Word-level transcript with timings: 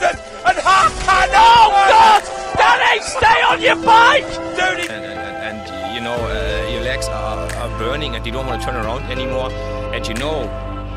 Ferguson 0.00 0.16
and 0.46 0.58
Hakan. 0.58 1.28
Oh 1.34 1.70
God! 1.92 2.22
Danny, 2.56 3.02
stay 3.02 3.42
on 3.50 3.60
your 3.60 3.76
bike, 3.84 4.26
dude. 4.56 4.90
and, 4.90 5.04
and, 5.04 5.58
and 5.60 5.94
you 5.94 6.00
know 6.00 6.14
uh, 6.16 6.70
your 6.72 6.82
legs 6.82 7.06
are, 7.08 7.52
are 7.54 7.78
burning 7.78 8.14
and 8.16 8.24
you 8.24 8.32
don't 8.32 8.46
want 8.46 8.60
to 8.60 8.66
turn 8.66 8.76
around 8.76 9.02
anymore 9.10 9.50
and 9.94 10.06
you 10.06 10.14
know 10.14 10.42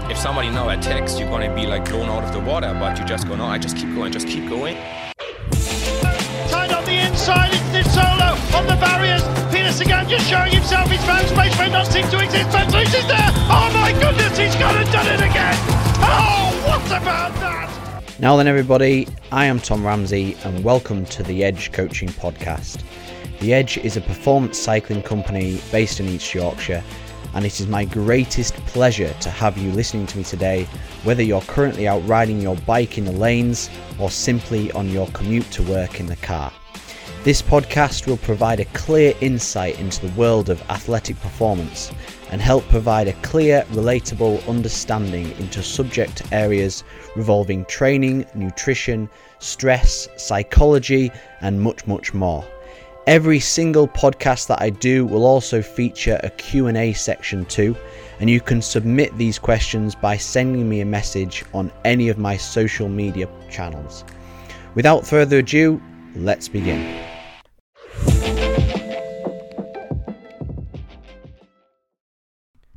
if 0.10 0.18
somebody 0.18 0.50
now 0.50 0.70
attacks 0.70 1.20
you're 1.20 1.30
going 1.30 1.48
to 1.50 1.56
be 1.56 1.66
like 1.66 1.86
blown 1.86 2.10
out 2.10 2.24
of 2.24 2.34
the 2.34 2.40
water 2.40 2.76
but 2.80 2.98
you 3.00 3.06
just 3.06 3.28
go 3.28 3.36
no 3.36 3.46
i 3.46 3.58
just 3.58 3.78
keep 3.78 3.94
going 3.96 4.12
just 4.12 4.28
keep 4.28 4.48
going 4.50 4.76
Tied 6.50 6.72
on 6.72 6.84
the 6.86 6.98
inside, 7.08 7.52
it's 7.54 7.64
Nizzolo 7.72 8.36
on 8.56 8.68
the 8.68 8.76
barriers. 8.76 9.24
Peter 9.52 9.72
Sagan 9.72 10.08
just 10.10 10.30
showing 10.30 10.52
himself. 10.52 10.90
He's 10.92 11.04
found 11.06 11.28
space 11.28 11.58
where 11.58 11.70
not 11.70 11.88
seem 11.88 12.08
to 12.10 12.20
exist. 12.24 12.50
Van 12.52 12.70
Vliet 12.70 12.94
is 12.94 13.08
there. 13.08 13.30
Oh 13.50 13.70
my 13.74 13.92
goodness, 13.94 14.38
he's 14.38 14.56
gone 14.56 14.76
and 14.78 14.92
done 14.92 15.08
it 15.08 15.20
again. 15.22 15.56
Oh, 16.04 16.52
what 16.68 16.86
about 17.02 17.34
that? 17.40 17.73
Now 18.24 18.38
then, 18.38 18.48
everybody, 18.48 19.06
I 19.34 19.48
am 19.48 19.60
Tom 19.60 19.86
Ramsey, 19.86 20.38
and 20.46 20.64
welcome 20.64 21.06
to 21.08 21.24
the 21.24 21.44
Edge 21.44 21.74
Coaching 21.74 22.08
Podcast. 22.08 22.82
The 23.42 23.54
Edge 23.54 23.78
is 23.80 23.98
a 23.98 24.02
performance 24.02 24.58
cycling 24.58 25.02
company 25.02 25.60
based 25.74 26.00
in 26.00 26.08
East 26.08 26.34
Yorkshire, 26.34 26.82
and 27.34 27.46
it 27.46 27.60
is 27.60 27.68
my 27.68 27.84
greatest 27.84 28.54
pleasure 28.66 29.14
to 29.14 29.30
have 29.30 29.58
you 29.58 29.70
listening 29.74 30.08
to 30.08 30.18
me 30.18 30.24
today, 30.24 30.64
whether 31.04 31.22
you're 31.22 31.42
currently 31.42 31.86
out 31.86 32.08
riding 32.08 32.40
your 32.40 32.56
bike 32.66 32.98
in 32.98 33.04
the 33.04 33.12
lanes 33.12 33.70
or 34.00 34.10
simply 34.10 34.72
on 34.72 34.88
your 34.88 35.08
commute 35.08 35.52
to 35.52 35.64
work 35.64 36.00
in 36.00 36.06
the 36.06 36.16
car. 36.16 36.50
This 37.26 37.42
podcast 37.42 38.08
will 38.08 38.16
provide 38.16 38.62
a 38.62 38.66
clear 38.66 39.14
insight 39.20 39.82
into 39.82 40.08
the 40.08 40.14
world 40.14 40.50
of 40.50 40.62
athletic 40.70 41.20
performance 41.20 41.92
and 42.34 42.42
help 42.42 42.68
provide 42.68 43.08
a 43.08 43.14
clear, 43.22 43.62
relatable 43.70 44.46
understanding 44.50 45.30
into 45.38 45.62
subject 45.62 46.24
areas 46.32 46.84
revolving 47.16 47.64
training, 47.66 48.26
nutrition, 48.34 49.08
stress, 49.38 50.08
psychology, 50.18 51.12
and 51.42 51.62
much, 51.62 51.86
much 51.86 52.12
more. 52.12 52.44
Every 53.06 53.40
single 53.40 53.88
podcast 53.88 54.48
that 54.48 54.64
I 54.64 54.72
do 54.72 55.06
will 55.06 55.28
also 55.28 55.62
feature 55.62 56.20
a 56.24 56.32
Q&A 56.32 56.94
section 56.94 57.46
too, 57.46 57.78
and 58.20 58.28
you 58.28 58.42
can 58.42 58.64
submit 58.64 59.16
these 59.16 59.38
questions 59.38 59.94
by 59.94 60.18
sending 60.18 60.68
me 60.68 60.82
a 60.82 60.86
message 60.86 61.46
on 61.54 61.72
any 61.86 62.10
of 62.10 62.18
my 62.18 62.36
social 62.36 62.90
media 62.90 63.30
channels. 63.52 64.06
Without 64.74 65.06
further 65.06 65.38
ado, 65.38 65.80
let's 66.16 66.48
begin. 66.48 67.13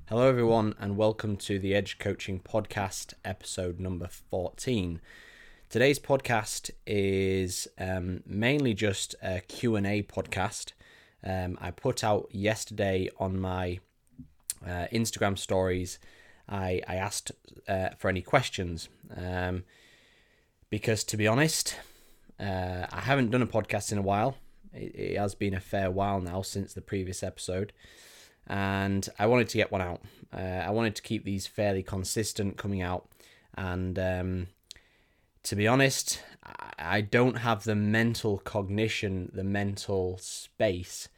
Hello, 0.08 0.28
everyone, 0.28 0.76
and 0.78 0.96
welcome 0.96 1.36
to 1.38 1.58
the 1.58 1.74
Edge 1.74 1.98
Coaching 1.98 2.38
Podcast, 2.38 3.14
episode 3.24 3.80
number 3.80 4.06
14. 4.06 5.00
Today's 5.68 5.98
podcast 5.98 6.70
is 6.86 7.66
um, 7.76 8.22
mainly 8.24 8.72
just 8.72 9.16
a 9.20 9.40
Q&A 9.40 10.04
podcast. 10.04 10.74
Um, 11.24 11.58
I 11.60 11.72
put 11.72 12.04
out 12.04 12.28
yesterday 12.30 13.10
on 13.18 13.40
my 13.40 13.80
uh, 14.64 14.86
Instagram 14.92 15.36
stories, 15.36 15.98
I, 16.48 16.82
I 16.86 16.94
asked 16.94 17.32
uh, 17.66 17.88
for 17.98 18.08
any 18.08 18.22
questions 18.22 18.88
um, 19.16 19.64
because, 20.70 21.02
to 21.02 21.16
be 21.16 21.26
honest, 21.26 21.80
uh, 22.38 22.86
I 22.92 23.00
haven't 23.00 23.32
done 23.32 23.42
a 23.42 23.46
podcast 23.48 23.90
in 23.90 23.98
a 23.98 24.02
while. 24.02 24.36
It, 24.72 24.94
it 24.94 25.18
has 25.18 25.34
been 25.34 25.54
a 25.54 25.60
fair 25.60 25.90
while 25.90 26.20
now 26.20 26.42
since 26.42 26.74
the 26.74 26.80
previous 26.80 27.24
episode 27.24 27.72
and 28.46 29.08
I 29.18 29.26
wanted 29.26 29.48
to 29.50 29.58
get 29.58 29.72
one 29.72 29.82
out. 29.82 30.00
Uh, 30.32 30.62
I 30.66 30.70
wanted 30.70 30.94
to 30.96 31.02
keep 31.02 31.24
these 31.24 31.46
fairly 31.46 31.82
consistent 31.82 32.56
coming 32.56 32.82
out, 32.82 33.08
and 33.54 33.98
um, 33.98 34.46
to 35.44 35.56
be 35.56 35.66
honest, 35.66 36.22
I 36.78 37.00
don't 37.00 37.38
have 37.38 37.64
the 37.64 37.74
mental 37.74 38.38
cognition, 38.38 39.30
the 39.34 39.44
mental 39.44 40.18
space 40.18 41.08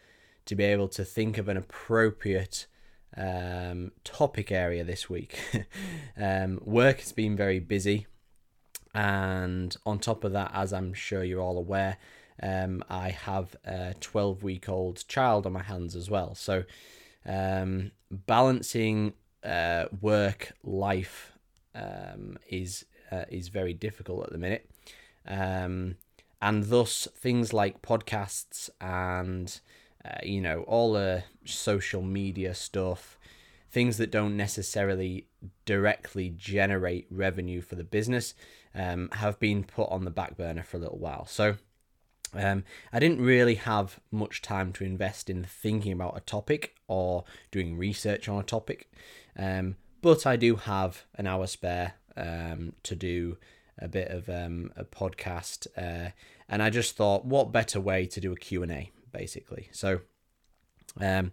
to 0.47 0.55
be 0.55 0.65
able 0.65 0.88
to 0.88 1.05
think 1.05 1.37
of 1.37 1.49
an 1.49 1.56
appropriate 1.56 2.67
um, 3.17 3.93
topic 4.05 4.50
area 4.50 4.84
this 4.84 5.11
week. 5.11 5.38
um, 6.17 6.61
work 6.65 7.00
has 7.00 7.12
been 7.12 7.37
very 7.37 7.59
busy, 7.59 8.06
and 8.94 9.77
on 9.84 9.99
top 9.99 10.25
of 10.25 10.33
that, 10.33 10.50
as 10.55 10.72
I'm 10.72 10.94
sure 10.94 11.25
you're 11.25 11.43
all 11.43 11.59
aware, 11.59 11.99
um, 12.43 12.84
I 12.88 13.11
have 13.11 13.56
a 13.65 13.94
12 14.00 14.43
week 14.43 14.69
old 14.69 15.06
child 15.09 15.47
on 15.47 15.53
my 15.53 15.62
hands 15.62 15.97
as 15.97 16.09
well. 16.09 16.34
So 16.34 16.65
um, 17.27 17.93
balancing 18.11 19.12
uh, 19.45 19.87
work 20.01 20.53
life 20.65 21.33
um, 21.75 22.39
is 22.49 22.84
uh, 23.11 23.25
is 23.31 23.49
very 23.49 23.73
difficult 23.73 24.25
at 24.25 24.33
the 24.33 24.39
minute, 24.39 24.69
um, 25.27 25.97
and 26.43 26.65
thus 26.65 27.09
things 27.17 27.53
like 27.53 27.83
podcasts 27.83 28.69
and 28.81 29.61
uh, 30.05 30.19
you 30.23 30.41
know 30.41 30.62
all 30.62 30.93
the 30.93 31.25
social 31.45 32.03
media 32.03 32.55
stuff, 32.55 33.19
things 33.71 33.97
that 33.99 34.11
don't 34.11 34.37
necessarily 34.37 35.27
directly 35.65 36.31
generate 36.37 37.06
revenue 37.11 37.61
for 37.61 37.75
the 37.77 37.85
business, 37.85 38.35
um, 38.75 39.09
have 39.12 39.39
been 39.39 39.65
put 39.65 39.89
on 39.91 40.05
the 40.05 40.11
back 40.11 40.37
burner 40.37 40.62
for 40.62 40.77
a 40.77 40.81
little 40.81 40.99
while. 40.99 41.27
So. 41.27 41.56
Um, 42.34 42.65
I 42.93 42.99
didn't 42.99 43.21
really 43.21 43.56
have 43.56 44.00
much 44.11 44.43
time 44.43 44.72
to 44.75 44.84
invest 44.84 45.31
in 45.31 45.44
thinking 45.44 45.93
about 45.93 46.16
a 46.16 46.21
topic 46.21 46.75
or 46.87 47.25
doing 47.50 47.77
research 47.77 48.28
on 48.28 48.39
a 48.39 48.44
topic, 48.44 48.91
um, 49.39 49.77
but 50.03 50.27
I 50.27 50.37
do 50.37 50.56
have 50.56 51.05
an 51.15 51.27
hour 51.27 51.47
spare 51.47 51.94
um, 52.17 52.72
to 52.83 52.97
do 52.97 53.37
a 53.78 53.88
bit 53.88 54.09
of 54.09 54.28
um, 54.28 54.72
a 54.77 54.84
podcast, 54.84 55.67
uh, 55.77 56.11
and 56.49 56.62
I 56.62 56.71
just 56.71 56.97
thought, 56.97 57.25
what 57.25 57.53
better 57.53 57.81
way 57.81 58.06
to 58.06 58.21
do 58.21 58.33
a 58.33 58.37
Q 58.37 58.62
and 58.62 58.72
A, 58.72 58.91
basically. 59.12 59.69
So, 59.72 60.00
um, 61.00 61.33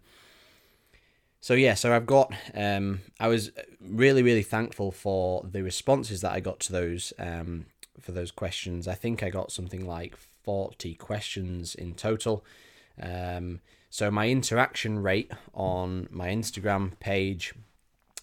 so 1.42 1.54
yeah, 1.54 1.74
so 1.74 1.94
I've 1.94 2.06
got. 2.06 2.34
Um, 2.54 3.02
I 3.20 3.28
was 3.28 3.52
really, 3.82 4.24
really 4.24 4.44
thankful 4.44 4.92
for 4.92 5.46
the 5.50 5.64
responses 5.64 6.22
that 6.22 6.32
I 6.32 6.40
got 6.40 6.60
to 6.62 6.72
those 6.72 7.14
for 8.02 8.12
those 8.12 8.32
questions. 8.32 8.88
I 8.88 8.94
think 8.94 9.24
I 9.24 9.30
got 9.30 9.52
something 9.52 9.86
like 9.86 10.16
40 10.46 10.94
questions 10.96 11.74
in 11.74 11.96
total. 11.96 12.46
Um, 13.02 13.60
so 13.90 14.12
my 14.12 14.30
interaction 14.30 15.00
rate 15.00 15.32
on 15.54 16.08
my 16.12 16.30
Instagram 16.30 17.00
page, 17.00 17.54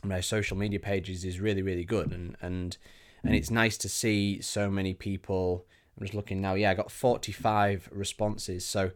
my 0.05 0.21
social 0.21 0.56
media 0.56 0.78
pages 0.78 1.25
is 1.25 1.41
really, 1.41 1.62
really 1.62 1.84
good. 1.84 2.12
And, 2.12 2.37
and, 2.41 2.77
and 3.25 3.34
it's 3.34 3.50
nice 3.50 3.77
to 3.78 3.88
see 3.88 4.41
so 4.41 4.71
many 4.71 4.94
people. 4.94 5.66
I'm 5.99 6.06
just 6.06 6.15
looking 6.15 6.41
now. 6.41 6.55
Yeah, 6.55 6.71
I 6.71 6.75
got 6.75 6.91
45 6.91 7.88
responses. 7.93 8.65
So, 8.65 8.93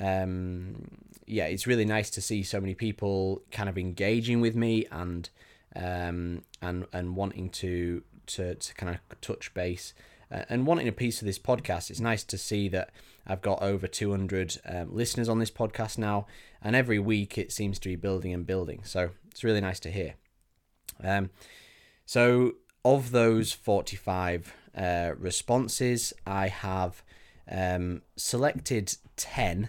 um, 0.00 0.88
yeah, 1.26 1.46
it's 1.46 1.66
really 1.66 1.84
nice 1.84 2.08
to 2.10 2.22
see 2.22 2.42
so 2.42 2.60
many 2.60 2.74
people 2.74 3.42
kind 3.50 3.68
of 3.68 3.76
engaging 3.76 4.40
with 4.40 4.56
me 4.56 4.86
and, 4.90 5.28
um, 5.76 6.42
and, 6.62 6.86
and 6.92 7.16
wanting 7.16 7.50
to, 7.50 8.02
to, 8.28 8.54
to 8.54 8.74
kind 8.74 8.94
of 8.94 9.20
touch 9.20 9.52
base 9.52 9.92
and 10.48 10.66
wanting 10.66 10.88
a 10.88 10.92
piece 10.92 11.20
of 11.20 11.26
this 11.26 11.38
podcast, 11.38 11.90
it's 11.90 12.00
nice 12.00 12.24
to 12.24 12.38
see 12.38 12.68
that 12.70 12.90
I've 13.26 13.42
got 13.42 13.62
over 13.62 13.86
200 13.86 14.58
um, 14.66 14.94
listeners 14.94 15.28
on 15.28 15.38
this 15.38 15.50
podcast 15.50 15.98
now, 15.98 16.26
and 16.62 16.74
every 16.74 16.98
week 16.98 17.36
it 17.36 17.52
seems 17.52 17.78
to 17.80 17.88
be 17.88 17.96
building 17.96 18.32
and 18.32 18.46
building. 18.46 18.80
So 18.84 19.10
it's 19.30 19.44
really 19.44 19.60
nice 19.60 19.80
to 19.80 19.90
hear. 19.90 20.14
Um, 21.02 21.30
so 22.06 22.54
of 22.84 23.10
those 23.10 23.52
45 23.52 24.54
uh, 24.76 25.12
responses, 25.18 26.12
I 26.26 26.48
have 26.48 27.02
um, 27.50 28.02
selected 28.16 28.96
10, 29.16 29.68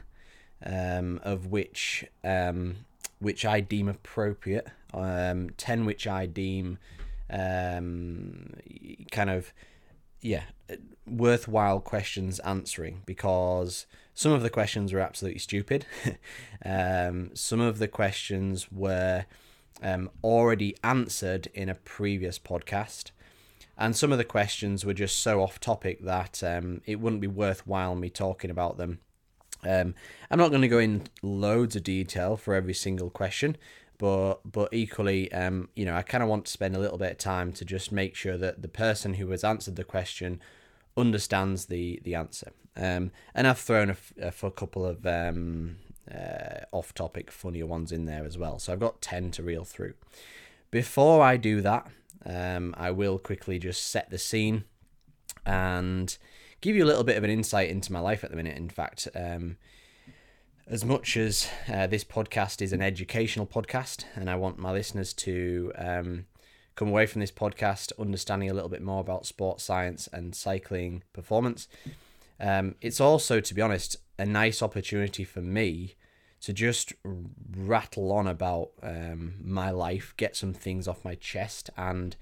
um, 0.65 1.19
of 1.23 1.47
which 1.47 2.05
um, 2.23 2.77
which 3.19 3.45
I 3.45 3.61
deem 3.61 3.87
appropriate, 3.87 4.67
um, 4.93 5.51
10 5.57 5.85
which 5.85 6.07
I 6.07 6.25
deem 6.25 6.77
kind 7.29 9.29
of 9.29 9.53
yeah, 10.23 10.43
worthwhile 11.05 11.81
questions 11.81 12.39
answering 12.39 13.01
because 13.05 13.85
some 14.13 14.31
of 14.31 14.41
the 14.41 14.49
questions 14.49 14.93
were 14.93 14.99
absolutely 14.99 15.39
stupid. 15.39 15.85
um, 16.65 17.31
some 17.33 17.59
of 17.59 17.77
the 17.77 17.87
questions 17.87 18.71
were 18.71 19.25
um, 19.81 20.09
already 20.23 20.75
answered 20.83 21.47
in 21.53 21.67
a 21.69 21.75
previous 21.75 22.39
podcast. 22.39 23.11
And 23.77 23.95
some 23.95 24.11
of 24.11 24.17
the 24.17 24.23
questions 24.23 24.85
were 24.85 24.93
just 24.93 25.19
so 25.19 25.41
off 25.41 25.59
topic 25.59 26.03
that 26.05 26.41
um, 26.43 26.81
it 26.85 26.99
wouldn't 26.99 27.21
be 27.21 27.27
worthwhile 27.27 27.95
me 27.95 28.09
talking 28.09 28.51
about 28.51 28.77
them. 28.77 28.99
Um, 29.65 29.95
I'm 30.29 30.39
not 30.39 30.49
going 30.49 30.61
to 30.61 30.67
go 30.67 30.79
in 30.79 31.03
loads 31.21 31.75
of 31.75 31.83
detail 31.83 32.37
for 32.37 32.53
every 32.53 32.73
single 32.73 33.09
question, 33.09 33.57
but 34.03 34.41
but 34.43 34.73
equally, 34.73 35.31
um, 35.31 35.69
you 35.75 35.85
know, 35.85 35.95
I 35.95 36.01
kind 36.01 36.21
of 36.21 36.27
want 36.27 36.43
to 36.47 36.51
spend 36.51 36.75
a 36.75 36.79
little 36.79 36.97
bit 36.97 37.13
of 37.13 37.17
time 37.19 37.53
to 37.53 37.63
just 37.63 37.89
make 37.89 38.15
sure 38.15 38.37
that 38.37 38.61
the 38.61 38.67
person 38.67 39.13
who 39.13 39.31
has 39.31 39.45
answered 39.45 39.77
the 39.77 39.85
question 39.85 40.41
understands 40.97 41.67
the 41.67 42.01
the 42.03 42.13
answer. 42.13 42.51
Um, 42.75 43.11
and 43.33 43.47
I've 43.47 43.59
thrown 43.59 43.91
a, 43.91 43.97
a, 44.21 44.33
a 44.45 44.51
couple 44.51 44.85
of 44.85 45.05
um, 45.05 45.77
uh, 46.13 46.65
off-topic, 46.73 47.31
funnier 47.31 47.65
ones 47.65 47.93
in 47.93 48.03
there 48.03 48.25
as 48.25 48.37
well. 48.37 48.59
So 48.59 48.73
I've 48.73 48.81
got 48.81 49.01
ten 49.01 49.31
to 49.31 49.43
reel 49.43 49.63
through. 49.63 49.93
Before 50.69 51.23
I 51.23 51.37
do 51.37 51.61
that, 51.61 51.87
um, 52.25 52.75
I 52.77 52.91
will 52.91 53.17
quickly 53.17 53.57
just 53.57 53.89
set 53.89 54.09
the 54.09 54.17
scene 54.17 54.65
and 55.45 56.17
give 56.59 56.75
you 56.75 56.83
a 56.83 56.89
little 56.91 57.05
bit 57.05 57.15
of 57.15 57.23
an 57.23 57.29
insight 57.29 57.69
into 57.69 57.93
my 57.93 58.01
life 58.01 58.25
at 58.25 58.31
the 58.31 58.35
minute. 58.35 58.57
In 58.57 58.69
fact, 58.69 59.07
um, 59.15 59.55
as 60.67 60.85
much 60.85 61.17
as 61.17 61.47
uh, 61.71 61.87
this 61.87 62.03
podcast 62.03 62.61
is 62.61 62.73
an 62.73 62.81
educational 62.81 63.45
podcast, 63.45 64.05
and 64.15 64.29
I 64.29 64.35
want 64.35 64.57
my 64.57 64.71
listeners 64.71 65.13
to 65.13 65.71
um, 65.77 66.25
come 66.75 66.87
away 66.87 67.05
from 67.05 67.21
this 67.21 67.31
podcast 67.31 67.91
understanding 67.99 68.49
a 68.49 68.53
little 68.53 68.69
bit 68.69 68.81
more 68.81 69.01
about 69.01 69.25
sports 69.25 69.63
science 69.63 70.07
and 70.13 70.33
cycling 70.33 71.03
performance, 71.11 71.67
um, 72.39 72.75
it's 72.81 73.01
also, 73.01 73.39
to 73.39 73.53
be 73.53 73.61
honest, 73.61 73.97
a 74.17 74.25
nice 74.25 74.61
opportunity 74.61 75.23
for 75.23 75.41
me 75.41 75.95
to 76.41 76.53
just 76.53 76.93
rattle 77.55 78.11
on 78.11 78.27
about 78.27 78.71
um, 78.81 79.35
my 79.41 79.69
life, 79.69 80.13
get 80.17 80.35
some 80.35 80.53
things 80.53 80.87
off 80.87 81.05
my 81.05 81.15
chest, 81.15 81.69
and 81.77 82.15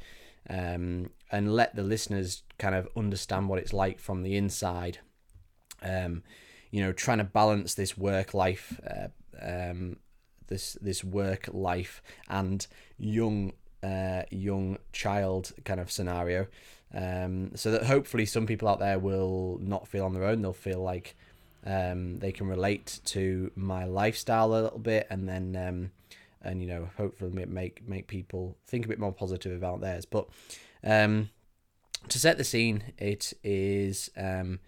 um, 0.50 1.12
and 1.32 1.54
let 1.54 1.76
the 1.76 1.84
listeners 1.84 2.44
kind 2.58 2.76
of 2.76 2.88
understand 2.98 3.50
what 3.50 3.60
it's 3.60 3.74
like 3.74 4.00
from 4.00 4.24
the 4.24 4.36
inside. 4.36 5.00
Um, 5.82 6.24
you 6.72 6.82
know, 6.82 6.92
trying 6.92 7.20
to 7.20 7.24
balance 7.24 7.74
this 7.76 7.98
work 7.98 8.34
life, 8.34 8.80
uh, 8.90 9.08
um, 9.42 9.98
this 10.48 10.78
this 10.82 11.04
work 11.04 11.50
life 11.52 12.02
and 12.30 12.66
young 12.98 13.54
uh, 13.84 14.24
young 14.32 14.78
child 14.92 15.52
kind 15.66 15.80
of 15.80 15.92
scenario, 15.92 16.48
um, 16.94 17.52
so 17.56 17.72
that 17.72 17.84
hopefully 17.84 18.26
some 18.26 18.46
people 18.46 18.68
out 18.68 18.80
there 18.80 19.00
will 19.00 19.60
not 19.62 19.88
feel 19.88 20.06
on 20.06 20.14
their 20.14 20.26
own. 20.26 20.42
They'll 20.42 20.54
feel 20.54 20.82
like 20.82 21.16
um, 21.66 22.20
they 22.20 22.32
can 22.32 22.48
relate 22.48 23.00
to 23.06 23.52
my 23.56 23.86
lifestyle 23.86 24.54
a 24.54 24.62
little 24.62 24.80
bit, 24.80 25.08
and 25.10 25.28
then 25.28 25.56
um, 25.56 25.92
and 26.42 26.62
you 26.62 26.68
know 26.68 26.90
hopefully 26.98 27.46
make 27.46 27.88
make 27.88 28.08
people 28.08 28.58
think 28.66 28.86
a 28.86 28.88
bit 28.88 29.00
more 29.00 29.14
positive 29.14 29.56
about 29.56 29.82
theirs. 29.82 30.06
But 30.06 30.28
um, 30.84 31.30
to 32.08 32.20
set 32.20 32.38
the 32.38 32.44
scene, 32.44 32.94
it 32.98 33.34
is 33.44 34.10
um, 34.18 34.60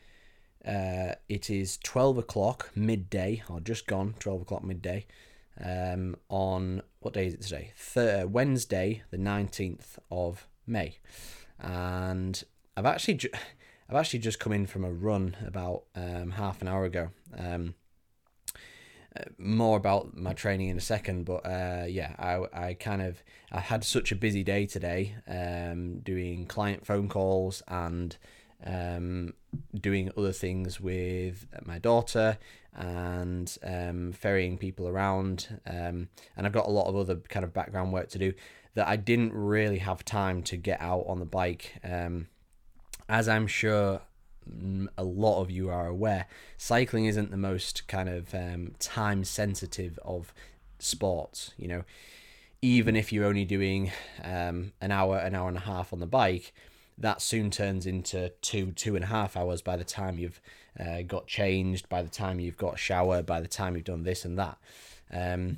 uh, 0.68 1.16
it 1.28 1.50
is 1.50 1.78
twelve 1.84 2.18
o'clock 2.18 2.72
midday, 2.76 3.44
or 3.50 3.60
just 3.60 3.88
gone 3.88 4.16
twelve 4.20 4.42
o'clock 4.42 4.64
midday. 4.64 5.06
Um, 5.64 6.16
on 6.30 6.82
what 7.00 7.14
day 7.14 7.28
is 7.28 7.34
it 7.36 7.42
today? 7.42 7.72
Third, 7.76 8.34
Wednesday, 8.34 9.04
the 9.12 9.18
nineteenth 9.18 10.00
of 10.10 10.48
May, 10.66 10.98
and 11.60 12.44
I've 12.76 12.86
actually 12.86 13.16
ju- 13.16 13.30
I've 13.90 13.96
actually 13.98 14.20
just 14.20 14.40
come 14.40 14.54
in 14.54 14.66
from 14.66 14.86
a 14.86 14.92
run 14.92 15.36
about 15.46 15.84
um, 15.96 16.32
half 16.32 16.62
an 16.62 16.68
hour 16.68 16.86
ago. 16.86 17.10
Um, 17.38 17.76
uh, 19.16 19.26
more 19.38 19.78
about 19.78 20.18
my 20.18 20.34
training 20.34 20.70
in 20.70 20.78
a 20.78 20.82
second, 20.82 21.26
but 21.26 21.46
uh, 21.46 21.86
yeah, 21.88 22.16
I, 22.18 22.68
I 22.68 22.74
kind 22.74 23.02
of 23.02 23.22
I 23.52 23.60
had 23.60 23.84
such 23.84 24.12
a 24.12 24.16
busy 24.16 24.44
day 24.44 24.66
today, 24.66 25.16
um, 25.28 26.00
doing 26.00 26.48
client 26.48 26.86
phone 26.86 27.10
calls 27.10 27.62
and 27.68 28.18
um, 28.66 29.34
doing 29.80 30.12
other 30.18 30.32
things 30.32 30.80
with 30.80 31.48
my 31.66 31.80
daughter 31.80 32.38
and 32.76 33.58
um, 33.64 34.12
ferrying 34.14 34.58
people 34.58 34.88
around, 34.88 35.60
um, 35.68 36.10
and 36.36 36.46
I've 36.46 36.54
got 36.54 36.68
a 36.68 36.72
lot 36.72 36.88
of 36.88 36.96
other 36.96 37.16
kind 37.30 37.44
of 37.44 37.54
background 37.54 37.94
work 37.94 38.10
to 38.10 38.20
do 38.20 38.34
that 38.76 38.88
I 38.88 38.96
didn't 38.96 39.34
really 39.34 39.80
have 39.80 40.04
time 40.04 40.42
to 40.44 40.58
get 40.58 40.82
out 40.82 41.06
on 41.08 41.20
the 41.20 41.26
bike. 41.26 41.76
Um, 41.84 42.28
as 43.08 43.28
I'm 43.30 43.48
sure 43.48 44.02
a 44.98 45.04
lot 45.04 45.42
of 45.42 45.52
you 45.52 45.70
are 45.70 45.88
aware, 45.88 46.26
cycling 46.58 47.06
isn't 47.06 47.32
the 47.32 47.38
most 47.38 47.88
kind 47.88 48.10
of 48.10 48.34
um, 48.34 48.74
time 48.80 49.24
sensitive 49.24 50.00
of 50.04 50.34
sports. 50.80 51.54
You 51.58 51.68
know, 51.68 51.84
even 52.62 52.96
if 52.96 53.14
you're 53.14 53.26
only 53.26 53.46
doing 53.46 53.92
um, 54.24 54.74
an 54.82 54.92
hour, 54.92 55.18
an 55.18 55.36
hour 55.36 55.48
and 55.48 55.58
a 55.58 55.62
half 55.62 55.94
on 55.94 56.00
the 56.00 56.08
bike, 56.08 56.54
that 56.98 57.22
soon 57.22 57.52
turns 57.52 57.86
into 57.86 58.30
two, 58.42 58.72
two 58.72 58.96
and 58.96 59.04
a 59.04 59.08
half 59.08 59.36
hours 59.36 59.62
by 59.62 59.78
the 59.78 59.84
time 59.84 60.18
you've 60.18 60.42
uh, 60.80 61.02
got 61.02 61.28
changed, 61.28 61.90
by 61.90 62.02
the 62.02 62.10
time 62.10 62.40
you've 62.40 62.58
got 62.58 62.76
a 62.76 62.78
shower, 62.78 63.22
by 63.24 63.40
the 63.42 63.48
time 63.48 63.76
you've 63.76 63.86
done 63.86 64.04
this 64.04 64.26
and 64.26 64.38
that. 64.40 64.58
Um, 65.12 65.58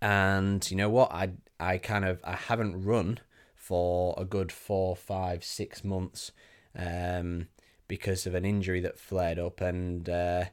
and 0.00 0.68
you 0.70 0.76
know 0.76 0.90
what? 0.90 1.12
I 1.12 1.30
I 1.58 1.78
kind 1.78 2.04
of 2.04 2.20
I 2.24 2.32
haven't 2.32 2.84
run 2.84 3.18
for 3.54 4.14
a 4.18 4.24
good 4.24 4.52
four, 4.52 4.94
five, 4.96 5.44
six 5.44 5.84
months. 5.84 6.32
Um, 6.76 7.48
because 7.88 8.26
of 8.26 8.34
an 8.34 8.44
injury 8.44 8.80
that 8.80 8.98
flared 8.98 9.38
up. 9.38 9.60
And 9.60 10.08
uh, 10.08 10.44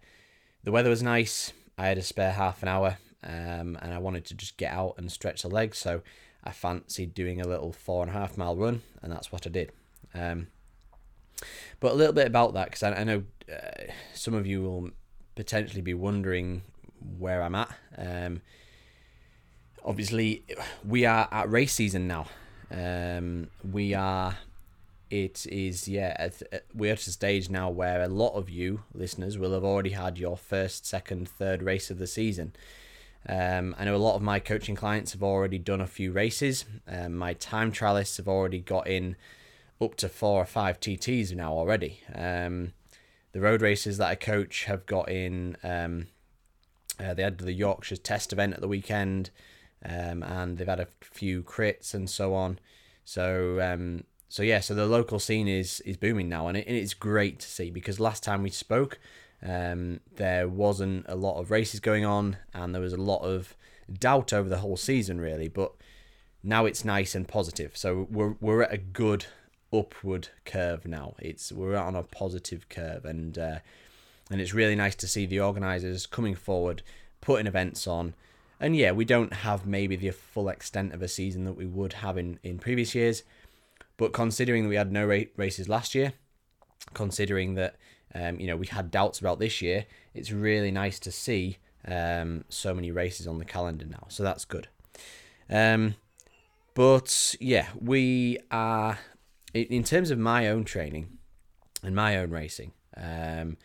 the 0.63 0.71
weather 0.71 0.89
was 0.89 1.03
nice. 1.03 1.53
I 1.77 1.87
had 1.87 1.97
a 1.97 2.03
spare 2.03 2.31
half 2.31 2.61
an 2.61 2.69
hour, 2.69 2.97
um, 3.23 3.77
and 3.81 3.93
I 3.93 3.97
wanted 3.97 4.25
to 4.25 4.35
just 4.35 4.57
get 4.57 4.71
out 4.71 4.95
and 4.97 5.11
stretch 5.11 5.41
the 5.41 5.49
legs. 5.49 5.77
So 5.77 6.01
I 6.43 6.51
fancied 6.51 7.13
doing 7.13 7.41
a 7.41 7.47
little 7.47 7.71
four 7.71 8.03
and 8.03 8.11
a 8.11 8.13
half 8.13 8.37
mile 8.37 8.55
run, 8.55 8.81
and 9.01 9.11
that's 9.11 9.31
what 9.31 9.47
I 9.47 9.49
did. 9.49 9.71
Um, 10.13 10.47
but 11.79 11.91
a 11.91 11.95
little 11.95 12.13
bit 12.13 12.27
about 12.27 12.53
that, 12.53 12.65
because 12.65 12.83
I, 12.83 12.93
I, 12.93 13.03
know 13.03 13.23
uh, 13.51 13.91
some 14.13 14.33
of 14.33 14.47
you 14.47 14.61
will 14.61 14.91
potentially 15.35 15.81
be 15.81 15.93
wondering 15.93 16.61
where 17.17 17.41
I'm 17.41 17.55
at. 17.55 17.69
Um, 17.97 18.41
obviously, 19.83 20.43
we 20.87 21.05
are 21.05 21.27
at 21.31 21.51
race 21.51 21.73
season 21.73 22.07
now. 22.07 22.27
Um, 22.71 23.49
we 23.69 23.93
are 23.93 24.37
it 25.13 25.45
is 25.45 25.87
yeah 25.87 26.29
we're 26.73 26.93
at 26.93 27.05
a 27.05 27.11
stage 27.11 27.47
now 27.47 27.69
where 27.69 28.01
a 28.01 28.07
lot 28.07 28.33
of 28.33 28.49
you 28.49 28.81
listeners 28.95 29.37
will 29.37 29.53
have 29.53 29.63
already 29.63 29.91
had 29.91 30.17
your 30.17 30.35
first 30.35 30.87
second 30.87 31.29
third 31.29 31.61
race 31.61 31.91
of 31.91 31.99
the 31.99 32.07
season 32.07 32.51
um, 33.29 33.75
i 33.77 33.85
know 33.85 33.95
a 33.95 33.97
lot 33.97 34.15
of 34.15 34.23
my 34.23 34.39
coaching 34.39 34.75
clients 34.75 35.13
have 35.13 35.21
already 35.21 35.59
done 35.59 35.81
a 35.81 35.85
few 35.85 36.11
races 36.11 36.65
um, 36.87 37.15
my 37.15 37.33
time 37.35 37.71
trialists 37.71 38.17
have 38.17 38.27
already 38.27 38.57
got 38.57 38.87
in 38.87 39.15
up 39.81 39.95
to 39.95 40.09
four 40.09 40.41
or 40.41 40.45
five 40.45 40.79
tts 40.79 41.35
now 41.35 41.53
already 41.53 42.01
um, 42.15 42.73
the 43.31 43.41
road 43.41 43.61
races 43.61 43.97
that 43.97 44.07
i 44.07 44.15
coach 44.15 44.65
have 44.65 44.85
got 44.85 45.09
in 45.09 45.57
um, 45.63 46.07
uh, 46.99 47.13
they 47.13 47.23
had 47.23 47.37
the 47.37 47.53
yorkshire 47.53 47.97
test 47.97 48.31
event 48.31 48.53
at 48.53 48.61
the 48.61 48.67
weekend 48.67 49.29
um, 49.85 50.23
and 50.23 50.57
they've 50.57 50.67
had 50.67 50.79
a 50.79 50.87
few 51.01 51.43
crits 51.43 51.93
and 51.93 52.09
so 52.09 52.33
on 52.33 52.59
so 53.05 53.59
um, 53.61 54.03
so 54.33 54.41
yeah, 54.41 54.61
so 54.61 54.73
the 54.73 54.87
local 54.87 55.19
scene 55.19 55.47
is 55.47 55.79
is 55.81 55.95
booming 55.95 56.27
now, 56.27 56.47
and, 56.47 56.57
it, 56.57 56.65
and 56.65 56.75
it's 56.75 56.95
great 56.95 57.37
to 57.41 57.47
see 57.47 57.69
because 57.69 57.99
last 57.99 58.23
time 58.23 58.41
we 58.41 58.49
spoke, 58.49 58.97
um, 59.43 59.99
there 60.15 60.47
wasn't 60.47 61.05
a 61.07 61.15
lot 61.15 61.39
of 61.39 61.51
races 61.51 61.79
going 61.79 62.03
on, 62.03 62.37
and 62.51 62.73
there 62.73 62.81
was 62.81 62.93
a 62.93 62.97
lot 62.97 63.21
of 63.21 63.55
doubt 63.99 64.33
over 64.33 64.49
the 64.49 64.57
whole 64.57 64.75
season, 64.75 65.21
really. 65.21 65.49
But 65.49 65.73
now 66.41 66.65
it's 66.65 66.83
nice 66.83 67.13
and 67.13 67.27
positive. 67.27 67.77
So 67.77 68.07
we're 68.09 68.33
we're 68.41 68.63
at 68.63 68.73
a 68.73 68.79
good 68.79 69.27
upward 69.73 70.29
curve 70.45 70.85
now. 70.85 71.15
It's 71.19 71.51
we're 71.51 71.75
on 71.75 71.95
a 71.95 72.03
positive 72.03 72.69
curve, 72.69 73.05
and 73.05 73.37
uh, 73.37 73.59
and 74.29 74.39
it's 74.39 74.53
really 74.53 74.75
nice 74.75 74.95
to 74.95 75.07
see 75.07 75.25
the 75.25 75.39
organisers 75.39 76.05
coming 76.05 76.35
forward, 76.35 76.81
putting 77.21 77.47
events 77.47 77.87
on. 77.87 78.13
And 78.59 78.75
yeah, 78.75 78.91
we 78.91 79.03
don't 79.03 79.33
have 79.33 79.65
maybe 79.65 79.95
the 79.95 80.11
full 80.11 80.47
extent 80.47 80.93
of 80.93 81.01
a 81.01 81.07
season 81.07 81.43
that 81.45 81.53
we 81.53 81.65
would 81.65 81.93
have 81.93 82.17
in, 82.17 82.39
in 82.43 82.59
previous 82.59 82.95
years, 82.95 83.23
but 83.97 84.13
considering 84.13 84.63
that 84.63 84.69
we 84.69 84.75
had 84.75 84.91
no 84.91 85.05
races 85.05 85.67
last 85.67 85.93
year, 85.93 86.13
considering 86.93 87.55
that 87.55 87.75
um, 88.15 88.39
you 88.39 88.47
know 88.47 88.55
we 88.55 88.67
had 88.67 88.91
doubts 88.91 89.19
about 89.19 89.39
this 89.39 89.61
year, 89.61 89.85
it's 90.13 90.31
really 90.31 90.71
nice 90.71 90.99
to 90.99 91.11
see 91.11 91.57
um, 91.87 92.45
so 92.49 92.73
many 92.73 92.91
races 92.91 93.27
on 93.27 93.39
the 93.39 93.45
calendar 93.45 93.85
now. 93.85 94.05
So 94.07 94.23
that's 94.23 94.45
good. 94.45 94.67
Um, 95.49 95.95
but 96.73 97.35
yeah, 97.39 97.67
we 97.79 98.39
are 98.49 98.97
in 99.53 99.83
terms 99.83 100.11
of 100.11 100.17
my 100.17 100.47
own 100.47 100.63
training 100.63 101.17
and 101.83 101.95
my 101.95 102.17
own 102.17 102.31
racing. 102.31 102.71
Um, 102.97 103.57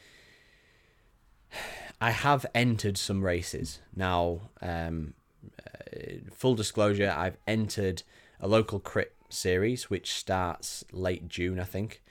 I 2.00 2.10
have 2.10 2.46
entered 2.54 2.96
some 2.96 3.24
races 3.24 3.80
now. 3.94 4.50
Um, 4.62 5.14
uh, 5.66 6.18
full 6.32 6.54
disclosure, 6.54 7.12
I've 7.16 7.38
entered 7.46 8.02
a 8.40 8.48
local 8.48 8.78
crit 8.78 9.14
series, 9.28 9.90
which 9.90 10.12
starts 10.12 10.84
late 10.92 11.28
June, 11.28 11.58
I 11.58 11.64
think. 11.64 12.02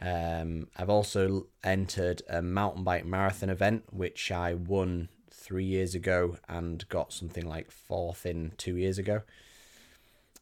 Um, 0.00 0.68
I've 0.76 0.90
also 0.90 1.46
entered 1.62 2.22
a 2.28 2.42
mountain 2.42 2.82
bike 2.82 3.06
marathon 3.06 3.50
event, 3.50 3.84
which 3.90 4.32
I 4.32 4.54
won 4.54 5.08
three 5.30 5.64
years 5.64 5.94
ago 5.94 6.36
and 6.48 6.86
got 6.88 7.12
something 7.12 7.46
like 7.46 7.70
fourth 7.70 8.26
in 8.26 8.52
two 8.58 8.76
years 8.76 8.98
ago. 8.98 9.22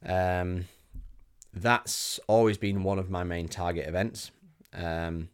Um, 0.04 0.64
that's 1.52 2.20
always 2.26 2.58
been 2.58 2.82
one 2.82 2.98
of 2.98 3.10
my 3.10 3.24
main 3.24 3.48
target 3.48 3.88
events 3.88 4.30
um, 4.72 5.28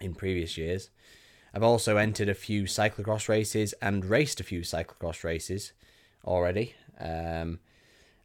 in 0.00 0.14
previous 0.14 0.56
years. 0.58 0.90
I've 1.54 1.62
also 1.62 1.96
entered 1.96 2.28
a 2.28 2.34
few 2.34 2.64
cyclocross 2.64 3.28
races 3.28 3.74
and 3.80 4.04
raced 4.04 4.40
a 4.40 4.44
few 4.44 4.60
cyclocross 4.60 5.22
races 5.22 5.72
already. 6.24 6.74
Um, 6.98 7.60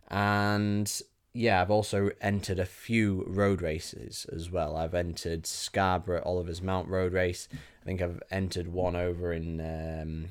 and 0.09 1.01
yeah, 1.33 1.62
I've 1.62 1.69
also 1.69 2.09
entered 2.21 2.57
a 2.57 2.65
few 2.65 3.24
road 3.27 3.62
races 3.62 4.25
as 4.33 4.50
well. 4.50 4.75
I've 4.75 4.95
entered 4.95 5.45
Scarborough 5.45 6.24
Oliver's 6.25 6.62
Mount 6.62 6.88
Road 6.88 7.13
Race. 7.13 7.48
I 7.53 7.86
think 7.86 8.01
I've 8.01 8.21
entered 8.31 8.67
one 8.67 8.95
over 8.95 9.31
in 9.31 9.62
um, 9.62 10.25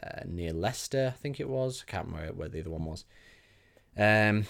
uh, 0.00 0.22
near 0.24 0.52
Leicester. 0.52 1.12
I 1.14 1.18
think 1.18 1.40
it 1.40 1.48
was. 1.48 1.84
I 1.86 1.90
can't 1.90 2.06
remember 2.06 2.32
where 2.32 2.48
the 2.48 2.60
other 2.60 2.70
one 2.70 2.84
was. 2.84 3.04
Um, 3.98 4.46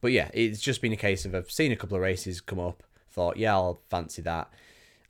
but 0.00 0.12
yeah, 0.12 0.30
it's 0.32 0.60
just 0.60 0.80
been 0.80 0.92
a 0.92 0.96
case 0.96 1.24
of 1.24 1.34
I've 1.34 1.50
seen 1.50 1.72
a 1.72 1.76
couple 1.76 1.96
of 1.96 2.02
races 2.02 2.40
come 2.40 2.60
up. 2.60 2.82
Thought, 3.10 3.36
yeah, 3.36 3.54
I'll 3.54 3.80
fancy 3.88 4.22
that. 4.22 4.52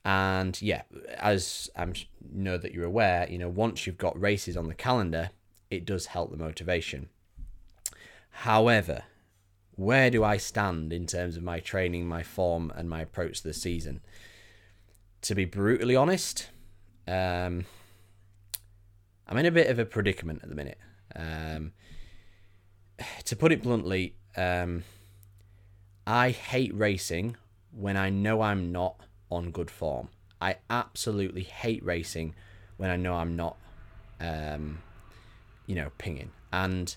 And 0.04 0.60
yeah, 0.62 0.82
as 1.18 1.68
I'm 1.76 1.92
know 2.32 2.56
that 2.56 2.72
you're 2.72 2.84
aware, 2.84 3.26
you 3.28 3.38
know, 3.38 3.48
once 3.48 3.86
you've 3.86 3.98
got 3.98 4.18
races 4.20 4.56
on 4.56 4.68
the 4.68 4.74
calendar, 4.74 5.30
it 5.70 5.84
does 5.84 6.06
help 6.06 6.30
the 6.30 6.36
motivation. 6.36 7.08
However, 8.30 9.02
where 9.74 10.10
do 10.10 10.24
I 10.24 10.36
stand 10.36 10.92
in 10.92 11.06
terms 11.06 11.36
of 11.36 11.42
my 11.42 11.60
training, 11.60 12.06
my 12.06 12.22
form, 12.22 12.72
and 12.74 12.88
my 12.88 13.00
approach 13.02 13.42
to 13.42 13.48
the 13.48 13.54
season? 13.54 14.00
To 15.22 15.34
be 15.34 15.44
brutally 15.44 15.96
honest, 15.96 16.48
um, 17.06 17.66
I'm 19.26 19.36
in 19.36 19.46
a 19.46 19.50
bit 19.50 19.68
of 19.68 19.78
a 19.78 19.84
predicament 19.84 20.40
at 20.42 20.48
the 20.48 20.54
minute. 20.54 20.78
Um, 21.14 21.72
to 23.24 23.36
put 23.36 23.52
it 23.52 23.62
bluntly, 23.62 24.16
um, 24.36 24.84
I 26.06 26.30
hate 26.30 26.74
racing 26.74 27.36
when 27.72 27.96
I 27.96 28.10
know 28.10 28.42
I'm 28.42 28.72
not 28.72 29.00
on 29.30 29.50
good 29.50 29.70
form. 29.70 30.08
I 30.40 30.56
absolutely 30.70 31.42
hate 31.42 31.84
racing 31.84 32.34
when 32.76 32.90
I 32.90 32.96
know 32.96 33.14
I'm 33.14 33.36
not, 33.36 33.56
um, 34.20 34.78
you 35.66 35.74
know, 35.74 35.90
pinging. 35.98 36.30
And 36.52 36.94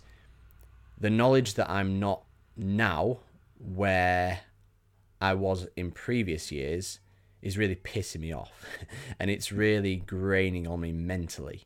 the 1.00 1.10
knowledge 1.10 1.56
that 1.56 1.70
I'm 1.70 2.00
not 2.00 2.24
now 2.56 3.18
where 3.60 4.42
I 5.20 5.34
was 5.34 5.68
in 5.76 5.92
previous 5.92 6.52
years 6.52 7.00
is 7.42 7.58
really 7.58 7.76
pissing 7.76 8.22
me 8.22 8.34
off. 8.34 8.66
and 9.20 9.30
it's 9.30 9.52
really 9.52 9.98
graining 9.98 10.68
on 10.68 10.82
me 10.82 10.92
mentally. 10.92 11.64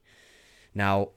Now, 0.74 1.10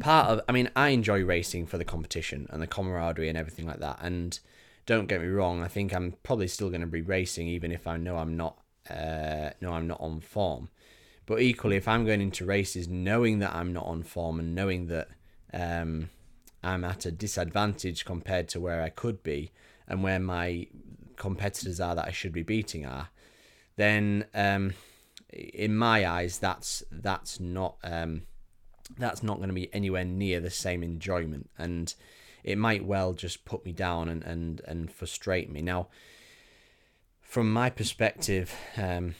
part 0.00 0.28
of, 0.28 0.40
I 0.48 0.52
mean, 0.52 0.70
I 0.76 0.88
enjoy 0.88 1.24
racing 1.24 1.66
for 1.66 1.78
the 1.78 1.84
competition 1.84 2.46
and 2.50 2.60
the 2.62 2.66
camaraderie 2.66 3.28
and 3.28 3.38
everything 3.38 3.66
like 3.66 3.80
that. 3.80 3.98
And 4.00 4.38
don't 4.84 5.06
get 5.06 5.20
me 5.20 5.28
wrong, 5.28 5.62
I 5.62 5.68
think 5.68 5.94
I'm 5.94 6.14
probably 6.22 6.48
still 6.48 6.68
going 6.68 6.80
to 6.82 6.86
be 6.86 7.02
racing 7.02 7.48
even 7.48 7.72
if 7.72 7.86
I 7.86 7.96
know 7.96 8.16
I'm 8.16 8.36
not, 8.36 8.58
uh, 8.90 9.50
no, 9.60 9.72
I'm 9.72 9.86
not 9.86 10.00
on 10.00 10.20
form. 10.20 10.68
But 11.26 11.40
equally, 11.40 11.76
if 11.76 11.88
I'm 11.88 12.06
going 12.06 12.20
into 12.20 12.44
races 12.44 12.86
knowing 12.86 13.40
that 13.40 13.54
I'm 13.54 13.72
not 13.72 13.86
on 13.86 14.04
form 14.04 14.38
and 14.38 14.54
knowing 14.54 14.86
that 14.86 15.08
um, 15.52 16.10
I'm 16.62 16.84
at 16.84 17.04
a 17.04 17.10
disadvantage 17.10 18.04
compared 18.04 18.48
to 18.50 18.60
where 18.60 18.82
I 18.82 18.90
could 18.90 19.22
be 19.22 19.50
and 19.88 20.02
where 20.02 20.20
my 20.20 20.68
competitors 21.16 21.80
are 21.80 21.94
that 21.96 22.06
I 22.06 22.12
should 22.12 22.32
be 22.32 22.42
beating 22.42 22.86
are, 22.86 23.08
then 23.76 24.26
um, 24.34 24.74
in 25.32 25.76
my 25.76 26.06
eyes, 26.06 26.38
that's 26.38 26.82
that's 26.90 27.40
not 27.40 27.76
um, 27.82 28.22
that's 28.98 29.22
not 29.22 29.38
going 29.38 29.48
to 29.48 29.54
be 29.54 29.72
anywhere 29.74 30.04
near 30.04 30.40
the 30.40 30.50
same 30.50 30.82
enjoyment, 30.82 31.50
and 31.58 31.94
it 32.44 32.58
might 32.58 32.84
well 32.84 33.12
just 33.12 33.44
put 33.44 33.64
me 33.64 33.72
down 33.72 34.08
and 34.08 34.22
and 34.24 34.60
and 34.66 34.92
frustrate 34.92 35.50
me. 35.50 35.62
Now, 35.62 35.88
from 37.22 37.52
my 37.52 37.70
perspective, 37.70 38.54
um, 38.76 39.14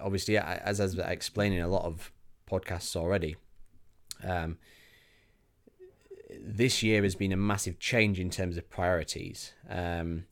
obviously, 0.00 0.36
as 0.36 0.80
I've 0.80 0.98
explained 0.98 1.54
in 1.54 1.62
a 1.62 1.68
lot 1.68 1.84
of 1.84 2.12
podcasts 2.50 2.94
already, 2.94 3.36
um, 4.22 4.58
this 6.40 6.82
year 6.82 7.02
has 7.02 7.14
been 7.14 7.32
a 7.32 7.36
massive 7.36 7.78
change 7.78 8.20
in 8.20 8.30
terms 8.30 8.56
of 8.56 8.68
priorities. 8.68 9.52
Um, 9.68 10.26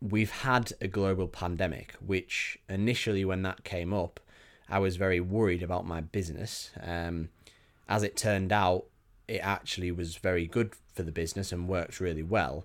we've 0.00 0.30
had 0.30 0.72
a 0.80 0.88
global 0.88 1.28
pandemic, 1.28 1.94
which 2.04 2.58
initially, 2.68 3.24
when 3.24 3.42
that 3.42 3.64
came 3.64 3.92
up, 3.92 4.20
I 4.68 4.78
was 4.78 4.96
very 4.96 5.20
worried 5.20 5.62
about 5.62 5.86
my 5.86 6.00
business. 6.00 6.70
Um, 6.82 7.28
as 7.88 8.02
it 8.02 8.16
turned 8.16 8.52
out, 8.52 8.86
it 9.28 9.38
actually 9.38 9.90
was 9.92 10.16
very 10.16 10.46
good 10.46 10.74
for 10.92 11.02
the 11.02 11.12
business 11.12 11.52
and 11.52 11.68
worked 11.68 12.00
really 12.00 12.22
well. 12.22 12.64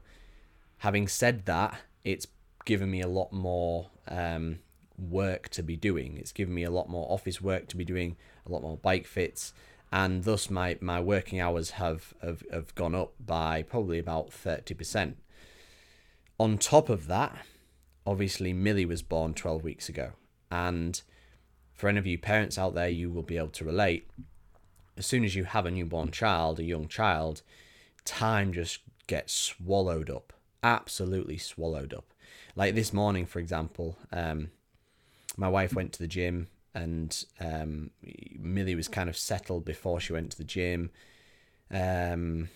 Having 0.80 1.10
said 1.10 1.46
that, 1.46 1.80
it's 2.04 2.28
given 2.66 2.90
me 2.90 3.02
a 3.02 3.08
lot 3.08 3.32
more 3.32 3.90
um, 4.08 4.60
work 4.98 5.50
to 5.50 5.64
be 5.64 5.76
doing. 5.76 6.18
It's 6.18 6.32
given 6.32 6.54
me 6.54 6.64
a 6.64 6.72
lot 6.72 6.90
more 6.90 7.12
office 7.12 7.42
work 7.42 7.68
to 7.70 7.78
be 7.78 7.86
doing, 7.86 8.18
a 8.46 8.52
lot 8.52 8.62
more 8.62 8.78
bike 8.78 9.06
fits, 9.06 9.54
and 9.92 10.24
thus 10.24 10.50
my, 10.50 10.78
my 10.82 11.00
working 11.00 11.40
hours 11.40 11.72
have, 11.72 12.14
have, 12.22 12.44
have 12.52 12.74
gone 12.76 12.96
up 12.96 13.14
by 13.20 13.62
probably 13.62 14.00
about 14.00 14.30
30%. 14.30 15.16
On 16.40 16.58
top 16.58 16.90
of 16.90 17.08
that, 17.08 17.46
obviously 18.06 18.54
Millie 18.54 18.86
was 18.86 19.02
born 19.02 19.34
12 19.34 19.64
weeks 19.64 19.90
ago, 19.90 20.12
and 20.50 21.02
for 21.82 21.90
any 21.90 21.98
of 21.98 22.06
you 22.06 22.20
parents 22.20 22.60
out 22.60 22.76
there, 22.76 22.88
you 22.88 23.10
will 23.10 23.24
be 23.24 23.38
able 23.38 23.48
to 23.48 23.66
relate. 23.66 24.08
As 24.96 25.08
soon 25.08 25.26
as 25.26 25.36
you 25.36 25.46
have 25.46 25.66
a 25.66 25.72
newborn 25.72 26.12
child, 26.12 26.60
a 26.60 26.64
young 26.64 26.88
child, 26.88 27.42
time 28.06 28.54
just 28.54 28.82
gets 29.08 29.34
swallowed 29.34 30.08
up, 30.08 30.32
absolutely 30.62 31.40
swallowed 31.40 31.92
up. 31.92 32.14
Like 32.56 32.76
this 32.76 32.94
morning, 32.94 33.26
for 33.26 33.40
example, 33.40 33.98
um, 34.12 34.52
my 35.36 35.50
wife 35.50 35.74
went 35.74 35.92
to 35.94 36.00
the 36.00 36.08
gym 36.08 36.50
and 36.76 37.26
um, 37.40 37.90
Millie 38.38 38.76
was 38.76 38.88
kind 38.88 39.10
of 39.10 39.18
settled 39.18 39.66
before 39.66 40.00
she 40.00 40.14
went 40.14 40.30
to 40.34 40.38
the 40.38 40.44
gym. 40.44 40.92
Um, 41.72 42.50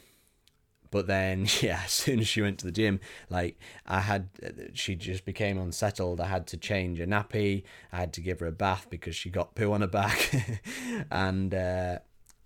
but 0.96 1.08
then, 1.08 1.46
yeah, 1.62 1.82
as 1.84 1.92
soon 1.92 2.22
as 2.22 2.28
she 2.30 2.42
went 2.42 2.58
to 2.60 2.66
the 2.66 2.72
gym, 2.72 3.02
like 3.30 3.60
I 3.86 4.00
had, 4.00 4.30
she 4.76 4.96
just 4.96 5.26
became 5.26 5.58
unsettled. 5.58 6.22
I 6.22 6.28
had 6.28 6.48
to 6.48 6.58
change 6.58 7.02
a 7.02 7.06
nappy. 7.06 7.64
I 7.92 7.98
had 7.98 8.14
to 8.14 8.22
give 8.22 8.40
her 8.40 8.46
a 8.46 8.54
bath 8.54 8.88
because 8.90 9.14
she 9.14 9.30
got 9.30 9.56
poo 9.56 9.74
on 9.74 9.82
her 9.82 9.88
back, 9.88 10.34
and 11.12 11.54
uh, 11.54 12.00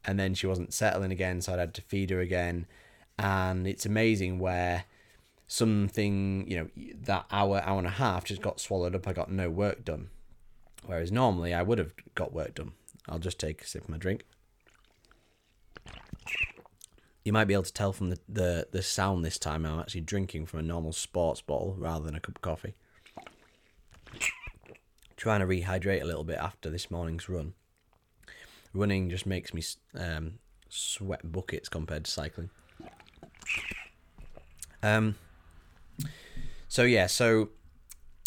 and 0.04 0.20
then 0.20 0.34
she 0.34 0.48
wasn't 0.48 0.74
settling 0.74 1.12
again, 1.12 1.42
so 1.42 1.54
I 1.54 1.58
had 1.58 1.76
to 1.76 1.84
feed 1.84 2.10
her 2.10 2.22
again. 2.22 2.66
And 3.20 3.68
it's 3.68 3.86
amazing 3.86 4.40
where 4.40 4.86
something, 5.46 6.50
you 6.50 6.58
know, 6.58 6.94
that 7.04 7.28
hour, 7.32 7.62
hour 7.64 7.78
and 7.78 7.86
a 7.86 7.92
half 7.92 8.26
just 8.26 8.42
got 8.42 8.60
swallowed 8.60 8.96
up. 8.96 9.08
I 9.08 9.14
got 9.14 9.32
no 9.32 9.52
work 9.52 9.86
done. 9.86 10.10
Whereas 10.88 11.12
normally 11.12 11.54
I 11.54 11.62
would 11.62 11.78
have 11.78 11.94
got 12.16 12.34
work 12.34 12.56
done. 12.56 12.72
I'll 13.08 13.20
just 13.20 13.40
take 13.40 13.62
a 13.62 13.68
sip 13.68 13.84
of 13.84 13.90
my 13.90 13.98
drink 13.98 14.24
you 17.30 17.34
might 17.34 17.46
be 17.46 17.54
able 17.54 17.62
to 17.62 17.72
tell 17.72 17.94
from 17.94 18.10
the, 18.10 18.18
the, 18.28 18.68
the 18.72 18.82
sound 18.82 19.24
this 19.24 19.38
time 19.38 19.64
I'm 19.64 19.80
actually 19.80 20.02
drinking 20.02 20.48
from 20.48 20.62
a 20.62 20.64
normal 20.64 20.92
sports 20.92 21.42
bottle 21.42 21.76
rather 21.78 22.04
than 22.04 22.16
a 22.16 22.20
cup 22.20 22.38
of 22.38 22.42
coffee. 22.42 22.74
Trying 25.16 25.42
to 25.42 25.46
rehydrate 25.46 26.02
a 26.02 26.06
little 26.06 26.24
bit 26.24 26.40
after 26.40 26.72
this 26.72 26.90
morning's 26.90 27.30
run. 27.30 27.54
Running 28.74 29.12
just 29.12 29.28
makes 29.28 29.54
me 29.54 29.62
um, 29.94 30.40
sweat 30.70 31.32
buckets 31.32 31.70
compared 31.70 32.06
to 32.06 32.10
cycling. 32.10 32.50
Um. 34.82 35.14
So 36.68 36.82
yeah, 36.82 37.06
so 37.06 37.50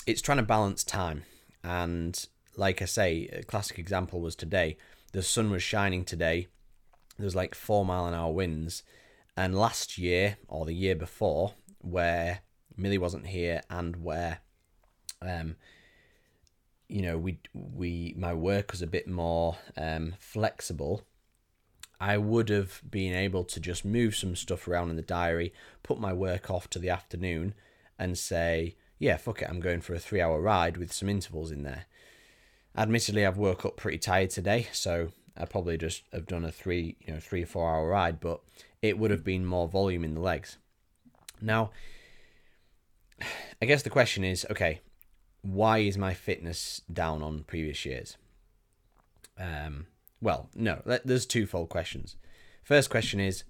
it's 0.06 0.22
trying 0.22 0.38
to 0.38 0.44
balance 0.44 0.84
time, 0.84 1.24
and 1.64 2.24
like 2.56 2.80
I 2.80 2.84
say, 2.84 3.28
a 3.32 3.42
classic 3.42 3.80
example 3.80 4.20
was 4.20 4.36
today. 4.36 4.76
The 5.10 5.24
sun 5.24 5.50
was 5.50 5.64
shining 5.64 6.04
today, 6.04 6.46
there's 7.22 7.36
like 7.36 7.54
four 7.54 7.84
mile 7.84 8.06
an 8.06 8.14
hour 8.14 8.32
winds. 8.32 8.82
And 9.36 9.56
last 9.56 9.96
year 9.96 10.36
or 10.48 10.66
the 10.66 10.74
year 10.74 10.94
before, 10.94 11.54
where 11.78 12.40
Millie 12.76 12.98
wasn't 12.98 13.28
here 13.28 13.62
and 13.70 13.96
where, 13.96 14.40
um, 15.22 15.56
you 16.88 17.00
know, 17.00 17.16
we 17.16 17.38
we 17.54 18.14
my 18.18 18.34
work 18.34 18.72
was 18.72 18.82
a 18.82 18.86
bit 18.86 19.08
more 19.08 19.56
um, 19.76 20.14
flexible. 20.18 21.02
I 22.00 22.18
would 22.18 22.48
have 22.48 22.82
been 22.90 23.14
able 23.14 23.44
to 23.44 23.60
just 23.60 23.84
move 23.84 24.16
some 24.16 24.34
stuff 24.34 24.66
around 24.66 24.90
in 24.90 24.96
the 24.96 25.02
diary, 25.02 25.54
put 25.84 26.00
my 26.00 26.12
work 26.12 26.50
off 26.50 26.68
to 26.70 26.80
the 26.80 26.90
afternoon, 26.90 27.54
and 27.98 28.18
say, 28.18 28.76
yeah, 28.98 29.16
fuck 29.16 29.40
it, 29.40 29.48
I'm 29.48 29.60
going 29.60 29.80
for 29.80 29.94
a 29.94 30.00
three 30.00 30.20
hour 30.20 30.40
ride 30.40 30.76
with 30.76 30.92
some 30.92 31.08
intervals 31.08 31.52
in 31.52 31.62
there. 31.62 31.86
Admittedly, 32.76 33.24
I've 33.24 33.38
woke 33.38 33.64
up 33.64 33.76
pretty 33.76 33.98
tired 33.98 34.30
today, 34.30 34.66
so 34.72 35.12
I 35.36 35.46
probably 35.46 35.78
just 35.78 36.02
have 36.12 36.26
done 36.26 36.44
a 36.44 36.52
three, 36.52 36.96
you 37.00 37.14
know, 37.14 37.20
three 37.20 37.42
or 37.42 37.46
four 37.46 37.68
hour 37.68 37.88
ride, 37.88 38.20
but 38.20 38.40
it 38.82 38.98
would 38.98 39.10
have 39.10 39.24
been 39.24 39.46
more 39.46 39.68
volume 39.68 40.04
in 40.04 40.14
the 40.14 40.20
legs. 40.20 40.58
Now, 41.40 41.70
I 43.60 43.66
guess 43.66 43.82
the 43.82 43.90
question 43.90 44.24
is, 44.24 44.46
okay, 44.50 44.80
why 45.40 45.78
is 45.78 45.96
my 45.96 46.14
fitness 46.14 46.82
down 46.92 47.22
on 47.22 47.44
previous 47.44 47.84
years? 47.84 48.16
Um, 49.38 49.86
well, 50.20 50.50
no, 50.54 50.82
there's 51.04 51.26
twofold 51.26 51.68
questions. 51.68 52.16
First 52.62 52.90
question 52.90 53.18
is, 53.18 53.44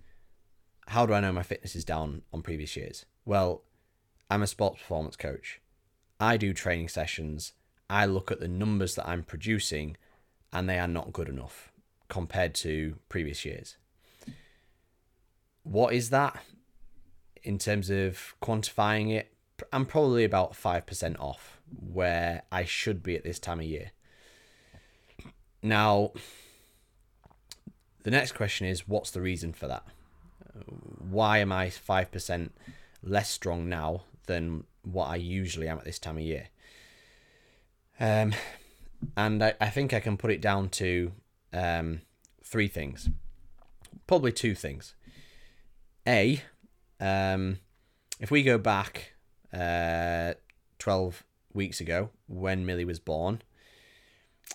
how 0.88 1.04
do 1.06 1.12
I 1.12 1.20
know 1.20 1.32
my 1.32 1.42
fitness 1.42 1.76
is 1.76 1.84
down 1.84 2.22
on 2.32 2.42
previous 2.42 2.76
years? 2.76 3.04
Well, 3.24 3.62
I'm 4.30 4.42
a 4.42 4.46
sports 4.46 4.78
performance 4.78 5.16
coach. 5.16 5.60
I 6.18 6.36
do 6.36 6.54
training 6.54 6.88
sessions. 6.88 7.52
I 7.90 8.06
look 8.06 8.30
at 8.30 8.40
the 8.40 8.48
numbers 8.48 8.94
that 8.94 9.08
I'm 9.08 9.22
producing, 9.22 9.96
and 10.52 10.68
they 10.68 10.78
are 10.78 10.88
not 10.88 11.12
good 11.12 11.28
enough 11.28 11.72
compared 12.12 12.54
to 12.54 12.97
previous 13.09 13.42
years. 13.42 13.78
What 15.62 15.95
is 15.95 16.11
that 16.11 16.45
in 17.42 17.57
terms 17.57 17.88
of 17.88 18.35
quantifying 18.42 19.11
it? 19.11 19.33
I'm 19.73 19.87
probably 19.87 20.23
about 20.23 20.52
5% 20.52 21.19
off 21.19 21.59
where 21.71 22.42
I 22.52 22.66
should 22.66 23.02
be 23.02 23.16
at 23.16 23.25
this 23.25 23.38
time 23.38 23.61
of 23.61 23.64
year. 23.64 23.92
Now, 25.62 26.12
the 28.02 28.11
next 28.11 28.33
question 28.33 28.66
is 28.66 28.87
what's 28.87 29.11
the 29.11 29.23
reason 29.23 29.54
for 29.54 29.66
that? 29.69 29.85
Why 31.09 31.38
am 31.38 31.50
I 31.50 31.69
5% 31.69 32.50
less 33.02 33.31
strong 33.31 33.71
now 33.71 34.02
than 34.26 34.64
what 34.83 35.07
I 35.07 35.16
usually 35.16 35.66
am 35.66 35.78
at 35.78 35.87
this 35.87 35.99
time 35.99 36.19
of 36.19 36.25
year? 36.25 36.49
Um, 37.99 38.35
and 39.16 39.42
I, 39.42 39.54
I 39.59 39.71
think 39.71 39.95
I 39.95 40.00
can 40.00 40.19
put 40.19 40.31
it 40.31 40.42
down 40.42 40.69
to 40.71 41.12
um, 41.52 42.00
three 42.44 42.68
things. 42.68 43.11
Probably 44.06 44.32
two 44.32 44.54
things. 44.54 44.94
A, 46.06 46.42
um, 47.00 47.59
if 48.21 48.30
we 48.30 48.42
go 48.42 48.59
back 48.59 49.14
uh, 49.52 50.35
12 50.78 51.25
weeks 51.52 51.80
ago 51.80 52.11
when 52.26 52.66
Millie 52.66 52.85
was 52.85 52.99
born, 52.99 53.42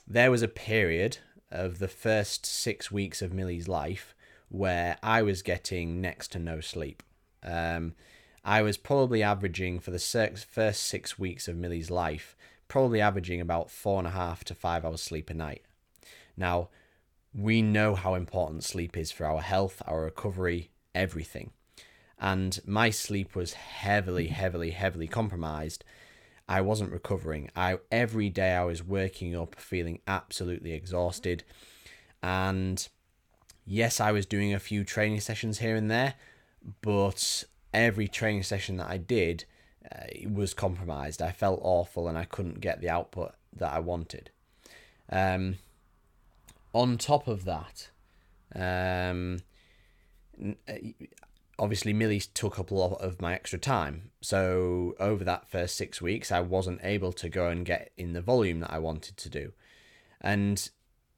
there 0.08 0.32
was 0.32 0.42
a 0.42 0.48
period 0.48 1.20
of 1.52 1.80
the 1.80 1.88
first 1.88 2.46
six 2.46 2.92
weeks 2.92 3.22
of 3.22 3.34
Millie's 3.34 3.68
life 3.68 4.14
where 4.50 4.98
I 5.02 5.22
was 5.22 5.42
getting 5.42 6.02
next 6.02 6.32
to 6.34 6.40
no 6.40 6.60
sleep. 6.60 7.04
Um, 7.44 7.94
I 8.44 8.62
was 8.62 8.78
probably 8.78 9.22
averaging 9.24 9.80
for 9.80 9.92
the 9.92 10.00
first 10.00 10.84
six 10.84 11.20
weeks 11.20 11.48
of 11.48 11.56
Millie's 11.56 11.92
life, 11.92 12.36
probably 12.68 13.02
averaging 13.02 13.42
about 13.42 13.70
four 13.70 14.00
and 14.00 14.08
a 14.08 14.12
half 14.12 14.44
to 14.46 14.56
five 14.56 14.86
hours 14.86 15.02
sleep 15.02 15.30
a 15.30 15.34
night. 15.34 15.64
Now, 16.38 16.70
we 17.38 17.62
know 17.62 17.94
how 17.94 18.16
important 18.16 18.64
sleep 18.64 18.98
is 18.98 19.12
for 19.12 19.26
our 19.26 19.42
health, 19.42 19.82
our 19.86 20.02
recovery, 20.02 20.72
everything. 20.96 21.52
And 22.20 22.60
my 22.66 22.90
sleep 22.90 23.36
was 23.36 23.54
heavily, 23.54 24.28
heavily, 24.28 24.72
heavily 24.72 25.08
compromised. 25.08 25.84
I 26.50 26.62
wasn't 26.62 26.92
recovering. 26.92 27.52
I 27.56 27.78
every 27.92 28.30
day 28.30 28.56
I 28.56 28.64
was 28.64 28.84
waking 28.84 29.36
up 29.36 29.54
feeling 29.56 30.00
absolutely 30.08 30.74
exhausted. 30.74 31.44
And 32.24 32.88
yes, 33.68 34.00
I 34.00 34.12
was 34.12 34.26
doing 34.26 34.54
a 34.54 34.60
few 34.60 34.84
training 34.84 35.20
sessions 35.20 35.60
here 35.60 35.76
and 35.76 35.92
there, 35.92 36.16
but 36.82 37.44
every 37.72 38.08
training 38.08 38.44
session 38.44 38.78
that 38.78 38.90
I 38.90 38.98
did 38.98 39.46
uh, 39.92 40.28
was 40.28 40.56
compromised. 40.56 41.22
I 41.22 41.32
felt 41.32 41.60
awful 41.62 42.08
and 42.08 42.18
I 42.18 42.26
couldn't 42.26 42.62
get 42.62 42.82
the 42.82 42.90
output 42.90 43.36
that 43.56 43.72
I 43.72 43.80
wanted. 43.80 44.32
Um, 45.12 45.58
on 46.74 46.98
top 46.98 47.28
of 47.28 47.46
that, 47.46 47.90
um, 48.56 49.40
uh, 50.68 50.74
obviously 51.60 51.94
Millie 51.94 52.20
took 52.20 52.60
up 52.60 52.72
a 52.72 52.76
lot 52.76 53.02
of 53.02 53.22
my 53.22 53.34
extra 53.34 53.60
time. 53.60 54.12
So 54.22 54.96
over 55.00 55.24
that 55.24 55.50
first 55.50 55.76
six 55.76 56.02
weeks, 56.02 56.32
I 56.32 56.40
wasn't 56.40 56.82
able 56.84 57.14
to 57.14 57.30
go 57.30 57.48
and 57.48 57.66
get 57.66 57.92
in 57.98 58.14
the 58.14 58.22
volume 58.22 58.60
that 58.62 58.72
I 58.72 58.80
wanted 58.80 59.18
to 59.18 59.30
do. 59.30 59.54
And 60.22 60.70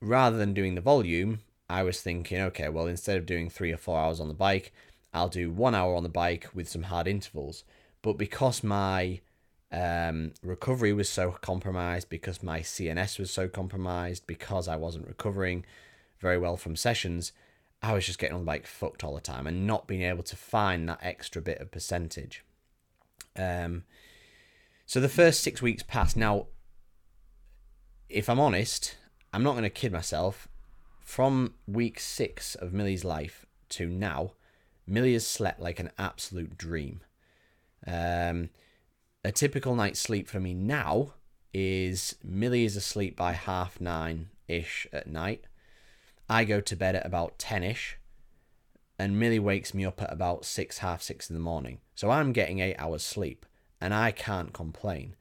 rather 0.01 0.37
than 0.37 0.53
doing 0.53 0.75
the 0.75 0.81
volume, 0.81 1.39
I 1.69 1.83
was 1.83 2.01
thinking, 2.01 2.39
okay, 2.41 2.69
well, 2.69 2.87
instead 2.87 3.17
of 3.17 3.25
doing 3.25 3.49
three 3.49 3.71
or 3.71 3.77
four 3.77 3.99
hours 3.99 4.19
on 4.19 4.27
the 4.27 4.33
bike, 4.33 4.73
I'll 5.13 5.29
do 5.29 5.51
one 5.51 5.75
hour 5.75 5.95
on 5.95 6.03
the 6.03 6.09
bike 6.09 6.47
with 6.53 6.69
some 6.69 6.83
hard 6.83 7.07
intervals. 7.07 7.63
But 8.01 8.13
because 8.13 8.63
my 8.63 9.21
um, 9.71 10.33
recovery 10.41 10.93
was 10.93 11.09
so 11.09 11.31
compromised, 11.41 12.09
because 12.09 12.41
my 12.41 12.61
CNS 12.61 13.19
was 13.19 13.31
so 13.31 13.47
compromised, 13.47 14.25
because 14.27 14.67
I 14.67 14.75
wasn't 14.75 15.07
recovering 15.07 15.65
very 16.19 16.37
well 16.37 16.57
from 16.57 16.75
sessions, 16.75 17.31
I 17.81 17.93
was 17.93 18.05
just 18.05 18.19
getting 18.19 18.43
bike 18.43 18.67
fucked 18.67 19.03
all 19.03 19.15
the 19.15 19.21
time 19.21 19.47
and 19.47 19.65
not 19.65 19.87
being 19.87 20.01
able 20.01 20.23
to 20.23 20.35
find 20.35 20.89
that 20.89 20.99
extra 21.01 21.41
bit 21.41 21.59
of 21.59 21.71
percentage. 21.71 22.43
Um, 23.37 23.83
so 24.85 24.99
the 24.99 25.07
first 25.07 25.41
six 25.41 25.61
weeks 25.61 25.83
passed. 25.83 26.17
Now, 26.17 26.47
if 28.09 28.27
I'm 28.27 28.39
honest, 28.39 28.97
I'm 29.31 29.43
not 29.43 29.51
going 29.51 29.63
to 29.63 29.69
kid 29.69 29.91
myself. 29.91 30.47
From 31.01 31.53
week 31.67 31.99
six 31.99 32.55
of 32.55 32.73
Millie's 32.73 33.05
life 33.05 33.45
to 33.69 33.87
now, 33.87 34.33
Millie 34.85 35.13
has 35.13 35.25
slept 35.25 35.59
like 35.59 35.79
an 35.79 35.91
absolute 35.97 36.57
dream. 36.57 37.01
Um, 37.87 38.49
a 39.23 39.31
typical 39.31 39.75
night's 39.75 39.99
sleep 39.99 40.27
for 40.27 40.39
me 40.39 40.53
now 40.53 41.13
is 41.53 42.15
Millie 42.23 42.65
is 42.65 42.75
asleep 42.75 43.15
by 43.15 43.33
half 43.33 43.81
nine 43.81 44.29
ish 44.47 44.87
at 44.93 45.07
night. 45.07 45.45
I 46.29 46.45
go 46.45 46.61
to 46.61 46.75
bed 46.75 46.95
at 46.95 47.05
about 47.05 47.39
10 47.39 47.63
ish, 47.63 47.97
and 48.97 49.19
Millie 49.19 49.39
wakes 49.39 49.73
me 49.73 49.85
up 49.85 50.01
at 50.01 50.13
about 50.13 50.45
six, 50.45 50.79
half 50.79 51.01
six 51.01 51.29
in 51.29 51.33
the 51.33 51.39
morning. 51.39 51.79
So 51.95 52.11
I'm 52.11 52.33
getting 52.33 52.59
eight 52.59 52.75
hours 52.77 53.03
sleep, 53.03 53.45
and 53.81 53.93
I 53.93 54.11
can't 54.11 54.53
complain. 54.53 55.15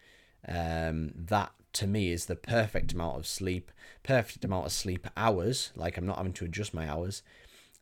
Um, 0.46 1.12
that 1.14 1.52
to 1.74 1.86
me 1.86 2.12
is 2.12 2.26
the 2.26 2.36
perfect 2.36 2.92
amount 2.92 3.18
of 3.18 3.26
sleep, 3.26 3.72
perfect 4.02 4.44
amount 4.44 4.66
of 4.66 4.72
sleep 4.72 5.06
hours. 5.16 5.72
Like 5.74 5.96
I'm 5.96 6.06
not 6.06 6.18
having 6.18 6.32
to 6.34 6.44
adjust 6.44 6.74
my 6.74 6.88
hours, 6.88 7.22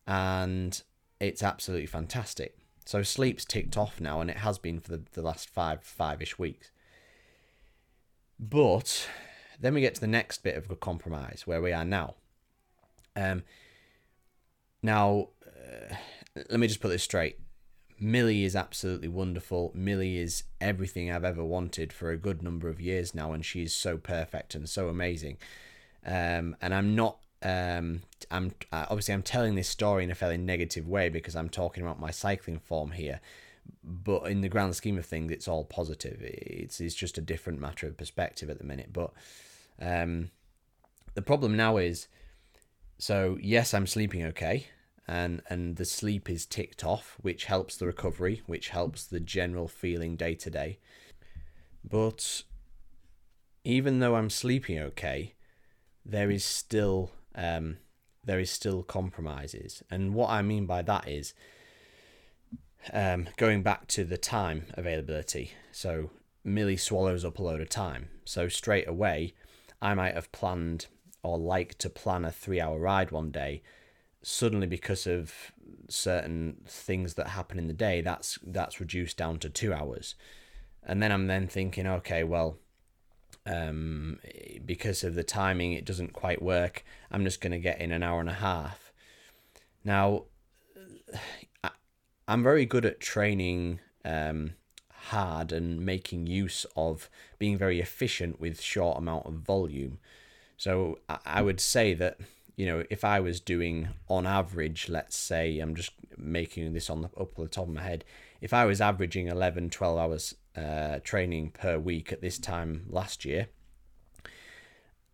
and 0.06 0.80
it's 1.20 1.42
absolutely 1.42 1.86
fantastic. 1.86 2.56
So 2.86 3.02
sleep's 3.02 3.44
ticked 3.44 3.76
off 3.76 4.00
now, 4.00 4.20
and 4.20 4.30
it 4.30 4.38
has 4.38 4.58
been 4.58 4.78
for 4.78 4.92
the, 4.92 5.02
the 5.12 5.22
last 5.22 5.50
five 5.50 5.82
five 5.82 6.22
ish 6.22 6.38
weeks. 6.38 6.70
But 8.38 9.08
then 9.60 9.74
we 9.74 9.80
get 9.80 9.96
to 9.96 10.00
the 10.00 10.06
next 10.06 10.44
bit 10.44 10.56
of 10.56 10.70
a 10.70 10.76
compromise 10.76 11.42
where 11.46 11.60
we 11.60 11.72
are 11.72 11.84
now. 11.84 12.14
Um, 13.16 13.42
now, 14.82 15.30
uh, 15.44 15.94
let 16.48 16.60
me 16.60 16.68
just 16.68 16.80
put 16.80 16.88
this 16.90 17.02
straight. 17.02 17.40
Millie 17.98 18.44
is 18.44 18.54
absolutely 18.54 19.08
wonderful. 19.08 19.72
Millie 19.74 20.18
is 20.18 20.44
everything 20.60 21.10
I've 21.10 21.24
ever 21.24 21.44
wanted 21.44 21.92
for 21.92 22.10
a 22.10 22.16
good 22.16 22.40
number 22.40 22.68
of 22.68 22.80
years 22.80 23.14
now, 23.14 23.32
and 23.32 23.44
she 23.44 23.62
is 23.62 23.74
so 23.74 23.96
perfect 23.96 24.54
and 24.54 24.68
so 24.68 24.88
amazing. 24.88 25.38
Um, 26.04 26.54
and 26.62 26.72
I'm 26.72 26.94
not 26.94 27.18
um, 27.42 28.02
I'm 28.30 28.52
uh, 28.72 28.86
obviously 28.88 29.14
I'm 29.14 29.22
telling 29.22 29.54
this 29.54 29.68
story 29.68 30.04
in 30.04 30.10
a 30.10 30.14
fairly 30.14 30.38
negative 30.38 30.88
way 30.88 31.08
because 31.08 31.36
I'm 31.36 31.48
talking 31.48 31.82
about 31.82 32.00
my 32.00 32.10
cycling 32.10 32.58
form 32.58 32.92
here, 32.92 33.20
but 33.84 34.24
in 34.24 34.40
the 34.40 34.48
grand 34.48 34.74
scheme 34.74 34.98
of 34.98 35.06
things, 35.06 35.30
it's 35.30 35.48
all 35.48 35.64
positive. 35.64 36.18
It's 36.22 36.80
it's 36.80 36.94
just 36.94 37.18
a 37.18 37.22
different 37.22 37.60
matter 37.60 37.86
of 37.86 37.96
perspective 37.96 38.48
at 38.48 38.58
the 38.58 38.64
minute. 38.64 38.92
But 38.92 39.12
um, 39.80 40.30
the 41.14 41.22
problem 41.22 41.56
now 41.56 41.76
is, 41.76 42.08
so 42.98 43.38
yes, 43.40 43.74
I'm 43.74 43.86
sleeping 43.86 44.24
okay, 44.24 44.68
and 45.06 45.42
and 45.48 45.76
the 45.76 45.84
sleep 45.84 46.30
is 46.30 46.46
ticked 46.46 46.84
off, 46.84 47.16
which 47.20 47.44
helps 47.44 47.76
the 47.76 47.86
recovery, 47.86 48.42
which 48.46 48.70
helps 48.70 49.04
the 49.04 49.20
general 49.20 49.68
feeling 49.68 50.16
day 50.16 50.34
to 50.36 50.50
day. 50.50 50.78
But 51.88 52.42
even 53.62 53.98
though 54.00 54.16
I'm 54.16 54.30
sleeping 54.30 54.78
okay, 54.78 55.34
there 56.04 56.30
is 56.30 56.44
still 56.44 57.10
um, 57.36 57.76
there 58.24 58.40
is 58.40 58.50
still 58.50 58.82
compromises. 58.82 59.82
And 59.90 60.14
what 60.14 60.30
I 60.30 60.42
mean 60.42 60.66
by 60.66 60.82
that 60.82 61.08
is 61.08 61.34
um, 62.92 63.28
going 63.36 63.62
back 63.62 63.86
to 63.88 64.04
the 64.04 64.18
time 64.18 64.66
availability. 64.74 65.52
So 65.72 66.10
Millie 66.44 66.76
swallows 66.76 67.24
up 67.24 67.38
a 67.38 67.42
load 67.42 67.60
of 67.60 67.68
time. 67.68 68.08
So 68.24 68.48
straight 68.48 68.88
away, 68.88 69.34
I 69.80 69.94
might 69.94 70.14
have 70.14 70.32
planned 70.32 70.86
or 71.22 71.38
like 71.38 71.76
to 71.78 71.90
plan 71.90 72.24
a 72.24 72.32
three 72.32 72.60
hour 72.60 72.78
ride 72.78 73.10
one 73.10 73.30
day. 73.30 73.62
Suddenly, 74.22 74.66
because 74.66 75.06
of 75.06 75.32
certain 75.88 76.62
things 76.66 77.14
that 77.14 77.28
happen 77.28 77.58
in 77.58 77.68
the 77.68 77.72
day, 77.72 78.00
that's 78.00 78.38
that's 78.44 78.80
reduced 78.80 79.16
down 79.16 79.38
to 79.40 79.50
two 79.50 79.72
hours. 79.72 80.14
And 80.82 81.02
then 81.02 81.12
I'm 81.12 81.26
then 81.26 81.48
thinking, 81.48 81.86
okay, 81.86 82.24
well, 82.24 82.58
um, 83.46 84.18
because 84.64 85.04
of 85.04 85.14
the 85.14 85.24
timing, 85.24 85.72
it 85.72 85.84
doesn't 85.84 86.12
quite 86.12 86.42
work. 86.42 86.84
I'm 87.10 87.24
just 87.24 87.40
going 87.40 87.52
to 87.52 87.58
get 87.58 87.80
in 87.80 87.92
an 87.92 88.02
hour 88.02 88.20
and 88.20 88.28
a 88.28 88.34
half. 88.34 88.92
Now, 89.84 90.24
I'm 92.28 92.42
very 92.42 92.66
good 92.66 92.84
at 92.84 92.98
training 92.98 93.80
um, 94.04 94.54
hard 94.90 95.52
and 95.52 95.80
making 95.80 96.26
use 96.26 96.66
of 96.76 97.08
being 97.38 97.56
very 97.56 97.80
efficient 97.80 98.40
with 98.40 98.60
short 98.60 98.98
amount 98.98 99.26
of 99.26 99.34
volume. 99.34 99.98
So 100.56 100.98
I 101.24 101.42
would 101.42 101.60
say 101.60 101.94
that 101.94 102.18
you 102.56 102.66
know 102.66 102.84
if 102.90 103.04
I 103.04 103.20
was 103.20 103.40
doing 103.40 103.90
on 104.08 104.26
average, 104.26 104.88
let's 104.88 105.16
say 105.16 105.58
I'm 105.60 105.74
just 105.74 105.92
making 106.16 106.72
this 106.72 106.90
on 106.90 107.02
the 107.02 107.10
up 107.18 107.36
the 107.36 107.46
top 107.46 107.68
of 107.68 107.74
my 107.74 107.82
head, 107.82 108.04
if 108.40 108.52
I 108.52 108.64
was 108.64 108.80
averaging 108.80 109.28
11, 109.28 109.70
12 109.70 109.98
hours 109.98 110.34
uh, 110.56 111.00
training 111.04 111.50
per 111.50 111.78
week 111.78 112.12
at 112.12 112.20
this 112.20 112.38
time 112.38 112.86
last 112.88 113.24
year, 113.24 113.48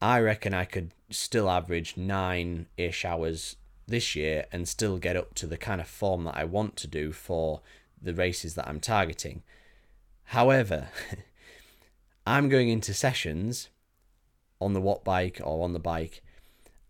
I 0.01 0.21
reckon 0.21 0.55
I 0.55 0.65
could 0.65 0.93
still 1.11 1.49
average 1.49 1.97
nine 1.97 2.67
ish 2.77 3.05
hours 3.05 3.57
this 3.87 4.17
year 4.17 4.47
and 4.53 4.69
still 4.69 4.99
get 4.99 5.17
up 5.17 5.35
to 5.35 5.47
the 5.47 5.57
kind 5.57 5.81
of 5.81 5.87
form 5.87 6.25
that 6.25 6.37
I 6.37 6.45
want 6.45 6.77
to 6.77 6.87
do 6.87 7.13
for 7.13 7.61
the 8.01 8.15
races 8.15 8.55
that 8.55 8.67
I'm 8.67 8.81
targeting. 8.81 9.43
However, 10.25 10.89
I'm 12.27 12.49
going 12.49 12.69
into 12.69 12.95
sessions 12.95 13.69
on 14.61 14.73
the 14.73 14.81
Wattbike 14.81 15.41
or 15.41 15.65
on 15.65 15.73
the 15.73 15.79
bike, 15.79 16.23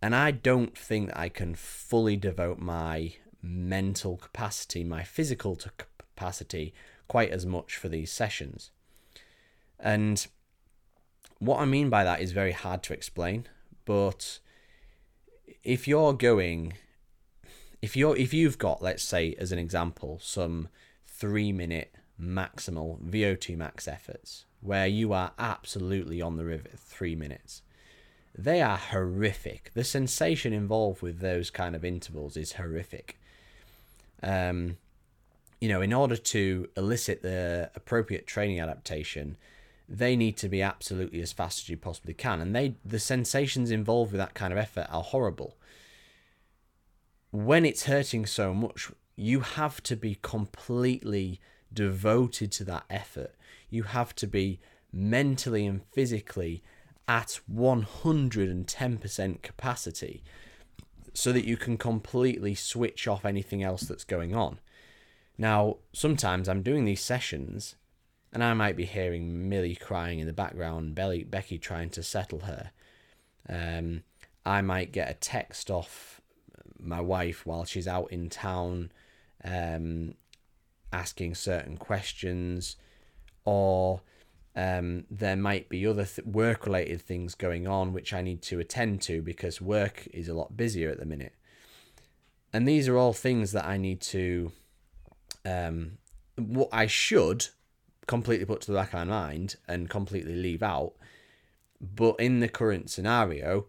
and 0.00 0.14
I 0.14 0.30
don't 0.30 0.76
think 0.76 1.08
that 1.08 1.18
I 1.18 1.28
can 1.28 1.54
fully 1.54 2.16
devote 2.16 2.58
my 2.58 3.14
mental 3.42 4.16
capacity, 4.16 4.84
my 4.84 5.02
physical 5.02 5.58
capacity, 5.78 6.72
quite 7.08 7.30
as 7.30 7.44
much 7.46 7.76
for 7.76 7.88
these 7.88 8.10
sessions. 8.10 8.70
And 9.78 10.26
what 11.38 11.60
I 11.60 11.64
mean 11.64 11.90
by 11.90 12.04
that 12.04 12.20
is 12.20 12.32
very 12.32 12.52
hard 12.52 12.82
to 12.84 12.92
explain, 12.92 13.46
but 13.84 14.38
if 15.64 15.86
you're 15.86 16.12
going 16.12 16.74
if 17.80 17.96
you're 17.96 18.16
if 18.16 18.32
you've 18.32 18.58
got 18.58 18.82
let's 18.82 19.02
say 19.02 19.34
as 19.38 19.52
an 19.52 19.58
example 19.58 20.18
some 20.22 20.68
3 21.06 21.52
minute 21.52 21.94
maximal 22.20 23.00
VO2 23.02 23.56
max 23.56 23.86
efforts 23.88 24.44
where 24.62 24.86
you 24.86 25.12
are 25.12 25.32
absolutely 25.38 26.22
on 26.22 26.36
the 26.36 26.44
rivet 26.44 26.78
three 26.78 27.16
minutes. 27.16 27.62
They 28.36 28.62
are 28.62 28.78
horrific. 28.78 29.72
The 29.74 29.84
sensation 29.84 30.52
involved 30.52 31.02
with 31.02 31.18
those 31.18 31.50
kind 31.50 31.74
of 31.74 31.84
intervals 31.84 32.36
is 32.36 32.52
horrific. 32.54 33.18
Um, 34.22 34.78
you 35.62 35.68
know, 35.68 35.81
in 35.81 35.92
order 35.92 36.16
to 36.16 36.68
elicit 36.77 37.22
the 37.22 37.70
appropriate 37.77 38.27
training 38.27 38.59
adaptation, 38.59 39.37
they 39.88 40.16
need 40.16 40.37
to 40.38 40.48
be 40.48 40.61
absolutely 40.61 41.22
as 41.22 41.31
fast 41.31 41.61
as 41.61 41.68
you 41.68 41.77
possibly 41.77 42.14
can. 42.14 42.40
And 42.40 42.53
they 42.53 42.75
the 42.85 42.98
sensations 42.98 43.70
involved 43.70 44.11
with 44.11 44.18
that 44.18 44.35
kind 44.35 44.53
of 44.53 44.59
effort 44.59 44.88
are 44.90 45.05
horrible. 45.05 45.57
When 47.31 47.64
it's 47.64 47.85
hurting 47.85 48.27
so 48.27 48.53
much, 48.53 48.90
you 49.14 49.38
have 49.38 49.81
to 49.85 49.94
be 49.94 50.18
completely 50.20 51.40
devoted 51.72 52.51
to 52.53 52.64
that 52.64 52.83
effort. 52.90 53.37
You 53.70 53.85
have 53.85 54.16
to 54.16 54.27
be 54.27 54.59
mentally 54.92 55.64
and 55.64 55.85
physically 55.92 56.64
at 57.07 57.38
110% 57.48 59.42
capacity 59.42 60.25
so 61.14 61.31
that 61.31 61.44
you 61.44 61.57
can 61.57 61.77
completely 61.79 62.57
switch 62.57 63.07
off 63.07 63.25
anything 63.25 63.62
else 63.62 63.83
that's 63.83 64.03
going 64.03 64.35
on. 64.35 64.59
Now, 65.42 65.78
sometimes 65.92 66.48
I'm 66.48 66.62
doing 66.62 66.85
these 66.85 67.02
sessions 67.02 67.74
and 68.33 68.44
I 68.44 68.55
might 68.55 68.76
be 68.76 68.85
hearing 68.85 69.48
Millie 69.48 69.74
crying 69.74 70.20
in 70.20 70.28
the 70.28 70.33
background, 70.33 70.94
Belly, 70.94 71.24
Becky 71.24 71.59
trying 71.59 71.90
to 71.90 72.02
settle 72.05 72.42
her. 72.42 72.70
Um, 73.48 74.05
I 74.46 74.62
might 74.62 74.92
get 74.92 75.11
a 75.11 75.14
text 75.14 75.68
off 75.68 76.20
my 76.78 77.00
wife 77.00 77.44
while 77.44 77.64
she's 77.64 77.88
out 77.88 78.12
in 78.12 78.31
town 78.31 78.92
um, 79.42 80.14
asking 80.92 81.35
certain 81.35 81.76
questions, 81.76 82.76
or 83.44 84.02
um, 84.55 85.07
there 85.11 85.35
might 85.35 85.68
be 85.68 85.85
other 85.85 86.05
th- 86.05 86.24
work 86.24 86.66
related 86.66 87.02
things 87.02 87.35
going 87.35 87.66
on 87.66 87.92
which 87.92 88.12
I 88.14 88.22
need 88.22 88.42
to 88.42 88.61
attend 88.61 89.02
to 89.02 89.20
because 89.20 89.61
work 89.61 90.07
is 90.12 90.28
a 90.28 90.35
lot 90.35 90.57
busier 90.57 90.90
at 90.90 91.00
the 91.00 91.05
minute. 91.05 91.35
And 92.52 92.68
these 92.68 92.87
are 92.87 92.96
all 92.96 93.12
things 93.12 93.50
that 93.50 93.64
I 93.64 93.76
need 93.76 94.00
to, 94.02 94.52
um, 95.44 95.98
what 96.37 96.68
I 96.72 96.87
should 96.87 97.48
completely 98.07 98.46
put 98.46 98.61
to 98.62 98.72
the 98.72 98.76
back 98.78 98.88
of 98.88 98.94
my 98.94 99.05
mind 99.05 99.57
and 99.68 99.88
completely 99.88 100.35
leave 100.35 100.62
out. 100.62 100.92
But 101.81 102.16
in 102.20 102.40
the 102.40 102.48
current 102.48 102.90
scenario, 102.90 103.66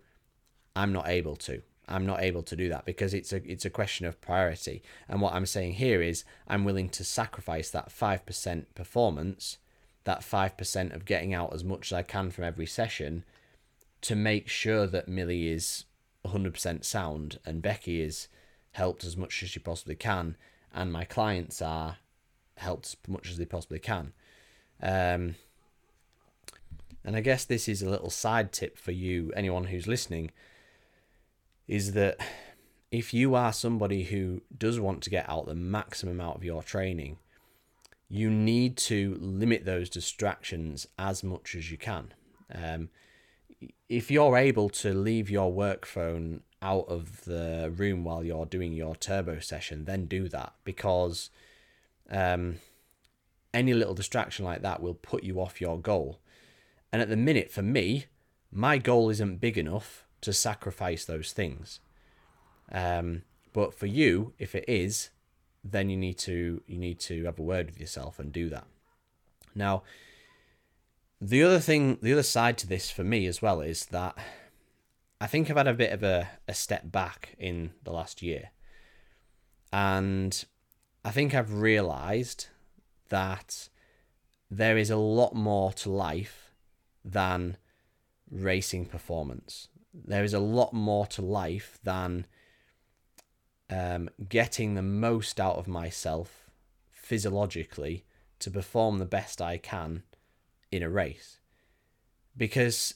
I'm 0.76 0.94
not 0.94 1.08
able 1.08 1.36
to. 1.38 1.62
I'm 1.88 2.06
not 2.06 2.22
able 2.22 2.44
to 2.44 2.56
do 2.56 2.70
that 2.70 2.86
because 2.86 3.14
it's 3.14 3.34
a 3.34 3.42
it's 3.50 3.66
a 3.66 3.70
question 3.70 4.06
of 4.06 4.22
priority. 4.22 4.84
And 5.10 5.22
what 5.22 5.34
I'm 5.34 5.46
saying 5.46 5.74
here 5.74 6.02
is 6.02 6.24
I'm 6.48 6.64
willing 6.64 6.90
to 6.90 7.04
sacrifice 7.04 7.70
that 7.72 7.92
five 7.92 8.26
percent 8.26 8.74
performance, 8.74 9.58
that 10.06 10.24
five 10.24 10.58
percent 10.58 10.94
of 10.94 11.06
getting 11.06 11.34
out 11.34 11.54
as 11.54 11.64
much 11.64 11.92
as 11.92 11.94
I 11.98 12.04
can 12.04 12.32
from 12.32 12.46
every 12.46 12.66
session, 12.66 13.26
to 14.02 14.16
make 14.16 14.48
sure 14.48 14.88
that 14.88 15.08
Millie 15.08 15.50
is 15.50 15.86
100% 16.26 16.86
sound 16.86 17.40
and 17.46 17.62
Becky 17.62 18.02
is 18.02 18.28
helped 18.72 19.04
as 19.04 19.18
much 19.18 19.44
as 19.44 19.50
she 19.50 19.60
possibly 19.60 19.96
can, 19.96 20.38
and 20.74 20.92
my 20.92 21.04
clients 21.04 21.62
are 21.62 21.98
helped 22.58 22.86
as 22.88 22.98
much 23.08 23.30
as 23.30 23.38
they 23.38 23.46
possibly 23.46 23.80
can. 23.80 24.14
Um, 24.82 25.36
and 27.06 27.16
I 27.16 27.22
guess 27.22 27.46
this 27.46 27.68
is 27.68 27.82
a 27.82 27.90
little 27.90 28.10
side 28.10 28.52
tip 28.52 28.78
for 28.78 28.92
you, 28.92 29.32
anyone 29.36 29.66
who's 29.66 29.88
listening, 29.88 30.32
is 31.68 31.94
that 31.94 32.18
if 32.92 33.14
you 33.14 33.36
are 33.36 33.52
somebody 33.52 34.04
who 34.04 34.42
does 34.56 34.80
want 34.80 35.02
to 35.04 35.10
get 35.10 35.28
out 35.28 35.46
the 35.46 35.56
maximum 35.56 36.22
out 36.22 36.36
of 36.36 36.44
your 36.44 36.64
training, 36.64 37.18
you 38.08 38.30
need 38.30 38.78
to 38.78 39.18
limit 39.20 39.66
those 39.66 39.90
distractions 39.90 40.88
as 41.00 41.24
much 41.24 41.56
as 41.56 41.72
you 41.72 41.78
can. 41.78 42.14
Um, 42.54 42.90
if 43.90 44.12
you're 44.12 44.38
able 44.38 44.70
to 44.70 44.94
leave 44.94 45.30
your 45.30 45.52
work 45.52 45.86
phone 45.86 46.42
out 46.64 46.88
of 46.88 47.26
the 47.26 47.72
room 47.76 48.04
while 48.04 48.24
you're 48.24 48.46
doing 48.46 48.74
your 48.74 48.96
turbo 48.96 49.40
session, 49.40 49.86
then 49.86 50.06
do 50.06 50.30
that 50.30 50.54
because 50.64 51.30
um, 52.10 52.56
any 53.54 53.74
little 53.74 53.94
distraction 53.94 54.46
like 54.46 54.62
that 54.62 54.82
will 54.82 54.94
put 54.94 55.24
you 55.24 55.40
off 55.42 55.62
your 55.62 55.78
goal. 55.78 56.20
And 56.92 57.02
at 57.02 57.10
the 57.10 57.18
minute, 57.18 57.52
for 57.52 57.62
me, 57.62 58.06
my 58.52 58.78
goal 58.78 59.10
isn't 59.10 59.42
big 59.42 59.58
enough 59.58 60.06
to 60.22 60.32
sacrifice 60.32 61.04
those 61.04 61.34
things. 61.34 61.82
Um, 62.72 63.24
but 63.52 63.74
for 63.74 63.86
you, 63.88 64.34
if 64.40 64.56
it 64.56 64.66
is, 64.68 65.10
then 65.64 65.90
you 65.90 65.98
need 65.98 66.18
to 66.20 66.62
you 66.66 66.78
need 66.78 67.00
to 67.00 67.26
have 67.26 67.40
a 67.40 67.44
word 67.44 67.68
with 67.68 67.80
yourself 67.80 68.20
and 68.20 68.32
do 68.32 68.50
that. 68.50 68.66
Now, 69.54 69.84
the 71.22 71.44
other 71.44 71.60
thing, 71.60 72.00
the 72.02 72.14
other 72.14 72.24
side 72.24 72.58
to 72.60 72.68
this 72.68 72.90
for 72.90 73.04
me 73.04 73.28
as 73.28 73.42
well 73.42 73.62
is 73.62 73.86
that 73.88 74.18
I 75.24 75.28
think 75.28 75.50
I've 75.50 75.56
had 75.56 75.70
a 75.70 75.74
bit 75.74 75.94
of 75.94 76.04
a, 76.04 76.28
a 76.50 76.54
step 76.54 76.92
back 76.92 77.34
in 77.40 77.72
the 77.86 77.94
last 77.94 78.22
year. 78.22 78.50
And 79.72 80.44
I 81.06 81.12
think 81.12 81.34
I've 81.34 81.62
realized 81.62 82.48
that 83.08 83.70
there 84.52 84.78
is 84.78 84.90
a 84.90 84.98
lot 84.98 85.34
more 85.34 85.72
to 85.72 85.90
life 85.90 86.52
than 87.06 87.56
racing 88.30 88.88
performance. 88.88 89.70
There 89.94 90.26
is 90.26 90.34
a 90.34 90.40
lot 90.40 90.74
more 90.74 91.06
to 91.08 91.22
life 91.22 91.80
than 91.86 92.26
um, 93.70 94.10
getting 94.28 94.74
the 94.74 94.82
most 94.82 95.40
out 95.40 95.56
of 95.56 95.70
myself 95.70 96.50
physiologically 96.92 98.04
to 98.40 98.52
perform 98.52 99.00
the 99.00 99.06
best 99.06 99.42
I 99.42 99.58
can 99.58 100.04
in 100.70 100.84
a 100.84 100.90
race. 100.90 101.40
Because 102.36 102.96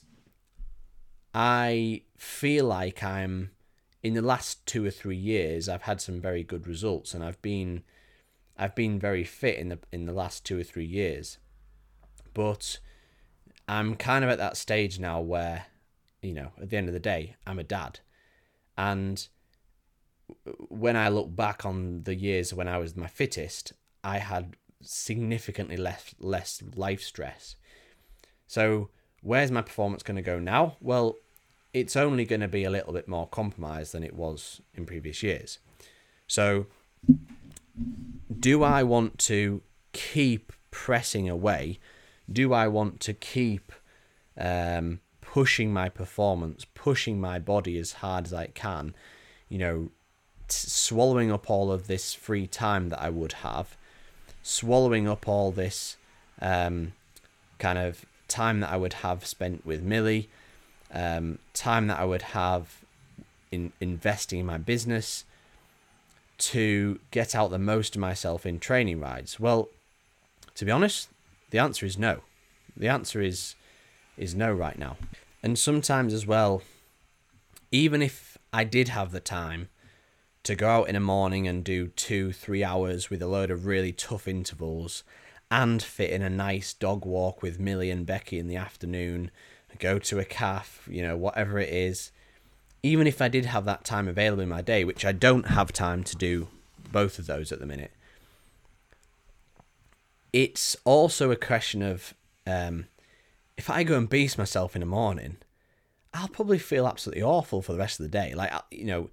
I 1.34 2.02
feel 2.16 2.66
like 2.66 3.02
I'm, 3.02 3.50
in 4.02 4.14
the 4.14 4.22
last 4.22 4.64
two 4.66 4.84
or 4.84 4.90
three 4.90 5.16
years, 5.16 5.68
I've 5.68 5.82
had 5.82 6.00
some 6.00 6.20
very 6.20 6.42
good 6.42 6.66
results 6.66 7.14
and 7.14 7.24
I've 7.24 7.40
been 7.42 7.82
I've 8.60 8.74
been 8.74 8.98
very 8.98 9.22
fit 9.22 9.56
in 9.58 9.68
the 9.68 9.78
in 9.92 10.06
the 10.06 10.12
last 10.12 10.44
two 10.44 10.58
or 10.58 10.64
three 10.64 10.84
years, 10.84 11.38
but 12.34 12.80
I'm 13.68 13.94
kind 13.94 14.24
of 14.24 14.30
at 14.30 14.38
that 14.38 14.56
stage 14.56 14.98
now 14.98 15.20
where, 15.20 15.66
you 16.22 16.32
know, 16.32 16.50
at 16.60 16.70
the 16.70 16.76
end 16.76 16.88
of 16.88 16.94
the 16.94 16.98
day, 17.00 17.36
I'm 17.46 17.60
a 17.60 17.64
dad, 17.64 18.00
and 18.76 19.28
when 20.68 20.96
I 20.96 21.08
look 21.08 21.34
back 21.34 21.64
on 21.64 22.02
the 22.02 22.14
years 22.14 22.52
when 22.52 22.68
I 22.68 22.78
was 22.78 22.96
my 22.96 23.06
fittest, 23.06 23.72
I 24.02 24.18
had 24.18 24.56
significantly 24.82 25.76
less 25.76 26.14
less 26.18 26.62
life 26.74 27.02
stress. 27.02 27.56
So 28.46 28.90
where's 29.28 29.50
my 29.50 29.60
performance 29.60 30.02
going 30.02 30.16
to 30.16 30.22
go 30.22 30.38
now? 30.38 30.76
Well, 30.80 31.16
it's 31.74 31.96
only 31.96 32.24
going 32.24 32.40
to 32.40 32.48
be 32.48 32.64
a 32.64 32.70
little 32.70 32.94
bit 32.94 33.06
more 33.06 33.28
compromised 33.28 33.92
than 33.92 34.02
it 34.02 34.14
was 34.14 34.62
in 34.74 34.86
previous 34.86 35.22
years. 35.22 35.58
So 36.26 36.66
do 38.40 38.62
I 38.62 38.82
want 38.82 39.18
to 39.18 39.60
keep 39.92 40.52
pressing 40.70 41.28
away? 41.28 41.78
Do 42.30 42.54
I 42.54 42.68
want 42.68 43.00
to 43.00 43.12
keep 43.12 43.70
um, 44.38 45.00
pushing 45.20 45.74
my 45.74 45.90
performance, 45.90 46.64
pushing 46.74 47.20
my 47.20 47.38
body 47.38 47.78
as 47.78 47.92
hard 47.92 48.24
as 48.24 48.32
I 48.32 48.46
can? 48.46 48.94
You 49.50 49.58
know, 49.58 49.90
t- 50.48 50.68
swallowing 50.68 51.30
up 51.30 51.50
all 51.50 51.70
of 51.70 51.86
this 51.86 52.14
free 52.14 52.46
time 52.46 52.88
that 52.88 53.02
I 53.02 53.10
would 53.10 53.34
have, 53.44 53.76
swallowing 54.42 55.06
up 55.06 55.28
all 55.28 55.52
this 55.52 55.98
um, 56.40 56.92
kind 57.58 57.78
of 57.78 58.06
time 58.28 58.60
that 58.60 58.70
I 58.70 58.76
would 58.76 58.94
have 58.94 59.26
spent 59.26 59.66
with 59.66 59.82
Millie, 59.82 60.28
um, 60.92 61.38
time 61.54 61.86
that 61.88 61.98
I 61.98 62.04
would 62.04 62.22
have 62.22 62.84
in 63.50 63.72
investing 63.80 64.40
in 64.40 64.46
my 64.46 64.58
business, 64.58 65.24
to 66.38 67.00
get 67.10 67.34
out 67.34 67.50
the 67.50 67.58
most 67.58 67.96
of 67.96 68.00
myself 68.00 68.46
in 68.46 68.60
training 68.60 69.00
rides? 69.00 69.40
Well, 69.40 69.68
to 70.54 70.64
be 70.64 70.70
honest, 70.70 71.08
the 71.50 71.58
answer 71.58 71.86
is 71.86 71.98
no. 71.98 72.20
The 72.76 72.88
answer 72.88 73.20
is 73.20 73.54
is 74.16 74.34
no 74.34 74.52
right 74.52 74.78
now. 74.78 74.96
And 75.42 75.58
sometimes 75.58 76.12
as 76.12 76.26
well, 76.26 76.62
even 77.70 78.02
if 78.02 78.36
I 78.52 78.64
did 78.64 78.88
have 78.88 79.12
the 79.12 79.20
time 79.20 79.68
to 80.42 80.54
go 80.54 80.68
out 80.68 80.88
in 80.88 80.96
a 80.96 81.00
morning 81.00 81.46
and 81.46 81.62
do 81.62 81.88
two, 81.88 82.32
three 82.32 82.64
hours 82.64 83.10
with 83.10 83.22
a 83.22 83.26
load 83.26 83.50
of 83.50 83.66
really 83.66 83.92
tough 83.92 84.26
intervals 84.26 85.04
and 85.50 85.82
fit 85.82 86.10
in 86.10 86.22
a 86.22 86.30
nice 86.30 86.74
dog 86.74 87.04
walk 87.04 87.42
with 87.42 87.58
Millie 87.58 87.90
and 87.90 88.06
Becky 88.06 88.38
in 88.38 88.48
the 88.48 88.56
afternoon, 88.56 89.30
go 89.78 89.98
to 89.98 90.18
a 90.18 90.24
calf, 90.24 90.86
you 90.90 91.02
know, 91.02 91.16
whatever 91.16 91.58
it 91.58 91.70
is, 91.70 92.10
even 92.82 93.06
if 93.06 93.20
I 93.20 93.28
did 93.28 93.46
have 93.46 93.64
that 93.64 93.84
time 93.84 94.08
available 94.08 94.42
in 94.42 94.48
my 94.48 94.62
day, 94.62 94.84
which 94.84 95.04
I 95.04 95.12
don't 95.12 95.48
have 95.48 95.72
time 95.72 96.04
to 96.04 96.16
do 96.16 96.48
both 96.92 97.18
of 97.18 97.26
those 97.26 97.52
at 97.52 97.60
the 97.60 97.66
minute, 97.66 97.92
it's 100.32 100.76
also 100.84 101.30
a 101.30 101.36
question 101.36 101.82
of 101.82 102.14
um, 102.46 102.86
if 103.56 103.70
I 103.70 103.82
go 103.82 103.96
and 103.96 104.08
beast 104.08 104.38
myself 104.38 104.76
in 104.76 104.80
the 104.80 104.86
morning, 104.86 105.38
I'll 106.14 106.28
probably 106.28 106.58
feel 106.58 106.86
absolutely 106.86 107.22
awful 107.22 107.62
for 107.62 107.72
the 107.72 107.78
rest 107.78 108.00
of 108.00 108.04
the 108.04 108.10
day. 108.10 108.34
Like, 108.34 108.52
you 108.70 108.84
know, 108.84 109.10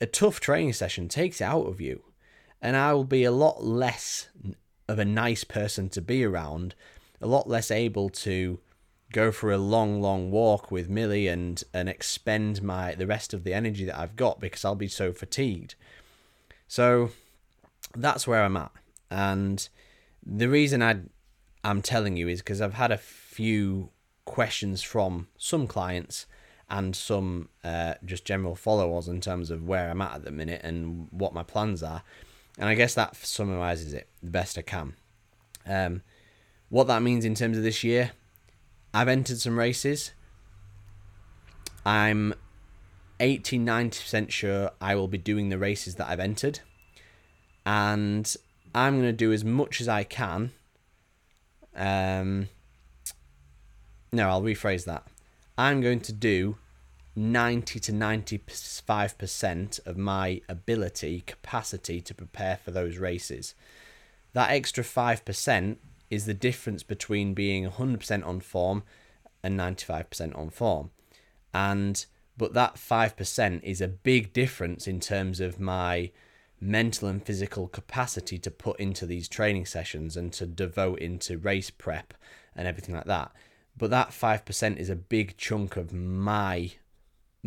a 0.00 0.06
tough 0.06 0.40
training 0.40 0.74
session 0.74 1.08
takes 1.08 1.40
it 1.40 1.44
out 1.44 1.66
of 1.66 1.80
you, 1.80 2.02
and 2.60 2.76
I 2.76 2.92
will 2.92 3.04
be 3.04 3.24
a 3.24 3.30
lot 3.30 3.64
less 3.64 4.28
of 4.88 4.98
a 4.98 5.04
nice 5.04 5.44
person 5.44 5.88
to 5.90 6.00
be 6.00 6.24
around 6.24 6.74
a 7.20 7.26
lot 7.26 7.48
less 7.48 7.70
able 7.70 8.08
to 8.08 8.58
go 9.12 9.30
for 9.30 9.52
a 9.52 9.58
long, 9.58 10.00
long 10.00 10.30
walk 10.30 10.70
with 10.70 10.88
Millie 10.88 11.28
and 11.28 11.62
and 11.72 11.88
expend 11.88 12.62
my 12.62 12.94
the 12.94 13.06
rest 13.06 13.32
of 13.32 13.44
the 13.44 13.54
energy 13.54 13.84
that 13.84 13.98
I've 13.98 14.16
got 14.16 14.40
because 14.40 14.64
I'll 14.64 14.74
be 14.74 14.88
so 14.88 15.12
fatigued. 15.12 15.74
So 16.68 17.10
that's 17.94 18.26
where 18.26 18.42
I'm 18.42 18.56
at, 18.56 18.72
and 19.10 19.68
the 20.24 20.48
reason 20.48 20.82
I 20.82 21.00
I'm 21.64 21.82
telling 21.82 22.16
you 22.16 22.28
is 22.28 22.40
because 22.40 22.60
I've 22.60 22.74
had 22.74 22.90
a 22.90 22.98
few 22.98 23.90
questions 24.24 24.82
from 24.82 25.28
some 25.38 25.66
clients 25.66 26.26
and 26.68 26.96
some 26.96 27.48
uh, 27.62 27.94
just 28.04 28.24
general 28.24 28.56
followers 28.56 29.06
in 29.06 29.20
terms 29.20 29.50
of 29.50 29.66
where 29.68 29.88
I'm 29.88 30.02
at 30.02 30.16
at 30.16 30.24
the 30.24 30.32
minute 30.32 30.62
and 30.64 31.06
what 31.10 31.32
my 31.32 31.44
plans 31.44 31.82
are, 31.82 32.02
and 32.58 32.68
I 32.68 32.74
guess 32.74 32.94
that 32.94 33.16
summarizes 33.16 33.92
it 33.92 34.08
the 34.22 34.30
best 34.30 34.56
I 34.58 34.62
can. 34.62 34.94
Um, 35.66 36.02
what 36.68 36.86
that 36.86 37.02
means 37.02 37.24
in 37.24 37.34
terms 37.34 37.56
of 37.56 37.62
this 37.62 37.84
year, 37.84 38.12
I've 38.94 39.08
entered 39.08 39.38
some 39.38 39.58
races. 39.58 40.12
I'm 41.84 42.34
80 43.20 43.58
90% 43.58 44.30
sure 44.30 44.70
I 44.80 44.94
will 44.94 45.08
be 45.08 45.18
doing 45.18 45.48
the 45.48 45.58
races 45.58 45.96
that 45.96 46.08
I've 46.08 46.20
entered. 46.20 46.60
And 47.64 48.34
I'm 48.74 48.94
going 48.94 49.08
to 49.08 49.12
do 49.12 49.32
as 49.32 49.44
much 49.44 49.80
as 49.80 49.88
I 49.88 50.04
can. 50.04 50.52
Um, 51.74 52.48
no, 54.12 54.28
I'll 54.28 54.42
rephrase 54.42 54.84
that. 54.84 55.04
I'm 55.58 55.80
going 55.80 56.00
to 56.00 56.12
do 56.12 56.58
90 57.16 57.80
to 57.80 57.92
95% 57.92 59.86
of 59.86 59.96
my 59.96 60.42
ability, 60.48 61.22
capacity 61.26 62.00
to 62.02 62.14
prepare 62.14 62.58
for 62.62 62.70
those 62.70 62.98
races. 62.98 63.54
That 64.34 64.50
extra 64.50 64.84
5% 64.84 65.76
is 66.10 66.26
the 66.26 66.34
difference 66.34 66.82
between 66.82 67.32
being 67.34 67.68
100% 67.68 68.26
on 68.26 68.40
form 68.40 68.82
and 69.42 69.58
95% 69.58 70.36
on 70.36 70.50
form. 70.50 70.90
And 71.54 72.04
but 72.36 72.52
that 72.52 72.74
5% 72.74 73.62
is 73.62 73.80
a 73.80 73.88
big 73.88 74.34
difference 74.34 74.86
in 74.86 75.00
terms 75.00 75.40
of 75.40 75.58
my 75.58 76.10
mental 76.60 77.08
and 77.08 77.24
physical 77.24 77.66
capacity 77.66 78.38
to 78.38 78.50
put 78.50 78.78
into 78.78 79.06
these 79.06 79.28
training 79.28 79.64
sessions 79.64 80.16
and 80.16 80.32
to 80.34 80.46
devote 80.46 80.98
into 80.98 81.38
race 81.38 81.70
prep 81.70 82.12
and 82.54 82.68
everything 82.68 82.94
like 82.94 83.06
that. 83.06 83.32
But 83.76 83.90
that 83.90 84.10
5% 84.10 84.76
is 84.76 84.90
a 84.90 84.96
big 84.96 85.36
chunk 85.38 85.76
of 85.76 85.92
my 85.92 86.72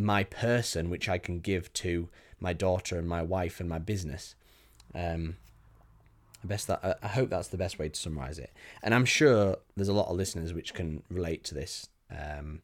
my 0.04 0.24
person 0.24 0.90
which 0.90 1.10
I 1.10 1.18
can 1.18 1.40
give 1.40 1.72
to 1.74 2.10
my 2.40 2.54
daughter 2.54 2.98
and 2.98 3.08
my 3.08 3.22
wife 3.22 3.60
and 3.60 3.68
my 3.68 3.80
business. 3.80 4.36
Um, 4.96 5.36
best 6.44 6.68
that 6.68 7.00
I 7.04 7.08
hope 7.08 7.30
that's 7.30 7.50
the 7.50 7.58
best 7.58 7.80
way 7.80 7.90
to 7.90 8.00
summarize 8.00 8.40
it. 8.40 8.52
And 8.82 8.94
I'm 8.94 9.06
sure 9.06 9.58
there's 9.76 9.90
a 9.90 9.94
lot 9.94 10.08
of 10.08 10.16
listeners 10.16 10.54
which 10.54 10.74
can 10.74 11.04
relate 11.10 11.44
to 11.46 11.56
this. 11.56 11.90
Um, 12.10 12.62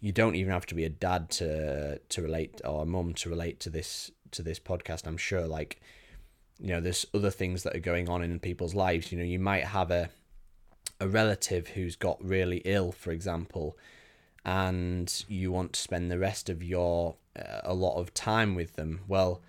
you 0.00 0.12
don't 0.12 0.34
even 0.34 0.52
have 0.52 0.66
to 0.66 0.74
be 0.74 0.84
a 0.84 0.90
dad 0.90 1.30
to 1.30 1.98
to 1.98 2.22
relate 2.22 2.60
or 2.64 2.82
a 2.82 2.86
mum 2.86 3.14
to 3.14 3.30
relate 3.30 3.60
to 3.60 3.70
this 3.70 4.10
to 4.32 4.42
this 4.42 4.60
podcast. 4.60 5.06
I'm 5.06 5.16
sure 5.16 5.46
like 5.46 5.80
you 6.60 6.68
know 6.68 6.80
there's 6.80 7.06
other 7.14 7.30
things 7.30 7.62
that 7.62 7.74
are 7.74 7.80
going 7.80 8.08
on 8.08 8.22
in 8.22 8.38
people's 8.38 8.74
lives. 8.74 9.10
You 9.10 9.18
know, 9.18 9.24
you 9.24 9.38
might 9.38 9.64
have 9.64 9.90
a 9.90 10.10
a 11.00 11.08
relative 11.08 11.68
who's 11.68 11.96
got 11.96 12.22
really 12.24 12.62
ill, 12.64 12.92
for 12.92 13.10
example, 13.10 13.76
and 14.46 15.24
you 15.26 15.50
want 15.50 15.72
to 15.72 15.80
spend 15.80 16.08
the 16.08 16.18
rest 16.18 16.48
of 16.48 16.62
your 16.62 17.16
uh, 17.36 17.62
a 17.64 17.74
lot 17.74 17.98
of 17.98 18.14
time 18.14 18.54
with 18.54 18.76
them. 18.76 19.00
Well, 19.08 19.42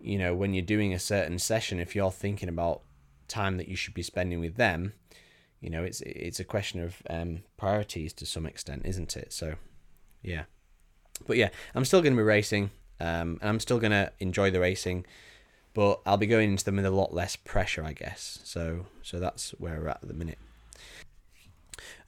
you 0.00 0.18
know, 0.18 0.34
when 0.34 0.52
you're 0.52 0.64
doing 0.64 0.92
a 0.92 0.98
certain 0.98 1.38
session, 1.38 1.78
if 1.78 1.94
you're 1.94 2.10
thinking 2.10 2.48
about 2.48 2.82
time 3.28 3.56
that 3.58 3.68
you 3.68 3.76
should 3.76 3.94
be 3.94 4.02
spending 4.02 4.40
with 4.40 4.56
them, 4.56 4.92
you 5.60 5.70
know, 5.70 5.84
it's 5.84 6.00
it's 6.00 6.40
a 6.40 6.44
question 6.44 6.82
of 6.82 7.00
um, 7.08 7.44
priorities 7.56 8.12
to 8.14 8.26
some 8.26 8.44
extent, 8.44 8.82
isn't 8.84 9.16
it? 9.16 9.32
So, 9.32 9.54
yeah, 10.20 10.42
but 11.28 11.36
yeah, 11.36 11.50
I'm 11.76 11.84
still 11.84 12.02
going 12.02 12.14
to 12.14 12.20
be 12.20 12.24
racing, 12.24 12.70
um, 12.98 13.38
and 13.40 13.48
I'm 13.48 13.60
still 13.60 13.78
going 13.78 13.92
to 13.92 14.10
enjoy 14.18 14.50
the 14.50 14.60
racing, 14.60 15.06
but 15.74 16.00
I'll 16.04 16.16
be 16.16 16.26
going 16.26 16.50
into 16.50 16.64
them 16.64 16.76
with 16.76 16.86
a 16.86 16.90
lot 16.90 17.14
less 17.14 17.36
pressure, 17.36 17.84
I 17.84 17.92
guess. 17.92 18.40
So, 18.42 18.86
so 19.00 19.20
that's 19.20 19.52
where 19.52 19.80
we're 19.80 19.88
at 19.88 20.02
at 20.02 20.08
the 20.08 20.14
minute. 20.14 20.38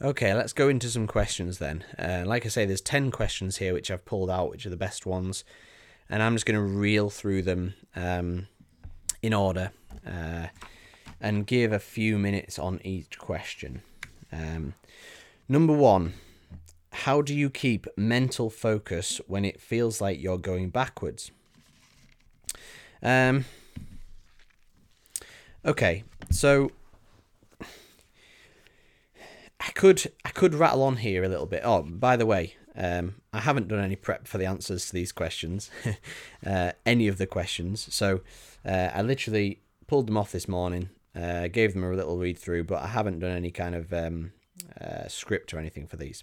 Okay, 0.01 0.35
let's 0.35 0.53
go 0.53 0.69
into 0.69 0.89
some 0.89 1.07
questions 1.07 1.59
then. 1.59 1.85
Uh, 1.99 2.25
like 2.27 2.45
I 2.47 2.49
say, 2.49 2.67
there's 2.67 2.81
10 2.81 3.11
questions 3.11 3.59
here 3.59 3.73
which 3.73 3.91
I've 3.91 4.05
pulled 4.05 4.31
out, 4.31 4.51
which 4.51 4.67
are 4.67 4.71
the 4.71 4.77
best 4.77 5.07
ones, 5.07 5.45
and 6.09 6.23
I'm 6.23 6.35
just 6.35 6.47
going 6.47 6.57
to 6.57 6.63
reel 6.63 7.11
through 7.11 7.43
them 7.43 7.75
um, 7.95 8.49
in 9.23 9.33
order. 9.35 9.73
Uh, 10.07 10.47
and 11.21 11.47
give 11.47 11.73
a 11.73 11.79
few 11.79 12.19
minutes 12.19 12.59
on 12.59 12.81
each 12.85 13.19
question. 13.19 13.83
Um, 14.33 14.75
number 15.49 15.73
one, 15.73 16.15
how 16.91 17.23
do 17.23 17.35
you 17.35 17.51
keep 17.51 17.87
mental 17.97 18.51
focus 18.51 19.21
when 19.27 19.45
it 19.45 19.61
feels 19.61 20.01
like 20.01 20.21
you're 20.21 20.39
going 20.39 20.71
backwards? 20.71 21.31
Um, 23.03 23.45
okay, 25.65 26.05
so 26.31 26.71
I 29.67 29.71
could 29.71 30.13
I 30.25 30.31
could 30.31 30.55
rattle 30.55 30.83
on 30.85 30.99
here 30.99 31.25
a 31.25 31.29
little 31.29 31.47
bit. 31.47 31.63
Oh, 31.65 31.83
by 31.83 32.17
the 32.17 32.27
way, 32.27 32.55
um, 32.77 33.17
I 33.33 33.41
haven't 33.41 33.69
done 33.69 33.81
any 33.83 33.97
prep 33.97 34.29
for 34.29 34.39
the 34.39 34.47
answers 34.47 34.87
to 34.87 34.93
these 34.93 35.11
questions, 35.11 35.71
uh, 36.47 36.73
any 36.85 37.09
of 37.09 37.19
the 37.19 37.27
questions. 37.27 37.93
So 37.93 38.21
uh, 38.65 38.91
I 38.95 39.03
literally 39.03 39.61
pulled 39.89 40.07
them 40.07 40.17
off 40.17 40.31
this 40.31 40.47
morning, 40.47 40.91
uh, 41.17 41.49
gave 41.49 41.75
them 41.75 41.83
a 41.83 41.91
little 41.91 42.17
read 42.17 42.39
through, 42.39 42.65
but 42.65 42.83
I 42.83 42.89
haven't 42.89 43.19
done 43.19 43.33
any 43.33 43.51
kind 43.51 43.75
of 43.75 43.93
um, 43.93 44.33
uh, 44.81 45.09
script 45.09 45.53
or 45.53 45.59
anything 45.59 45.89
for 45.89 45.97
these. 45.97 46.23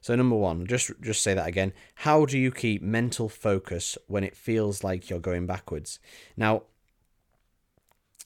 So 0.00 0.14
number 0.14 0.36
one, 0.36 0.66
just 0.66 0.92
just 1.00 1.22
say 1.22 1.34
that 1.34 1.48
again. 1.48 1.72
How 1.96 2.24
do 2.24 2.38
you 2.38 2.52
keep 2.52 2.82
mental 2.82 3.28
focus 3.28 3.98
when 4.06 4.22
it 4.22 4.36
feels 4.36 4.84
like 4.84 5.10
you're 5.10 5.18
going 5.18 5.46
backwards? 5.46 5.98
Now, 6.36 6.62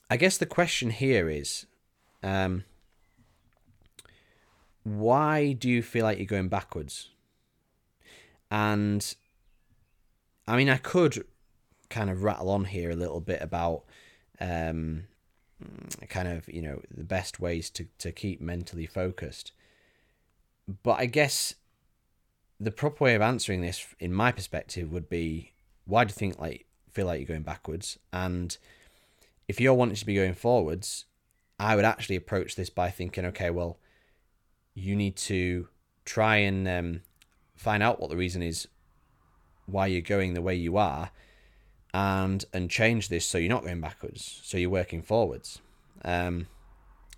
I 0.09 0.17
guess 0.17 0.37
the 0.37 0.45
question 0.45 0.91
here 0.91 1.29
is, 1.29 1.65
um, 2.21 2.63
why 4.85 5.51
do 5.51 5.69
you 5.69 5.83
feel 5.83 6.05
like 6.05 6.17
you're 6.17 6.25
going 6.25 6.47
backwards? 6.47 7.09
And 8.49 9.15
I 10.47 10.55
mean, 10.55 10.69
I 10.69 10.77
could 10.77 11.25
kind 11.89 12.09
of 12.09 12.23
rattle 12.23 12.49
on 12.49 12.65
here 12.65 12.91
a 12.91 12.95
little 12.95 13.19
bit 13.19 13.41
about 13.41 13.83
um, 14.39 15.03
kind 16.09 16.27
of 16.27 16.47
you 16.47 16.61
know 16.61 16.81
the 16.95 17.03
best 17.03 17.39
ways 17.39 17.69
to 17.69 17.87
to 17.97 18.11
keep 18.11 18.41
mentally 18.41 18.85
focused 18.85 19.51
but 20.83 20.99
i 20.99 21.05
guess 21.05 21.55
the 22.59 22.71
proper 22.71 23.03
way 23.03 23.15
of 23.15 23.21
answering 23.21 23.61
this 23.61 23.85
in 23.99 24.13
my 24.13 24.31
perspective 24.31 24.91
would 24.91 25.09
be 25.09 25.53
why 25.85 26.03
do 26.03 26.09
you 26.09 26.13
think 26.13 26.39
like 26.39 26.65
feel 26.91 27.05
like 27.05 27.19
you're 27.19 27.27
going 27.27 27.43
backwards 27.43 27.97
and 28.13 28.57
if 29.47 29.59
you're 29.59 29.73
wanting 29.73 29.95
to 29.95 30.05
be 30.05 30.15
going 30.15 30.33
forwards 30.33 31.05
i 31.59 31.75
would 31.75 31.85
actually 31.85 32.15
approach 32.15 32.55
this 32.55 32.69
by 32.69 32.89
thinking 32.89 33.25
okay 33.25 33.49
well 33.49 33.77
you 34.75 34.95
need 34.95 35.15
to 35.15 35.67
try 36.03 36.37
and 36.37 36.67
um, 36.67 37.01
find 37.55 37.81
out 37.81 37.99
what 37.99 38.09
the 38.09 38.17
reason 38.17 38.43
is 38.43 38.67
why 39.65 39.87
you're 39.87 40.01
going 40.01 40.35
the 40.35 40.41
way 40.41 40.53
you 40.53 40.77
are 40.77 41.09
and 41.95 42.43
and 42.53 42.69
change 42.69 43.07
this 43.07 43.25
so 43.25 43.37
you're 43.37 43.49
not 43.49 43.63
going 43.63 43.79
backwards, 43.79 44.41
so 44.43 44.57
you're 44.57 44.69
working 44.69 45.01
forwards. 45.01 45.61
Um, 46.03 46.47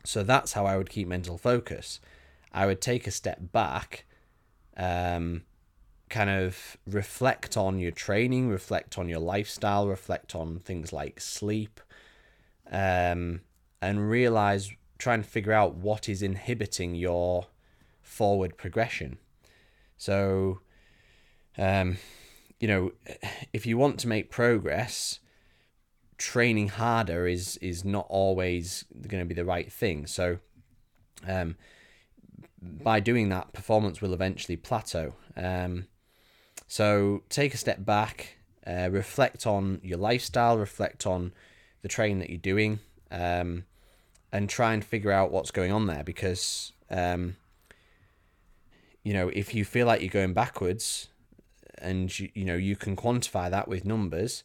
so 0.06 0.24
that's 0.24 0.54
how 0.54 0.66
I 0.66 0.78
would 0.78 0.90
keep 0.90 1.08
mental 1.08 1.38
focus. 1.38 2.00
I 2.54 2.68
would 2.68 2.80
take 2.80 3.08
a 3.08 3.12
step 3.12 3.40
back, 3.52 4.06
um, 4.78 5.44
kind 6.10 6.30
of 6.30 6.78
reflect 6.86 7.58
on 7.58 7.80
your 7.80 7.92
training, 7.92 8.50
reflect 8.50 8.98
on 8.98 9.10
your 9.10 9.20
lifestyle, 9.20 9.88
reflect 9.88 10.36
on 10.36 10.60
things 10.60 10.94
like 10.94 11.20
sleep, 11.20 11.82
um, 12.72 13.42
and 13.82 14.10
realize, 14.10 14.72
try 14.98 15.14
and 15.14 15.26
figure 15.26 15.54
out 15.54 15.76
what 15.76 16.10
is 16.10 16.22
inhibiting 16.22 16.96
your 16.96 17.48
forward 18.02 18.58
progression. 18.58 19.18
So, 19.98 20.60
um, 21.58 21.98
you 22.60 22.68
know, 22.68 22.92
if 23.54 23.66
you 23.66 23.78
want 23.78 24.00
to 24.00 24.08
make 24.08 24.30
progress, 24.30 25.20
training 26.18 26.70
harder 26.70 27.28
is 27.28 27.58
is 27.58 27.86
not 27.86 28.08
always 28.10 28.86
going 29.08 29.22
to 29.22 29.28
be 29.28 29.36
the 29.36 29.46
right 29.46 29.72
thing. 29.72 30.08
So, 30.08 30.40
um, 31.28 31.56
by 32.62 33.00
doing 33.00 33.30
that, 33.30 33.54
performance 33.54 34.02
will 34.02 34.14
eventually 34.14 34.56
plateau. 34.56 35.14
Um, 35.36 35.88
so 36.68 37.24
take 37.30 37.54
a 37.54 37.58
step 37.58 37.86
back, 37.86 38.38
uh, 38.66 38.90
reflect 38.92 39.48
on 39.48 39.80
your 39.84 39.98
lifestyle, 39.98 40.58
reflect 40.58 41.06
on 41.06 41.34
the 41.82 41.88
training 41.88 42.20
that 42.20 42.30
you're 42.30 42.40
doing, 42.40 42.80
um, 43.12 43.64
and 44.32 44.50
try 44.50 44.74
and 44.74 44.84
figure 44.84 45.12
out 45.12 45.32
what's 45.32 45.52
going 45.52 45.72
on 45.72 45.88
there. 45.88 46.04
Because 46.04 46.74
um, 46.90 47.36
you 49.04 49.14
know, 49.14 49.30
if 49.30 49.54
you 49.54 49.64
feel 49.66 49.88
like 49.88 50.02
you're 50.02 50.10
going 50.10 50.34
backwards, 50.34 51.10
and 51.78 52.18
you, 52.18 52.30
you 52.34 52.46
know 52.46 52.56
you 52.56 52.76
can 52.76 52.96
quantify 52.96 53.50
that 53.50 53.68
with 53.68 53.86
numbers, 53.86 54.44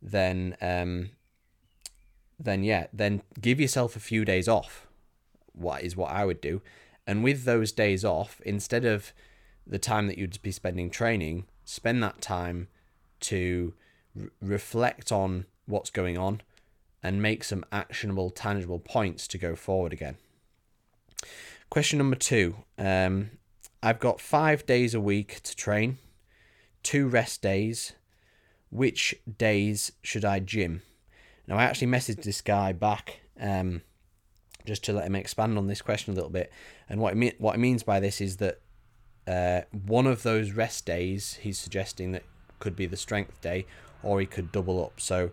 then 0.00 0.56
um, 0.60 1.10
then 2.38 2.62
yeah, 2.62 2.86
then 2.92 3.22
give 3.40 3.60
yourself 3.60 3.96
a 3.96 4.00
few 4.00 4.24
days 4.24 4.48
off. 4.48 4.86
what 5.52 5.82
is 5.82 5.96
what 5.96 6.10
I 6.10 6.24
would 6.24 6.40
do. 6.40 6.62
And 7.06 7.24
with 7.24 7.44
those 7.44 7.72
days 7.72 8.04
off, 8.04 8.40
instead 8.44 8.84
of 8.84 9.12
the 9.66 9.78
time 9.78 10.06
that 10.06 10.18
you'd 10.18 10.40
be 10.42 10.52
spending 10.52 10.90
training, 10.90 11.46
spend 11.64 12.02
that 12.02 12.20
time 12.20 12.68
to 13.20 13.74
re- 14.14 14.28
reflect 14.40 15.10
on 15.10 15.46
what's 15.66 15.90
going 15.90 16.16
on 16.16 16.42
and 17.02 17.22
make 17.22 17.44
some 17.44 17.64
actionable, 17.70 18.30
tangible 18.30 18.78
points 18.78 19.28
to 19.28 19.38
go 19.38 19.54
forward 19.54 19.92
again. 19.92 20.16
Question 21.70 21.98
number 21.98 22.16
two 22.16 22.56
um, 22.78 23.30
I've 23.82 24.00
got 24.00 24.20
five 24.20 24.66
days 24.66 24.94
a 24.94 25.00
week 25.00 25.42
to 25.42 25.54
train, 25.54 25.98
two 26.82 27.08
rest 27.08 27.42
days. 27.42 27.92
Which 28.70 29.14
days 29.38 29.92
should 30.02 30.26
I 30.26 30.40
gym? 30.40 30.82
Now, 31.46 31.56
I 31.56 31.64
actually 31.64 31.86
messaged 31.86 32.22
this 32.22 32.42
guy 32.42 32.72
back 32.72 33.20
um, 33.40 33.80
just 34.66 34.84
to 34.84 34.92
let 34.92 35.06
him 35.06 35.14
expand 35.16 35.56
on 35.56 35.68
this 35.68 35.80
question 35.80 36.12
a 36.12 36.14
little 36.14 36.28
bit. 36.30 36.52
And 36.86 37.00
what 37.00 37.14
it, 37.14 37.16
mean, 37.16 37.32
what 37.38 37.54
it 37.54 37.58
means 37.58 37.82
by 37.82 37.98
this 37.98 38.20
is 38.20 38.36
that 38.36 38.60
uh, 39.26 39.62
one 39.72 40.06
of 40.06 40.22
those 40.22 40.52
rest 40.52 40.84
days 40.84 41.38
he's 41.40 41.58
suggesting 41.58 42.12
that 42.12 42.24
could 42.58 42.76
be 42.76 42.84
the 42.84 42.96
strength 42.96 43.40
day, 43.40 43.64
or 44.02 44.20
he 44.20 44.26
could 44.26 44.52
double 44.52 44.84
up. 44.84 45.00
So 45.00 45.30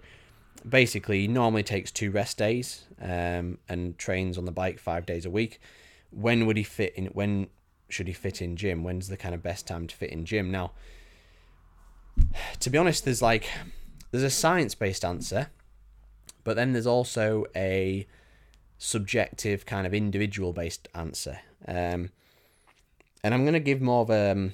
basically, 0.67 1.27
normally 1.27 1.63
takes 1.63 1.91
two 1.91 2.11
rest 2.11 2.37
days 2.37 2.85
um, 3.01 3.57
and 3.69 3.97
trains 3.97 4.37
on 4.37 4.45
the 4.45 4.51
bike 4.51 4.79
five 4.79 5.05
days 5.05 5.25
a 5.25 5.29
week. 5.29 5.59
When 6.11 6.45
would 6.45 6.57
he 6.57 6.63
fit 6.63 6.93
in? 6.95 7.07
When 7.07 7.47
should 7.89 8.07
he 8.07 8.13
fit 8.13 8.41
in 8.41 8.55
gym? 8.55 8.83
When's 8.83 9.07
the 9.07 9.17
kind 9.17 9.35
of 9.35 9.43
best 9.43 9.67
time 9.67 9.87
to 9.87 9.95
fit 9.95 10.09
in 10.09 10.25
gym? 10.25 10.51
Now, 10.51 10.71
to 12.59 12.69
be 12.69 12.77
honest, 12.77 13.05
there's 13.05 13.21
like 13.21 13.47
there's 14.11 14.23
a 14.23 14.29
science 14.29 14.75
based 14.75 15.03
answer, 15.03 15.49
but 16.43 16.55
then 16.55 16.73
there's 16.73 16.87
also 16.87 17.45
a 17.55 18.07
subjective 18.77 19.65
kind 19.65 19.85
of 19.85 19.93
individual 19.93 20.53
based 20.53 20.87
answer. 20.93 21.39
Um, 21.67 22.09
and 23.23 23.33
I'm 23.33 23.43
going 23.43 23.53
to 23.53 23.59
give 23.59 23.81
more 23.81 24.01
of 24.01 24.09
a, 24.11 24.31
um, 24.31 24.53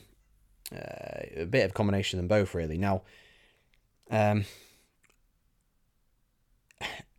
uh, 0.73 1.41
a 1.41 1.45
bit 1.45 1.65
of 1.65 1.73
combination 1.73 2.17
than 2.17 2.27
both, 2.27 2.55
really. 2.55 2.77
Now, 2.77 3.01
um, 4.09 4.45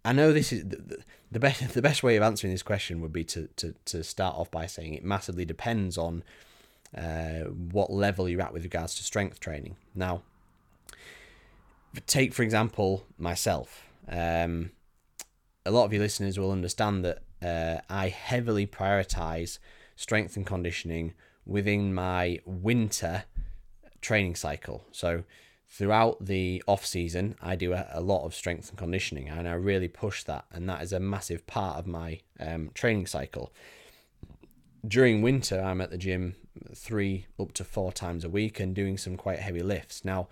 I 0.05 0.13
know 0.13 0.33
this 0.33 0.53
is 0.53 0.65
the, 0.65 1.41
best. 1.41 1.69
The 1.75 1.83
best 1.83 2.03
way 2.03 2.17
of 2.17 2.23
answering 2.23 2.53
this 2.53 2.63
question 2.63 3.01
would 3.01 3.13
be 3.13 3.25
to 3.25 3.49
to 3.57 3.75
to 3.87 4.05
start 4.05 4.37
off 4.37 4.51
by 4.51 4.67
saying 4.67 4.95
it 4.95 5.05
massively 5.05 5.45
depends 5.45 5.97
on 5.97 6.25
uh, 6.97 7.45
what 7.45 7.91
level 7.91 8.29
you're 8.29 8.43
at 8.43 8.53
with 8.53 8.65
regards 8.65 8.95
to 8.97 9.05
strength 9.05 9.41
training. 9.41 9.77
Now, 9.95 10.23
take 12.07 12.35
for 12.35 12.43
example 12.43 13.07
myself. 13.19 13.85
Um, 14.09 14.73
a 15.65 15.71
lot 15.71 15.85
of 15.85 15.93
your 15.93 16.03
listeners 16.03 16.39
will 16.39 16.51
understand 16.51 17.05
that 17.05 17.23
uh, 17.43 17.81
I 17.89 18.09
heavily 18.09 18.67
prioritize 18.67 19.59
strength 19.97 20.37
and 20.37 20.45
conditioning 20.45 21.15
within 21.47 21.95
my 21.95 22.41
winter 22.45 23.25
training 24.01 24.35
cycle. 24.35 24.85
So 24.91 25.23
throughout 25.73 26.27
the 26.27 26.63
off 26.67 26.85
season, 26.85 27.35
I 27.41 27.57
do 27.57 27.73
a, 27.73 27.89
a, 27.93 28.01
lot 28.03 28.27
of 28.27 28.35
strength 28.35 28.69
and 28.69 28.79
conditioning, 28.79 29.31
and 29.31 29.49
I 29.49 29.55
really 29.55 29.89
push 29.89 30.23
that, 30.25 30.45
and 30.53 30.69
that 30.69 30.83
is 30.83 30.93
a 30.93 31.01
massive 31.01 31.47
part 31.47 31.79
of 31.79 31.87
my 31.87 32.21
um, 32.39 32.71
training 32.75 33.07
cycle. 33.07 33.53
During 34.87 35.23
winter, 35.23 35.61
I'm 35.61 35.81
at 35.81 35.91
the 35.91 35.97
gym 35.97 36.35
three 36.75 37.27
up 37.41 37.53
to 37.55 37.65
four 37.65 37.91
times 37.91 38.23
a 38.23 38.29
week 38.29 38.61
and 38.61 38.75
doing 38.75 38.99
some 38.99 39.17
quite 39.17 39.39
heavy 39.39 39.63
lifts. 39.63 40.05
Now, 40.05 40.29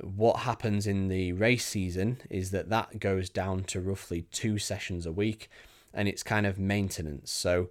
what 0.00 0.40
happens 0.40 0.86
in 0.86 1.08
the 1.08 1.32
race 1.32 1.66
season 1.66 2.20
is 2.30 2.52
that 2.52 2.70
that 2.70 3.00
goes 3.00 3.28
down 3.28 3.64
to 3.64 3.80
roughly 3.80 4.22
two 4.30 4.56
sessions 4.56 5.04
a 5.04 5.12
week, 5.12 5.50
and 5.92 6.06
it's 6.06 6.22
kind 6.22 6.46
of 6.46 6.60
maintenance. 6.60 7.32
So, 7.32 7.70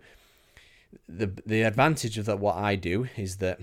the 1.07 1.31
the 1.45 1.61
advantage 1.61 2.17
of 2.17 2.25
that 2.25 2.39
what 2.39 2.57
I 2.57 2.75
do 2.75 3.07
is 3.15 3.37
that 3.37 3.61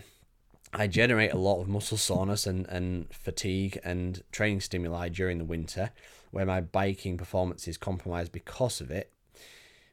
I 0.72 0.87
generate 0.87 1.33
a 1.33 1.38
lot 1.38 1.61
of 1.61 1.68
muscle 1.68 1.96
soreness 1.96 2.46
and, 2.46 2.66
and 2.68 3.12
fatigue 3.12 3.78
and 3.85 4.22
training 4.31 4.61
stimuli 4.61 5.09
during 5.09 5.38
the 5.38 5.44
winter, 5.44 5.90
where 6.31 6.46
my 6.46 6.61
biking 6.61 7.16
performance 7.16 7.66
is 7.66 7.76
compromised 7.78 8.33
because 8.33 8.81
of 8.81 8.90
it. 8.90 9.12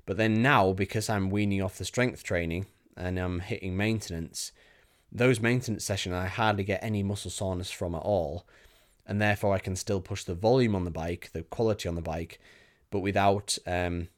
But 0.05 0.17
then 0.17 0.41
now, 0.41 0.73
because 0.73 1.09
I'm 1.09 1.29
weaning 1.29 1.61
off 1.61 1.77
the 1.77 1.85
strength 1.85 2.23
training 2.23 2.67
and 2.95 3.17
I'm 3.17 3.39
hitting 3.39 3.75
maintenance, 3.75 4.51
those 5.11 5.39
maintenance 5.39 5.83
sessions 5.83 6.13
I 6.13 6.27
hardly 6.27 6.63
get 6.63 6.83
any 6.83 7.03
muscle 7.03 7.31
soreness 7.31 7.71
from 7.71 7.95
at 7.95 8.01
all, 8.01 8.45
and 9.05 9.21
therefore 9.21 9.53
I 9.55 9.59
can 9.59 9.75
still 9.75 10.01
push 10.01 10.23
the 10.23 10.35
volume 10.35 10.75
on 10.75 10.83
the 10.83 10.91
bike, 10.91 11.29
the 11.33 11.43
quality 11.43 11.87
on 11.87 11.95
the 11.95 12.01
bike, 12.01 12.39
but 12.91 12.99
without 12.99 13.57
um, 13.65 14.09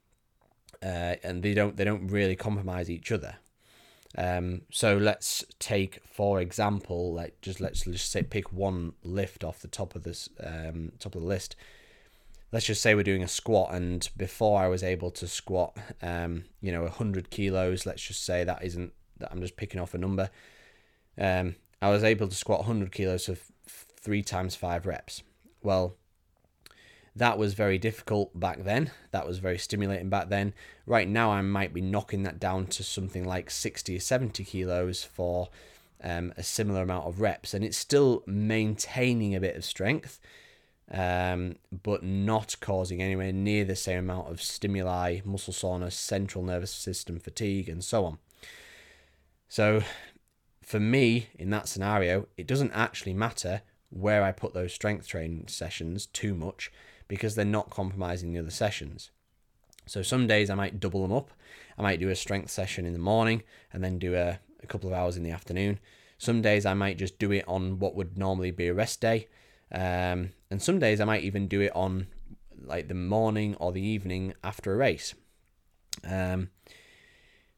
uh, 0.82 1.16
and 1.24 1.44
they 1.44 1.54
don't 1.54 1.78
they 1.78 1.84
don't 1.84 2.08
really 2.08 2.36
compromise 2.36 2.90
each 2.90 3.12
other. 3.12 3.36
Um, 4.18 4.62
so 4.72 4.98
let's 4.98 5.46
take, 5.60 6.02
for 6.12 6.42
example, 6.42 7.14
like 7.14 7.40
just 7.42 7.62
let's 7.62 7.82
just 7.82 8.12
say 8.12 8.24
pick 8.24 8.52
one 8.52 8.94
lift 9.04 9.44
off 9.44 9.60
the 9.60 9.68
top 9.68 9.96
of 9.96 10.04
this 10.04 10.28
um, 10.44 10.92
top 11.00 11.16
of 11.16 11.22
the 11.22 11.28
list. 11.28 11.56
Let's 12.52 12.66
just 12.66 12.82
say 12.82 12.96
we're 12.96 13.04
doing 13.04 13.24
a 13.24 13.28
squat, 13.28 13.74
and 13.74 14.10
before 14.18 14.62
I 14.62 14.68
was 14.68 14.82
able 14.82 15.12
to 15.12 15.28
squat, 15.28 15.78
um, 16.02 16.46
you 16.62 16.72
know, 16.72 16.88
hundred 16.88 17.30
kilos. 17.30 17.86
Let's 17.86 18.02
just 18.02 18.26
say 18.26 18.44
that 18.44 18.64
isn't 18.64 18.94
that 19.20 19.32
I'm 19.32 19.42
just 19.42 19.58
picking 19.58 19.80
off 19.80 19.94
a 19.94 19.98
number. 20.00 20.30
Um, 21.18 21.56
I 21.82 21.90
was 21.90 22.04
able 22.04 22.28
to 22.28 22.36
squat 22.36 22.66
hundred 22.66 22.92
kilos 22.92 23.30
of 23.30 23.42
three 23.68 24.24
times 24.24 24.56
five 24.56 24.88
reps. 24.88 25.22
Well, 25.62 25.96
that 27.18 27.38
was 27.38 27.54
very 27.54 27.78
difficult 27.78 28.38
back 28.40 28.64
then. 28.64 28.92
That 29.12 29.28
was 29.28 29.40
very 29.40 29.58
stimulating 29.58 30.10
back 30.10 30.30
then. 30.30 30.54
Right 30.86 31.08
now, 31.08 31.32
I 31.32 31.42
might 31.42 31.74
be 31.74 31.82
knocking 31.82 32.24
that 32.24 32.40
down 32.40 32.68
to 32.68 32.84
something 32.84 33.24
like 33.24 33.50
60 33.50 33.98
or 33.98 34.00
70 34.00 34.44
kilos 34.44 35.04
for 35.04 35.50
um, 36.04 36.34
a 36.38 36.44
similar 36.44 36.84
amount 36.84 37.08
of 37.08 37.20
reps. 37.20 37.54
And 37.54 37.64
it's 37.64 37.78
still 37.78 38.24
maintaining 38.28 39.36
a 39.36 39.40
bit 39.40 39.56
of 39.56 39.66
strength, 39.66 40.20
um, 40.92 41.56
but 41.84 42.04
not 42.04 42.56
causing 42.62 43.02
anywhere 43.02 43.32
near 43.32 43.66
the 43.66 43.76
same 43.76 44.00
amount 44.00 44.30
of 44.30 44.42
stimuli, 44.42 45.20
muscle 45.26 45.54
soreness, 45.54 45.96
central 45.96 46.44
nervous 46.44 46.72
system 46.72 47.20
fatigue, 47.20 47.68
and 47.68 47.84
so 47.84 48.06
on. 48.06 48.18
So, 49.50 49.82
for 50.62 50.80
me, 50.80 51.30
in 51.40 51.50
that 51.50 51.68
scenario, 51.68 52.28
it 52.38 52.46
doesn't 52.46 52.72
actually 52.74 53.14
matter 53.14 53.62
where 53.90 54.24
I 54.24 54.34
put 54.34 54.54
those 54.54 54.74
strength 54.74 55.08
training 55.08 55.46
sessions 55.48 56.06
too 56.08 56.36
much 56.36 56.72
because 57.08 57.36
they're 57.36 57.46
not 57.46 57.70
compromising 57.70 58.34
the 58.34 58.40
other 58.40 58.52
sessions. 58.52 59.12
So 59.86 60.02
some 60.02 60.28
days 60.28 60.50
I 60.50 60.56
might 60.56 60.80
double 60.80 61.02
them 61.02 61.14
up. 61.14 61.32
I 61.78 61.82
might 61.82 62.00
do 62.00 62.10
a 62.10 62.16
strength 62.16 62.52
session 62.52 62.86
in 62.86 62.94
the 62.94 63.00
morning 63.00 63.44
and 63.72 63.84
then 63.84 64.00
do 64.00 64.16
a, 64.16 64.40
a 64.62 64.68
couple 64.68 64.90
of 64.90 64.96
hours 64.96 65.16
in 65.16 65.24
the 65.24 65.32
afternoon. 65.32 65.80
Some 66.18 66.42
days 66.42 66.66
I 66.66 66.74
might 66.74 66.98
just 66.98 67.20
do 67.20 67.32
it 67.32 67.46
on 67.48 67.80
what 67.80 67.96
would 67.96 68.18
normally 68.18 68.52
be 68.52 68.68
a 68.68 68.74
rest 68.74 69.02
day. 69.02 69.28
Um, 69.72 70.32
and 70.50 70.62
some 70.62 70.80
days 70.80 71.00
I 71.00 71.06
might 71.06 71.24
even 71.24 71.48
do 71.48 71.62
it 71.62 71.76
on 71.76 72.08
like 72.62 72.88
the 72.88 72.96
morning 72.96 73.56
or 73.60 73.72
the 73.72 73.82
evening 73.82 74.34
after 74.44 74.74
a 74.74 74.78
race. 74.78 75.14
Um, 76.04 76.50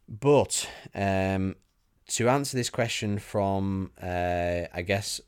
but 0.08 0.70
um, 0.94 1.56
to 2.10 2.30
answer 2.30 2.58
this 2.58 2.70
question 2.70 3.20
from, 3.20 3.92
uh, 4.02 4.64
I 4.74 4.82
guess, 4.86 5.22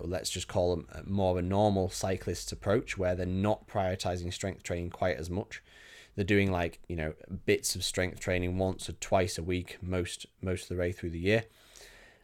let's 0.00 0.30
just 0.30 0.48
call 0.48 0.74
them 0.74 0.88
more 1.06 1.32
of 1.32 1.36
a 1.36 1.42
normal 1.42 1.88
cyclist's 1.88 2.52
approach 2.52 2.96
where 2.98 3.14
they're 3.14 3.26
not 3.26 3.66
prioritizing 3.66 4.32
strength 4.32 4.62
training 4.62 4.90
quite 4.90 5.16
as 5.16 5.30
much. 5.30 5.62
They're 6.14 6.24
doing 6.24 6.50
like 6.50 6.80
you 6.88 6.96
know 6.96 7.14
bits 7.46 7.74
of 7.74 7.84
strength 7.84 8.20
training 8.20 8.58
once 8.58 8.88
or 8.88 8.92
twice 8.92 9.38
a 9.38 9.42
week 9.42 9.78
most 9.80 10.26
most 10.42 10.62
of 10.62 10.68
the 10.76 10.80
way 10.80 10.92
through 10.92 11.10
the 11.10 11.20
year. 11.20 11.44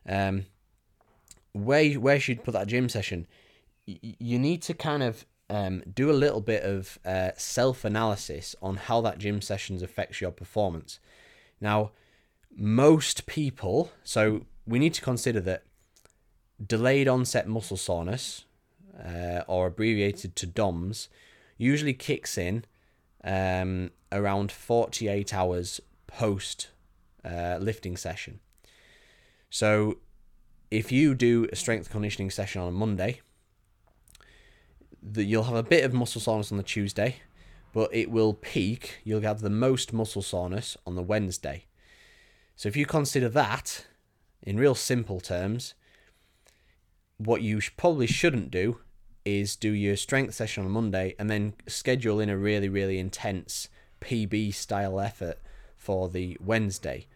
Um 0.09 0.47
where 1.53 1.93
where 1.95 2.19
should 2.19 2.43
put 2.43 2.53
that 2.53 2.67
gym 2.67 2.89
session 2.89 3.27
you 3.87 4.39
need 4.39 4.63
to 4.63 4.75
kind 4.75 5.03
of 5.03 5.27
um, 5.51 5.83
do 5.83 6.11
a 6.11 6.13
little 6.13 6.41
bit 6.41 6.63
of 6.63 6.99
uh, 7.05 7.31
self 7.37 7.85
analysis 7.85 8.57
on 8.63 8.77
how 8.77 9.01
that 9.03 9.19
gym 9.19 9.43
sessions 9.43 9.83
affects 9.83 10.21
your 10.21 10.31
performance. 10.31 10.99
Now 11.61 11.93
most 12.57 13.27
people 13.27 13.91
so 14.05 14.47
we 14.67 14.79
need 14.79 14.95
to 14.95 15.03
consider 15.03 15.41
that 15.41 15.65
delayed 16.65 17.09
onset 17.09 17.49
muscle 17.49 17.77
soreness, 17.77 18.45
uh, 18.99 19.43
or 19.47 19.67
abbreviated 19.67 20.37
to 20.37 20.47
DOMS, 20.47 21.09
usually 21.57 21.95
kicks 21.95 22.39
in 22.39 22.65
um, 23.25 23.91
around 24.13 24.53
48 24.53 25.35
hours 25.35 25.81
post 26.07 26.69
uh, 27.25 27.59
lifting 27.61 27.97
session. 27.97 28.41
So, 29.51 29.99
if 30.71 30.91
you 30.91 31.15
do 31.15 31.47
a 31.53 31.57
strength 31.57 31.91
conditioning 31.91 32.31
session 32.31 32.61
on 32.61 32.69
a 32.69 32.73
Monday, 32.73 33.21
the, 35.03 35.25
you'll 35.25 35.45
have 35.45 35.55
a 35.55 35.63
bit 35.63 35.85
of 35.85 35.93
muscle 35.93 36.21
soreness 36.21 36.51
on 36.51 36.59
the 36.59 36.65
Tuesday, 36.65 37.17
but 37.73 37.95
it 37.95 38.11
will 38.11 38.35
peak. 38.35 39.01
You'll 39.05 39.21
have 39.21 39.41
the 39.41 39.51
most 39.51 39.93
muscle 39.93 40.23
soreness 40.23 40.77
on 40.87 40.97
the 40.97 41.03
Wednesday. 41.03 41.67
So, 42.57 42.69
if 42.69 42.77
you 42.77 42.87
consider 42.87 43.29
that 43.31 43.87
in 44.43 44.59
real 44.59 44.75
simple 44.75 45.21
terms, 45.21 45.75
what 47.19 47.43
you 47.43 47.61
probably 47.77 48.07
shouldn't 48.07 48.51
do 48.51 48.79
is 49.25 49.57
do 49.57 49.71
your 49.71 49.97
strength 49.97 50.35
session 50.35 50.65
on 50.65 50.71
Monday 50.71 51.15
and 51.19 51.31
then 51.31 51.55
schedule 51.67 52.21
in 52.21 52.29
a 52.29 52.37
really, 52.37 52.69
really 52.69 52.99
intense 52.99 53.69
PB 54.01 54.55
style 54.55 55.01
effort 55.01 55.39
for 55.77 56.09
the 56.09 56.37
Wednesday. 56.41 57.07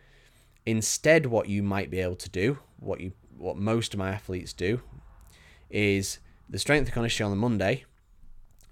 Instead, 0.64 1.26
what 1.26 1.48
you 1.48 1.62
might 1.62 1.90
be 1.90 2.00
able 2.00 2.16
to 2.16 2.30
do, 2.30 2.58
what 2.78 3.00
you 3.00 3.12
what 3.36 3.56
most 3.56 3.94
of 3.94 3.98
my 3.98 4.10
athletes 4.10 4.52
do, 4.52 4.80
is 5.70 6.18
the 6.48 6.58
strength 6.58 6.90
conditioning 6.90 7.30
on 7.30 7.30
the 7.30 7.40
Monday, 7.40 7.84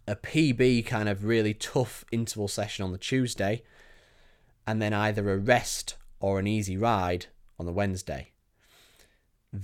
a 0.09 0.17
PB 0.17 0.87
kind 0.87 1.09
of 1.09 1.25
really 1.25 1.55
tough 1.55 2.05
interval 2.11 2.49
session 2.49 2.85
on 2.85 2.93
the 2.93 2.99
Tuesday, 2.99 3.63
and 4.67 4.83
then 4.83 4.93
either 4.93 5.31
a 5.31 5.39
rest 5.39 5.97
or 6.19 6.39
an 6.39 6.47
easy 6.47 6.77
ride 6.77 7.27
on 7.59 7.67
the 7.67 7.73
Wednesday. 7.73 8.33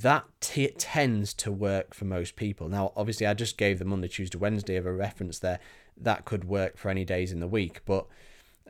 That 0.01 0.25
t- 0.41 0.69
tends 0.79 1.35
to 1.35 1.53
work 1.53 1.93
for 1.93 2.07
most 2.07 2.35
people. 2.35 2.71
Now, 2.71 2.93
obviously, 2.97 3.27
I 3.27 3.35
just 3.35 3.59
gave 3.59 3.79
the 3.79 3.85
Monday, 3.85 4.09
Tuesday, 4.09 4.39
Wednesday 4.39 4.77
of 4.77 4.87
a 4.87 4.93
reference 4.93 5.39
there. 5.39 5.61
That 5.99 6.25
could 6.25 6.45
work 6.45 6.79
for 6.79 6.89
any 6.89 7.05
days 7.05 7.31
in 7.31 7.41
the 7.41 7.47
week, 7.47 7.83
but 7.85 8.07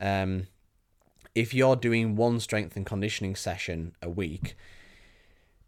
um, 0.01 0.47
if 1.33 1.53
you're 1.53 1.77
doing 1.77 2.17
one 2.17 2.41
strength 2.41 2.75
and 2.75 2.85
conditioning 2.85 3.37
session 3.37 3.95
a 4.01 4.09
week, 4.09 4.57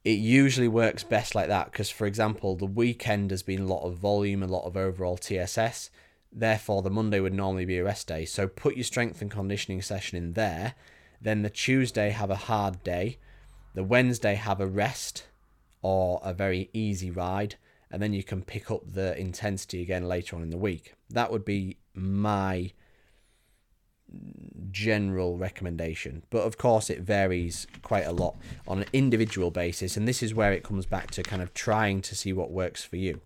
it 0.03 0.19
usually 0.19 0.67
works 0.67 1.05
best 1.05 1.35
like 1.35 1.47
that 1.47 1.71
because, 1.71 1.89
for 1.89 2.05
example, 2.05 2.57
the 2.57 2.65
weekend 2.65 3.31
has 3.31 3.41
been 3.41 3.61
a 3.61 3.67
lot 3.67 3.85
of 3.85 3.95
volume, 3.95 4.43
a 4.43 4.47
lot 4.47 4.65
of 4.65 4.75
overall 4.75 5.15
TSS. 5.15 5.89
Therefore, 6.33 6.81
the 6.81 6.89
Monday 6.89 7.21
would 7.21 7.33
normally 7.33 7.65
be 7.65 7.77
a 7.77 7.83
rest 7.85 8.07
day. 8.07 8.25
So 8.25 8.49
put 8.49 8.75
your 8.75 8.83
strength 8.83 9.21
and 9.21 9.31
conditioning 9.31 9.81
session 9.81 10.17
in 10.17 10.33
there. 10.33 10.73
Then 11.21 11.43
the 11.43 11.49
Tuesday 11.49 12.09
have 12.09 12.29
a 12.29 12.35
hard 12.35 12.83
day. 12.83 13.19
The 13.73 13.85
Wednesday 13.85 14.35
have 14.35 14.59
a 14.59 14.67
rest 14.67 15.27
or 15.85 16.19
a 16.23 16.33
very 16.33 16.67
easy 16.73 17.11
ride. 17.11 17.53
And 17.91 18.01
then 18.01 18.11
you 18.11 18.23
can 18.23 18.41
pick 18.41 18.71
up 18.71 18.81
the 18.91 19.15
intensity 19.19 19.83
again 19.83 20.07
later 20.07 20.35
on 20.35 20.41
in 20.41 20.49
the 20.49 20.57
week. 20.57 20.95
That 21.11 21.31
would 21.31 21.45
be 21.45 21.77
my 21.93 22.71
general 24.71 25.37
recommendation. 25.37 26.23
But 26.31 26.39
of 26.39 26.57
course, 26.57 26.89
it 26.89 27.01
varies 27.01 27.67
quite 27.83 28.07
a 28.07 28.11
lot 28.11 28.35
on 28.67 28.79
an 28.79 28.87
individual 28.93 29.51
basis. 29.51 29.95
And 29.95 30.07
this 30.07 30.23
is 30.23 30.33
where 30.33 30.53
it 30.53 30.63
comes 30.63 30.87
back 30.87 31.11
to 31.11 31.21
kind 31.21 31.43
of 31.43 31.53
trying 31.53 32.01
to 32.01 32.15
see 32.15 32.33
what 32.33 32.49
works 32.49 32.83
for 32.83 32.95
you. 32.95 33.21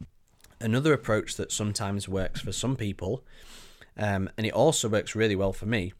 Another 0.60 0.92
approach 0.92 1.38
that 1.38 1.54
sometimes 1.54 2.10
works 2.10 2.42
for 2.42 2.52
some 2.52 2.76
people, 2.76 3.24
um, 3.96 4.30
and 4.38 4.46
it 4.46 4.52
also 4.52 4.90
works 4.90 5.16
really 5.16 5.38
well 5.38 5.54
for 5.54 5.66
me, 5.66 5.94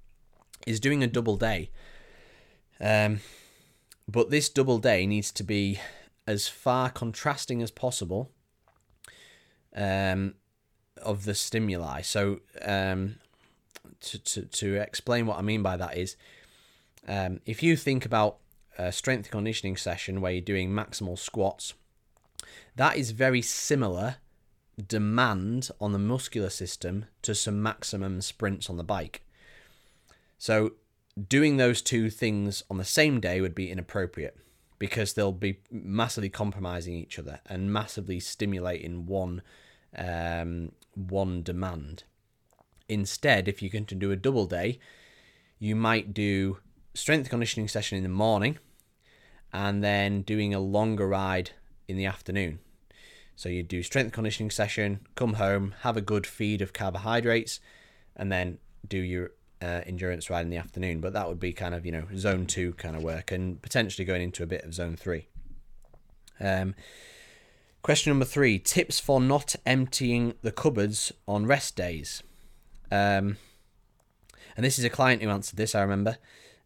is 0.68 0.82
doing 0.82 1.02
a 1.04 1.08
double 1.08 1.38
day. 1.38 1.72
Um, 2.82 3.22
but 4.10 4.30
this 4.30 4.50
double 4.50 4.80
day 4.80 5.08
needs 5.08 5.32
to 5.32 5.44
be 5.44 5.80
as 6.30 6.48
far 6.48 6.92
contrasting 6.92 7.60
as 7.64 7.72
possible 7.72 8.30
um, 9.76 10.36
of 11.02 11.26
the 11.26 11.34
stimuli. 11.34 12.02
So, 12.02 12.42
um, 12.62 13.16
to, 14.02 14.20
to, 14.20 14.42
to 14.44 14.76
explain 14.76 15.26
what 15.26 15.40
I 15.40 15.42
mean 15.42 15.64
by 15.64 15.76
that 15.76 15.98
is 15.98 16.16
um, 17.08 17.42
if 17.48 17.64
you 17.64 17.76
think 17.76 18.06
about 18.06 18.38
a 18.78 18.92
strength 18.92 19.32
conditioning 19.32 19.76
session 19.76 20.22
where 20.22 20.32
you're 20.32 20.42
doing 20.42 20.70
maximal 20.70 21.18
squats, 21.18 21.74
that 22.76 22.96
is 22.96 23.10
very 23.10 23.42
similar 23.42 24.18
demand 24.88 25.72
on 25.82 25.94
the 25.94 26.00
muscular 26.00 26.52
system 26.52 27.06
to 27.24 27.34
some 27.34 27.62
maximum 27.64 28.22
sprints 28.22 28.70
on 28.70 28.78
the 28.78 28.84
bike. 28.84 29.24
So, 30.38 30.74
doing 31.28 31.58
those 31.58 31.82
two 31.82 32.12
things 32.12 32.62
on 32.70 32.78
the 32.78 32.86
same 32.86 33.20
day 33.20 33.42
would 33.42 33.56
be 33.56 33.72
inappropriate 33.72 34.38
because 34.80 35.14
they'll 35.14 35.32
be 35.32 35.60
massively 35.70 36.30
compromising 36.30 36.96
each 36.96 37.20
other 37.20 37.42
and 37.46 37.72
massively 37.72 38.20
stimulating 38.20 39.06
one 39.06 39.42
um, 39.96 40.72
one 40.96 41.44
demand. 41.44 42.04
Instead, 42.88 43.48
if 43.48 43.62
you're 43.62 43.72
going 43.72 43.86
to 43.86 43.96
do 43.96 44.12
a 44.12 44.16
double 44.16 44.46
day, 44.46 44.80
you 45.60 45.76
might 45.76 46.14
do 46.14 46.58
strength 46.94 47.30
conditioning 47.30 47.68
session 47.68 47.98
in 47.98 48.04
the 48.04 48.10
morning 48.10 48.58
and 49.52 49.84
then 49.84 50.22
doing 50.22 50.54
a 50.54 50.60
longer 50.60 51.08
ride 51.08 51.52
in 51.88 51.98
the 51.98 52.06
afternoon. 52.06 52.60
So 53.36 53.50
you 53.50 53.64
do 53.64 53.84
strength 53.84 54.12
conditioning 54.12 54.52
session, 54.52 55.00
come 55.16 55.36
home, 55.36 55.76
have 55.82 55.98
a 55.98 56.02
good 56.02 56.28
feed 56.28 56.62
of 56.62 56.74
carbohydrates, 56.74 57.60
and 58.16 58.32
then 58.32 58.58
do 58.88 58.98
your 58.98 59.32
uh, 59.62 59.82
endurance 59.86 60.30
ride 60.30 60.42
in 60.42 60.50
the 60.50 60.58
afternoon. 60.58 61.00
But 61.00 61.14
that 61.14 61.28
would 61.28 61.40
be 61.40 61.54
kind 61.54 61.76
of 61.76 61.86
you 61.86 61.92
know 61.92 62.06
zone 62.16 62.46
two 62.46 62.74
kind 62.74 62.96
of 62.96 63.04
work, 63.04 63.32
and 63.32 63.62
potentially 63.62 64.06
going 64.06 64.22
into 64.22 64.44
a 64.44 64.48
bit 64.48 64.64
of 64.64 64.74
zone 64.74 64.96
three. 64.96 65.28
Um, 66.40 66.76
question 67.82 68.12
number 68.12 68.26
three: 68.26 68.60
tips 68.60 69.00
for 69.00 69.20
not 69.20 69.56
emptying 69.66 70.34
the 70.42 70.52
cupboards 70.52 71.12
on 71.28 71.46
rest 71.46 71.76
days. 71.76 72.24
Um, 72.92 73.38
and 74.56 74.66
this 74.66 74.80
is 74.80 74.86
a 74.86 74.90
client 74.90 75.22
who 75.22 75.30
answered 75.30 75.58
this. 75.58 75.76
I 75.76 75.82
remember. 75.82 76.18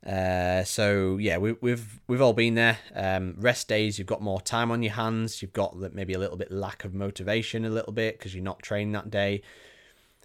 Uh, 0.06 0.64
so 0.66 1.18
yeah, 1.18 1.38
we, 1.38 1.54
we've 1.62 2.02
we've 2.08 2.22
all 2.22 2.34
been 2.34 2.56
there. 2.56 2.78
Um, 2.94 3.36
rest 3.38 3.68
days, 3.68 3.98
you've 3.98 4.08
got 4.08 4.22
more 4.22 4.41
time 4.41 4.72
on 4.72 4.84
your 4.84 4.94
hands. 4.94 5.41
You've 5.41 5.54
got 5.54 5.78
maybe 5.94 6.14
a 6.14 6.20
little 6.20 6.36
bit 6.36 6.52
lack 6.52 6.84
of 6.84 6.94
motivation, 6.94 7.64
a 7.66 7.70
little 7.70 7.94
bit 7.94 8.18
because 8.18 8.36
you're 8.36 8.44
not 8.44 8.62
training 8.62 8.91
that 8.94 9.10
day. 9.10 9.41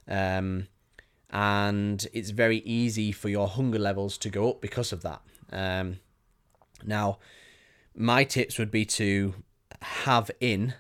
Um, 0.09 0.66
and 1.31 2.07
it's 2.12 2.31
very 2.31 2.59
easy 2.59 3.12
for 3.12 3.29
your 3.29 3.49
hunger 3.49 3.79
levels 3.79 4.16
to 4.18 4.31
go 4.31 4.51
up 4.51 4.61
because 4.61 4.93
of 4.93 5.03
that. 5.03 5.20
Um, 5.53 5.99
now, 6.85 7.18
my 7.95 8.24
tips 8.24 8.59
would 8.59 8.70
be 8.70 8.85
to 8.85 9.35
have 9.83 10.31
in 10.41 10.74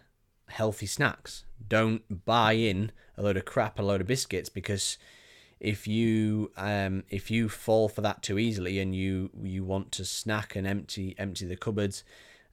healthy 0.48 0.86
snacks. 0.86 1.44
Don't 1.66 2.24
buy 2.24 2.52
in 2.52 2.92
a 3.16 3.22
load 3.22 3.36
of 3.36 3.44
crap, 3.44 3.78
a 3.78 3.82
load 3.82 4.00
of 4.00 4.06
biscuits, 4.06 4.48
because 4.48 4.96
if 5.60 5.86
you 5.86 6.50
um, 6.56 7.04
if 7.10 7.30
you 7.30 7.48
fall 7.48 7.88
for 7.88 8.00
that 8.00 8.22
too 8.22 8.38
easily 8.38 8.78
and 8.78 8.94
you 8.94 9.30
you 9.42 9.64
want 9.64 9.90
to 9.92 10.04
snack 10.04 10.54
and 10.54 10.66
empty 10.66 11.14
empty 11.18 11.46
the 11.46 11.56
cupboards 11.56 12.04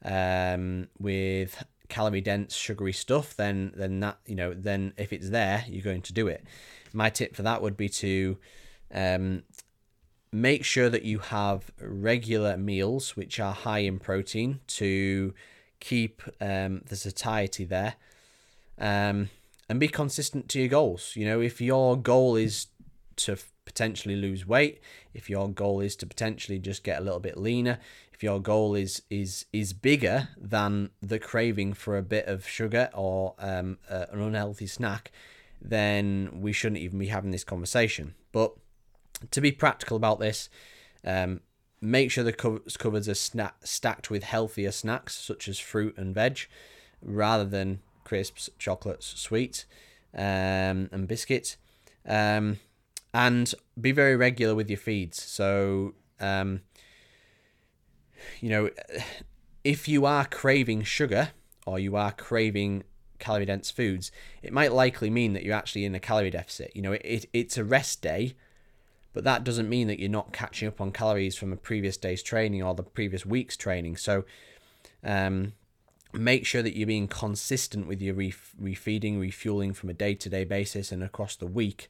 um, 0.04 0.88
with 1.00 1.64
calorie 1.90 2.22
dense 2.22 2.56
sugary 2.56 2.94
stuff, 2.94 3.36
then 3.36 3.72
then 3.76 4.00
that 4.00 4.18
you 4.26 4.36
know 4.36 4.54
then 4.54 4.94
if 4.98 5.14
it's 5.14 5.30
there, 5.30 5.64
you're 5.68 5.84
going 5.84 6.02
to 6.04 6.14
do 6.14 6.28
it. 6.28 6.44
My 6.94 7.10
tip 7.10 7.36
for 7.36 7.44
that 7.44 7.62
would 7.62 7.78
be 7.78 7.90
to 7.90 8.38
um, 8.94 9.44
make 10.32 10.64
sure 10.64 10.90
that 10.90 11.04
you 11.04 11.20
have 11.20 11.72
regular 11.80 12.58
meals 12.58 13.16
which 13.16 13.40
are 13.40 13.54
high 13.54 13.80
in 13.80 14.00
protein 14.00 14.60
to 14.68 15.34
keep 15.80 16.22
um, 16.42 16.82
the 16.88 16.96
satiety 16.96 17.66
there. 17.66 17.96
Um, 18.78 19.30
and 19.68 19.80
be 19.80 19.88
consistent 19.88 20.50
to 20.50 20.60
your 20.60 20.68
goals. 20.68 21.14
You 21.16 21.26
know, 21.26 21.42
if 21.42 21.60
your 21.60 21.98
goal 21.98 22.36
is 22.36 22.68
to 23.18 23.38
potentially 23.66 24.16
lose 24.16 24.46
weight, 24.46 24.80
if 25.16 25.30
your 25.30 25.50
goal 25.50 25.80
is 25.80 25.96
to 25.98 26.06
potentially 26.06 26.60
just 26.60 26.84
get 26.84 27.00
a 27.00 27.04
little 27.04 27.20
bit 27.20 27.38
leaner, 27.38 27.80
if 28.14 28.22
your 28.22 28.40
goal 28.40 28.76
is 28.76 29.02
is 29.10 29.46
is 29.52 29.74
bigger 29.74 30.30
than 30.38 30.92
the 31.02 31.20
craving 31.20 31.74
for 31.74 31.98
a 31.98 32.04
bit 32.04 32.28
of 32.28 32.48
sugar 32.48 32.90
or 32.94 33.36
um, 33.40 33.78
uh, 33.90 34.06
an 34.12 34.22
unhealthy 34.22 34.68
snack, 34.68 35.12
then 35.62 36.30
we 36.34 36.52
shouldn't 36.52 36.82
even 36.82 37.00
be 37.00 37.08
having 37.08 37.32
this 37.32 37.44
conversation. 37.44 38.14
But 38.32 38.54
to 39.32 39.42
be 39.42 39.52
practical 39.52 39.98
about 39.98 40.20
this, 40.20 40.50
um, 41.04 41.42
make 41.82 42.12
sure 42.12 42.24
the 42.24 42.34
cupboards 42.34 43.10
are 43.10 43.50
stacked 43.64 44.10
with 44.10 44.24
healthier 44.24 44.72
snacks 44.72 45.16
such 45.16 45.48
as 45.48 45.60
fruit 45.60 45.98
and 45.98 46.14
veg, 46.14 46.40
rather 47.02 47.46
than 47.46 47.80
crisps, 48.04 48.50
chocolates, 48.60 49.08
sweets, 49.20 49.66
um, 50.14 50.90
and 50.92 51.08
biscuits. 51.08 51.58
Um, 52.08 52.60
and 53.16 53.56
be 53.80 53.94
very 53.94 54.18
regular 54.18 54.54
with 54.54 54.70
your 54.70 54.78
feeds. 54.78 55.24
So, 55.24 55.94
um, 56.20 56.64
you 58.42 58.50
know, 58.50 58.70
if 59.64 59.88
you 59.88 60.06
are 60.06 60.26
craving 60.26 60.84
sugar 60.84 61.30
or 61.66 61.80
you 61.80 61.96
are 61.96 62.12
craving 62.12 62.84
calorie 63.18 63.46
dense 63.46 63.72
foods, 63.72 64.12
it 64.44 64.52
might 64.52 64.74
likely 64.74 65.10
mean 65.10 65.32
that 65.32 65.44
you're 65.44 65.56
actually 65.56 65.86
in 65.86 65.96
a 65.96 66.00
calorie 66.00 66.30
deficit. 66.30 66.74
You 66.76 66.82
know, 66.82 66.92
it, 66.92 67.02
it, 67.06 67.26
it's 67.32 67.58
a 67.58 67.64
rest 67.64 68.02
day, 68.02 68.36
but 69.14 69.24
that 69.24 69.46
doesn't 69.46 69.70
mean 69.70 69.88
that 69.88 69.98
you're 69.98 70.10
not 70.10 70.34
catching 70.34 70.68
up 70.68 70.82
on 70.82 70.92
calories 70.92 71.38
from 71.38 71.54
a 71.54 71.56
previous 71.56 71.96
day's 71.96 72.22
training 72.22 72.64
or 72.64 72.76
the 72.76 72.84
previous 72.84 73.26
week's 73.26 73.56
training. 73.56 73.96
So, 73.96 74.26
um, 75.06 75.54
make 76.12 76.46
sure 76.46 76.62
that 76.62 76.76
you're 76.76 76.86
being 76.86 77.08
consistent 77.08 77.88
with 77.88 78.02
your 78.02 78.14
refeeding, 78.14 79.22
refueling 79.22 79.74
from 79.74 79.90
a 79.90 79.94
day 79.94 80.16
to 80.16 80.28
day 80.28 80.44
basis 80.44 80.92
and 80.92 81.02
across 81.02 81.38
the 81.38 81.48
week 81.48 81.90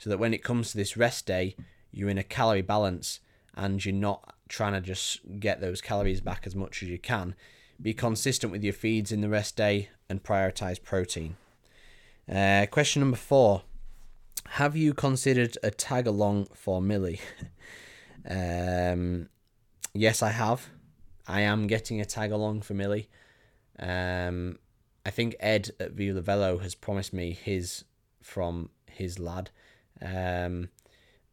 so 0.00 0.08
that 0.08 0.18
when 0.18 0.32
it 0.32 0.42
comes 0.42 0.70
to 0.70 0.78
this 0.78 0.96
rest 0.96 1.26
day, 1.26 1.54
you're 1.92 2.08
in 2.08 2.18
a 2.18 2.24
calorie 2.24 2.62
balance 2.62 3.20
and 3.54 3.84
you're 3.84 3.94
not 3.94 4.34
trying 4.48 4.72
to 4.72 4.80
just 4.80 5.20
get 5.38 5.60
those 5.60 5.82
calories 5.82 6.22
back 6.22 6.46
as 6.46 6.56
much 6.56 6.82
as 6.82 6.88
you 6.88 6.98
can. 6.98 7.34
Be 7.80 7.92
consistent 7.92 8.50
with 8.50 8.64
your 8.64 8.72
feeds 8.72 9.12
in 9.12 9.20
the 9.20 9.28
rest 9.28 9.56
day 9.56 9.90
and 10.08 10.22
prioritize 10.22 10.82
protein. 10.82 11.36
Uh, 12.30 12.64
question 12.70 13.00
number 13.00 13.16
four 13.16 13.62
Have 14.48 14.74
you 14.74 14.94
considered 14.94 15.58
a 15.62 15.70
tag 15.70 16.06
along 16.06 16.46
for 16.54 16.80
Millie? 16.80 17.20
um, 18.28 19.28
yes, 19.92 20.22
I 20.22 20.30
have. 20.30 20.70
I 21.28 21.42
am 21.42 21.66
getting 21.66 22.00
a 22.00 22.06
tag 22.06 22.32
along 22.32 22.62
for 22.62 22.72
Millie. 22.72 23.10
Um, 23.78 24.58
I 25.04 25.10
think 25.10 25.36
Ed 25.40 25.70
at 25.78 25.92
Viva 25.92 26.22
Velo 26.22 26.58
has 26.58 26.74
promised 26.74 27.12
me 27.12 27.32
his 27.32 27.84
from 28.22 28.70
his 28.86 29.18
lad. 29.18 29.50
Um, 30.02 30.68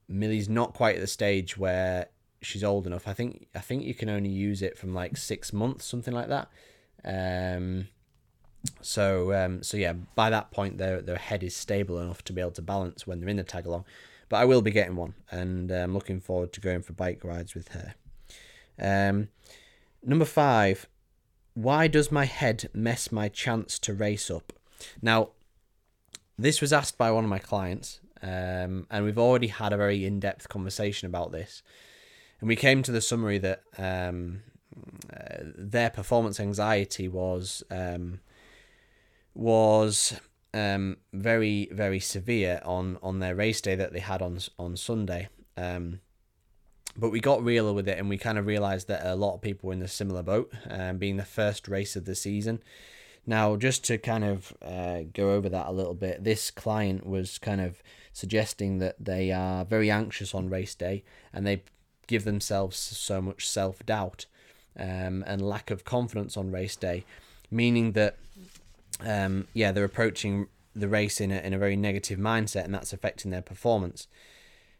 Millie's 0.07 0.49
not 0.49 0.73
quite 0.73 0.95
at 0.95 1.01
the 1.01 1.07
stage 1.07 1.57
where 1.57 2.07
she's 2.41 2.63
old 2.63 2.87
enough. 2.87 3.07
I 3.07 3.13
think 3.13 3.47
I 3.55 3.59
think 3.59 3.83
you 3.83 3.93
can 3.93 4.09
only 4.09 4.29
use 4.29 4.61
it 4.61 4.77
from 4.77 4.93
like 4.93 5.17
six 5.17 5.51
months, 5.51 5.85
something 5.85 6.13
like 6.13 6.29
that. 6.29 6.49
Um, 7.03 7.87
so 8.81 9.33
um, 9.33 9.63
so 9.63 9.77
yeah, 9.77 9.93
by 10.15 10.29
that 10.29 10.51
point 10.51 10.77
their 10.77 11.01
their 11.01 11.17
head 11.17 11.43
is 11.43 11.55
stable 11.55 11.99
enough 11.99 12.23
to 12.25 12.33
be 12.33 12.41
able 12.41 12.51
to 12.51 12.61
balance 12.61 13.05
when 13.05 13.19
they're 13.19 13.29
in 13.29 13.37
the 13.37 13.43
tag 13.43 13.65
along. 13.65 13.85
But 14.29 14.37
I 14.37 14.45
will 14.45 14.61
be 14.61 14.71
getting 14.71 14.95
one, 14.95 15.13
and 15.31 15.71
I'm 15.71 15.93
looking 15.93 16.19
forward 16.19 16.51
to 16.53 16.61
going 16.61 16.81
for 16.81 16.93
bike 16.93 17.23
rides 17.23 17.55
with 17.55 17.69
her. 17.69 17.95
Um, 18.79 19.29
number 20.03 20.25
five, 20.25 20.87
why 21.53 21.87
does 21.87 22.11
my 22.11 22.25
head 22.25 22.69
mess 22.73 23.11
my 23.11 23.29
chance 23.29 23.79
to 23.79 23.93
race 23.93 24.29
up? 24.29 24.51
Now, 25.01 25.29
this 26.37 26.61
was 26.61 26.73
asked 26.73 26.97
by 26.97 27.09
one 27.09 27.23
of 27.23 27.29
my 27.29 27.39
clients, 27.39 28.01
um, 28.27 28.87
and 28.91 29.05
we've 29.05 29.17
already 29.17 29.47
had 29.47 29.71
a 29.71 29.77
very 29.77 30.05
in-depth 30.05 30.49
conversation 30.49 31.05
about 31.05 31.31
this. 31.31 31.63
And 32.39 32.49
we 32.49 32.55
came 32.55 32.83
to 32.83 32.91
the 32.91 33.01
summary 33.01 33.37
that 33.39 33.61
um, 33.77 34.41
uh, 35.11 35.43
their 35.57 35.89
performance 35.89 36.39
anxiety 36.39 37.07
was 37.07 37.63
um, 37.71 38.19
was 39.33 40.19
um, 40.53 40.97
very 41.13 41.69
very 41.71 41.99
severe 41.99 42.61
on 42.65 42.97
on 43.01 43.19
their 43.19 43.35
race 43.35 43.61
day 43.61 43.75
that 43.75 43.93
they 43.93 43.99
had 43.99 44.21
on 44.21 44.39
on 44.59 44.75
Sunday. 44.75 45.29
Um, 45.55 46.01
but 46.95 47.11
we 47.11 47.19
got 47.19 47.43
real 47.43 47.73
with 47.73 47.87
it, 47.87 47.97
and 47.99 48.09
we 48.09 48.17
kind 48.17 48.37
of 48.37 48.47
realised 48.47 48.87
that 48.87 49.05
a 49.05 49.15
lot 49.15 49.35
of 49.35 49.41
people 49.41 49.67
were 49.67 49.73
in 49.73 49.81
a 49.81 49.87
similar 49.87 50.23
boat, 50.23 50.51
um, 50.69 50.97
being 50.97 51.17
the 51.17 51.25
first 51.25 51.67
race 51.67 51.95
of 51.95 52.05
the 52.05 52.15
season. 52.15 52.61
Now, 53.25 53.55
just 53.55 53.83
to 53.85 53.97
kind 53.97 54.23
of 54.23 54.55
uh, 54.61 55.01
go 55.13 55.31
over 55.31 55.49
that 55.49 55.67
a 55.67 55.71
little 55.71 55.93
bit, 55.93 56.23
this 56.23 56.49
client 56.49 57.05
was 57.05 57.37
kind 57.37 57.61
of 57.61 57.83
suggesting 58.17 58.79
that 58.79 58.95
they 58.99 59.31
are 59.31 59.63
very 59.63 59.91
anxious 59.91 60.33
on 60.33 60.49
race 60.49 60.73
day, 60.73 61.03
and 61.31 61.45
they 61.45 61.61
give 62.07 62.23
themselves 62.23 62.75
so 62.75 63.21
much 63.21 63.47
self 63.47 63.85
doubt 63.85 64.25
um, 64.75 65.23
and 65.27 65.39
lack 65.39 65.69
of 65.69 65.83
confidence 65.83 66.35
on 66.35 66.51
race 66.51 66.75
day, 66.75 67.05
meaning 67.51 67.91
that 67.91 68.17
um, 69.05 69.47
yeah, 69.53 69.71
they're 69.71 69.83
approaching 69.83 70.47
the 70.75 70.87
race 70.87 71.21
in 71.21 71.31
a, 71.31 71.37
in 71.37 71.53
a 71.53 71.59
very 71.59 71.75
negative 71.75 72.17
mindset, 72.17 72.65
and 72.65 72.73
that's 72.73 72.91
affecting 72.91 73.29
their 73.29 73.43
performance. 73.43 74.07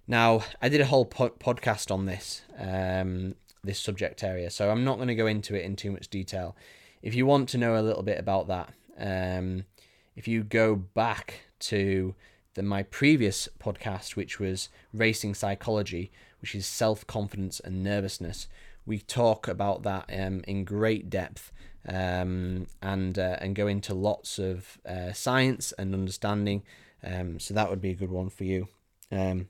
Now, 0.08 0.42
I 0.60 0.68
did 0.68 0.82
a 0.82 0.86
whole 0.86 1.06
po- 1.06 1.30
podcast 1.30 1.92
on 1.92 2.08
this 2.08 2.42
um, 2.58 3.36
this 3.64 3.80
subject 3.80 4.24
area, 4.24 4.50
so 4.50 4.72
I'm 4.72 4.84
not 4.84 4.96
going 4.96 5.10
to 5.10 5.16
go 5.16 5.28
into 5.28 5.54
it 5.54 5.64
in 5.64 5.76
too 5.76 5.92
much 5.92 6.08
detail. 6.08 6.56
If 7.04 7.14
you 7.14 7.28
want 7.28 7.50
to 7.50 7.60
know 7.60 7.80
a 7.80 7.86
little 7.86 8.02
bit 8.02 8.20
about 8.20 8.48
that, 8.48 8.74
um, 8.98 9.66
if 10.16 10.28
you 10.28 10.44
go 10.44 10.76
back 10.76 11.42
to 11.60 12.16
the, 12.58 12.64
my 12.64 12.84
previous 12.84 13.48
podcast, 13.60 14.16
which 14.16 14.40
was 14.40 14.68
racing 14.92 15.36
psychology, 15.36 16.12
which 16.42 16.56
is 16.56 16.66
self 16.66 17.06
confidence 17.08 17.62
and 17.62 17.84
nervousness, 17.84 18.48
we 18.86 18.98
talk 19.00 19.48
about 19.48 19.84
that 19.84 20.10
um, 20.12 20.42
in 20.48 20.64
great 20.64 21.10
depth 21.10 21.52
um, 21.88 22.66
and 22.82 23.18
uh, 23.20 23.38
and 23.40 23.56
go 23.56 23.68
into 23.68 23.94
lots 23.94 24.40
of 24.40 24.80
uh, 24.86 25.14
science 25.14 25.72
and 25.78 25.94
understanding. 25.94 26.64
Um, 27.04 27.40
so 27.40 27.54
that 27.54 27.70
would 27.70 27.80
be 27.80 27.92
a 27.92 27.96
good 27.96 28.12
one 28.12 28.30
for 28.30 28.44
you. 28.44 28.68
Um, 29.12 29.50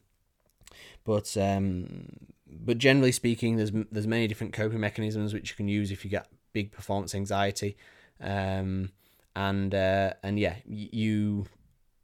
but 1.05 1.35
um, 1.37 2.09
but 2.45 2.77
generally 2.77 3.13
speaking, 3.13 3.55
there's 3.55 3.71
there's 3.89 4.05
many 4.05 4.27
different 4.27 4.51
coping 4.51 4.81
mechanisms 4.81 5.33
which 5.33 5.51
you 5.51 5.55
can 5.55 5.69
use 5.69 5.91
if 5.91 6.03
you 6.03 6.11
get 6.11 6.27
big 6.51 6.73
performance 6.73 7.15
anxiety, 7.15 7.77
um, 8.19 8.91
and 9.33 9.73
uh, 9.73 10.11
and 10.23 10.37
yeah, 10.37 10.55
you 10.65 11.45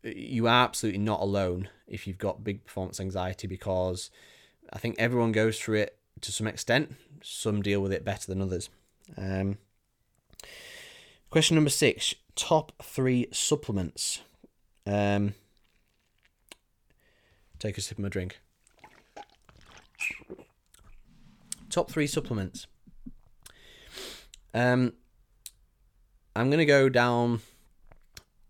you 0.03 0.47
are 0.47 0.63
absolutely 0.63 0.99
not 0.99 1.21
alone 1.21 1.69
if 1.87 2.07
you've 2.07 2.17
got 2.17 2.43
big 2.43 2.65
performance 2.65 2.99
anxiety 2.99 3.47
because 3.47 4.09
I 4.71 4.79
think 4.79 4.95
everyone 4.99 5.31
goes 5.31 5.59
through 5.59 5.79
it 5.79 5.97
to 6.21 6.31
some 6.31 6.47
extent. 6.47 6.95
Some 7.21 7.61
deal 7.61 7.81
with 7.81 7.93
it 7.93 8.03
better 8.03 8.27
than 8.27 8.41
others. 8.41 8.69
Um, 9.17 9.57
Question 11.33 11.55
number 11.55 11.71
six 11.71 12.13
top 12.35 12.73
three 12.83 13.27
supplements. 13.31 14.21
Um, 14.85 15.33
take 17.57 17.75
a 17.75 17.81
sip 17.81 17.97
of 17.97 18.03
my 18.03 18.09
drink. 18.09 18.39
Top 21.71 21.89
three 21.89 22.05
supplements. 22.05 22.67
Um, 24.53 24.93
I'm 26.35 26.51
going 26.51 26.59
to 26.59 26.67
go 26.67 26.87
down 26.87 27.41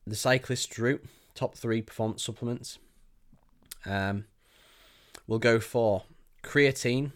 the 0.05 0.17
cyclist 0.17 0.77
route. 0.77 1.05
Top 1.35 1.55
three 1.55 1.81
performance 1.81 2.23
supplements. 2.23 2.77
Um, 3.85 4.25
we'll 5.27 5.39
go 5.39 5.59
for 5.59 6.03
creatine, 6.43 7.11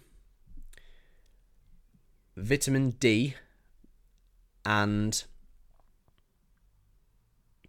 vitamin 2.36 2.92
D, 2.92 3.36
and 4.66 5.24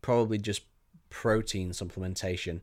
probably 0.01 0.39
just 0.39 0.63
protein 1.11 1.71
supplementation. 1.71 2.61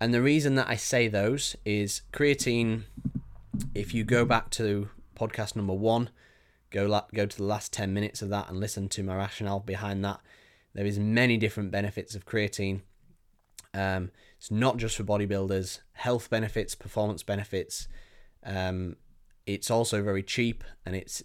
And 0.00 0.12
the 0.12 0.22
reason 0.22 0.56
that 0.56 0.68
I 0.68 0.76
say 0.76 1.08
those 1.08 1.56
is 1.64 2.02
creatine. 2.12 2.82
If 3.74 3.94
you 3.94 4.04
go 4.04 4.24
back 4.24 4.50
to 4.50 4.88
podcast 5.16 5.54
number 5.54 5.72
one, 5.72 6.10
go 6.70 6.86
la- 6.86 7.06
go 7.14 7.26
to 7.26 7.36
the 7.36 7.44
last 7.44 7.72
ten 7.72 7.94
minutes 7.94 8.20
of 8.20 8.28
that 8.30 8.48
and 8.48 8.58
listen 8.58 8.88
to 8.90 9.02
my 9.04 9.14
rationale 9.14 9.60
behind 9.60 10.04
that. 10.04 10.20
There 10.74 10.84
is 10.84 10.98
many 10.98 11.36
different 11.36 11.70
benefits 11.70 12.16
of 12.16 12.26
creatine. 12.26 12.80
Um, 13.74 14.10
it's 14.38 14.50
not 14.50 14.76
just 14.76 14.96
for 14.96 15.04
bodybuilders. 15.04 15.80
Health 15.92 16.30
benefits, 16.30 16.74
performance 16.74 17.22
benefits. 17.22 17.88
Um, 18.44 18.96
it's 19.46 19.70
also 19.70 20.02
very 20.02 20.22
cheap, 20.22 20.64
and 20.86 20.94
it's 20.94 21.22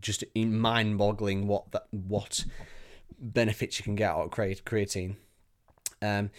just 0.00 0.24
mind-boggling 0.34 1.46
what 1.46 1.70
that 1.72 1.86
what 1.90 2.44
benefits 3.18 3.78
you 3.78 3.84
can 3.84 3.94
get 3.94 4.10
out 4.10 4.24
of 4.24 4.30
creatine. 4.30 5.16
Um, 6.02 6.30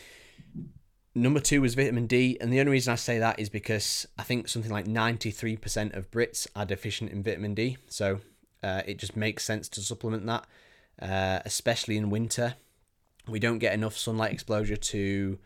number 1.14 1.40
two 1.40 1.62
was 1.62 1.76
vitamin 1.76 2.08
D, 2.08 2.38
and 2.42 2.52
the 2.52 2.60
only 2.60 2.74
reason 2.74 2.92
I 2.92 2.96
say 2.96 3.20
that 3.20 3.40
is 3.40 3.50
because 3.50 4.08
I 4.18 4.24
think 4.24 4.48
something 4.48 4.72
like 4.72 4.86
93% 4.86 5.96
of 5.96 6.12
Brits 6.12 6.48
are 6.56 6.66
deficient 6.66 7.12
in 7.12 7.24
vitamin 7.24 7.54
D, 7.54 7.78
so 7.88 8.20
uh, 8.64 8.82
it 8.86 8.98
just 8.98 9.16
makes 9.16 9.44
sense 9.44 9.70
to 9.70 9.82
supplement 9.82 10.26
that, 10.26 10.46
uh, 11.02 11.40
especially 11.46 11.98
in 11.98 12.10
winter. 12.10 12.56
We 13.28 13.40
don't 13.40 13.60
get 13.60 13.74
enough 13.74 13.98
sunlight 13.98 14.32
exposure 14.32 14.76
to 14.76 15.40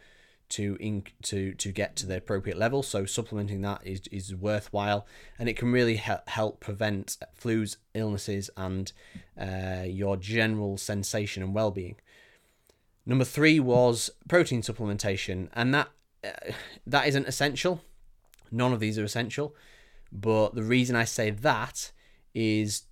to 0.50 0.78
in, 0.80 1.04
to 1.24 1.54
to 1.54 1.72
get 1.72 1.96
to 1.98 2.06
the 2.06 2.18
appropriate 2.18 2.58
level. 2.58 2.84
So 2.84 3.06
supplementing 3.06 3.62
that 3.62 3.86
is 3.86 4.02
is 4.12 4.36
worthwhile, 4.36 5.06
and 5.38 5.48
it 5.48 5.56
can 5.56 5.72
really 5.72 5.96
help 5.96 6.28
help 6.28 6.60
prevent 6.60 7.18
flus, 7.40 7.78
illnesses, 7.94 8.50
and 8.58 8.92
uh, 9.40 9.84
your 9.86 10.18
general 10.18 10.78
sensation 10.78 11.44
and 11.44 11.54
well 11.54 11.72
being. 11.72 11.96
Number 13.06 13.26
three 13.26 13.60
was 13.60 14.10
protein 14.28 14.62
supplementation, 14.62 15.50
and 15.54 15.74
that 15.74 15.90
uh, 16.24 16.52
that 16.86 17.08
isn't 17.08 17.28
essential. 17.28 17.82
None 18.52 18.74
of 18.74 18.80
these 18.80 18.98
are 18.98 19.04
essential, 19.04 19.56
but 20.12 20.56
the 20.56 20.64
reason 20.64 20.96
I 20.96 21.04
say 21.04 21.30
that 21.30 21.92
is, 22.34 22.84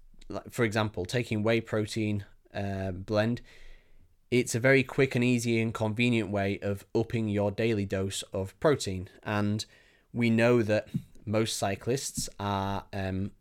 for 0.52 0.64
example, 0.64 1.06
taking 1.06 1.42
whey 1.42 1.62
protein 1.62 2.26
uh, 2.54 2.92
blend 2.92 3.42
it's 4.30 4.56
a 4.56 4.60
very 4.60 4.84
quick 4.84 5.16
and 5.16 5.24
easy 5.24 5.60
and 5.62 5.74
convenient 5.74 6.30
way 6.30 6.60
of 6.62 6.86
upping 6.94 7.30
your 7.30 7.52
daily 7.52 7.86
dose 7.86 8.24
of 8.34 8.60
protein. 8.60 9.10
And 9.24 9.66
we 10.14 10.30
know 10.30 10.62
that 10.64 10.88
most 11.26 11.58
cyclists 11.58 12.30
are 12.40 12.86
um, 12.94 13.32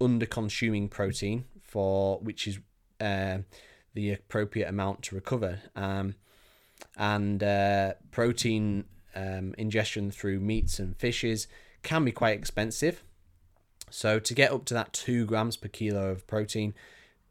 under 0.00 0.26
consuming 0.26 0.88
protein 0.88 1.44
for 1.62 2.18
which 2.18 2.46
is 2.46 2.58
uh, 3.00 3.38
the 3.94 4.12
appropriate 4.12 4.68
amount 4.68 5.02
to 5.02 5.14
recover. 5.14 5.60
Um, 5.74 6.16
and 6.96 7.42
uh, 7.42 7.94
protein 8.10 8.84
um, 9.14 9.54
ingestion 9.56 10.10
through 10.10 10.40
meats 10.40 10.78
and 10.78 10.96
fishes 10.96 11.46
can 11.82 12.04
be 12.04 12.12
quite 12.12 12.38
expensive. 12.38 13.02
So 13.90 14.18
to 14.18 14.34
get 14.34 14.52
up 14.52 14.64
to 14.66 14.74
that 14.74 14.92
two 14.92 15.24
grams 15.24 15.56
per 15.56 15.68
kilo 15.68 16.10
of 16.10 16.26
protein, 16.26 16.74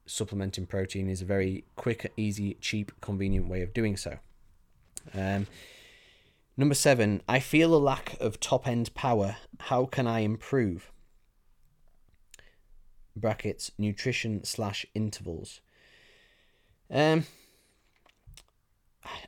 supplementing 0.05 0.65
protein 0.65 1.09
is 1.09 1.21
a 1.21 1.25
very 1.25 1.65
quick, 1.75 2.11
easy, 2.17 2.55
cheap, 2.55 2.91
convenient 3.01 3.47
way 3.47 3.61
of 3.61 3.73
doing 3.73 3.97
so. 3.97 4.17
Um, 5.13 5.47
number 6.57 6.75
seven, 6.75 7.21
I 7.27 7.39
feel 7.39 7.73
a 7.73 7.77
lack 7.77 8.15
of 8.19 8.39
top 8.39 8.67
end 8.67 8.93
power. 8.93 9.37
How 9.59 9.85
can 9.85 10.07
I 10.07 10.19
improve? 10.19 10.91
Brackets 13.15 13.71
nutrition 13.77 14.43
slash 14.43 14.85
intervals. 14.93 15.61
Um, 16.89 17.25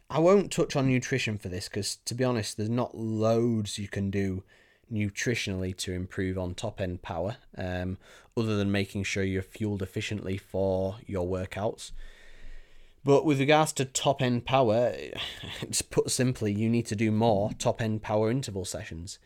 I 0.10 0.20
won't 0.20 0.52
touch 0.52 0.76
on 0.76 0.88
nutrition 0.88 1.38
for 1.38 1.50
this 1.50 1.68
because, 1.68 1.98
to 2.06 2.16
be 2.16 2.24
honest, 2.24 2.58
there's 2.58 2.70
not 2.70 2.96
loads 2.96 3.78
you 3.78 3.88
can 3.88 4.10
do 4.10 4.44
nutritionally 4.92 5.76
to 5.78 5.94
improve 5.94 6.38
on 6.38 6.54
top 6.54 6.80
end 6.80 7.02
power, 7.02 7.38
um, 7.58 7.98
other 8.38 8.56
than 8.56 8.72
making 8.72 9.04
sure 9.04 9.24
you're 9.24 9.42
fueled 9.42 9.82
efficiently 9.82 10.38
for 10.38 10.98
your 11.06 11.28
workouts. 11.28 11.92
But 13.04 13.24
with 13.24 13.40
regards 13.40 13.72
to 13.74 13.86
top 13.86 14.22
end 14.22 14.46
power, 14.46 14.94
it's 15.62 15.82
put 15.82 16.12
simply, 16.12 16.52
you 16.52 16.70
need 16.70 16.88
to 16.88 16.96
do 16.96 17.12
more 17.12 17.52
top 17.58 17.82
end 17.82 18.02
power 18.02 18.30
interval 18.32 18.66
sessions. 18.66 19.20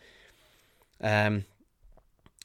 Um, 1.01 1.45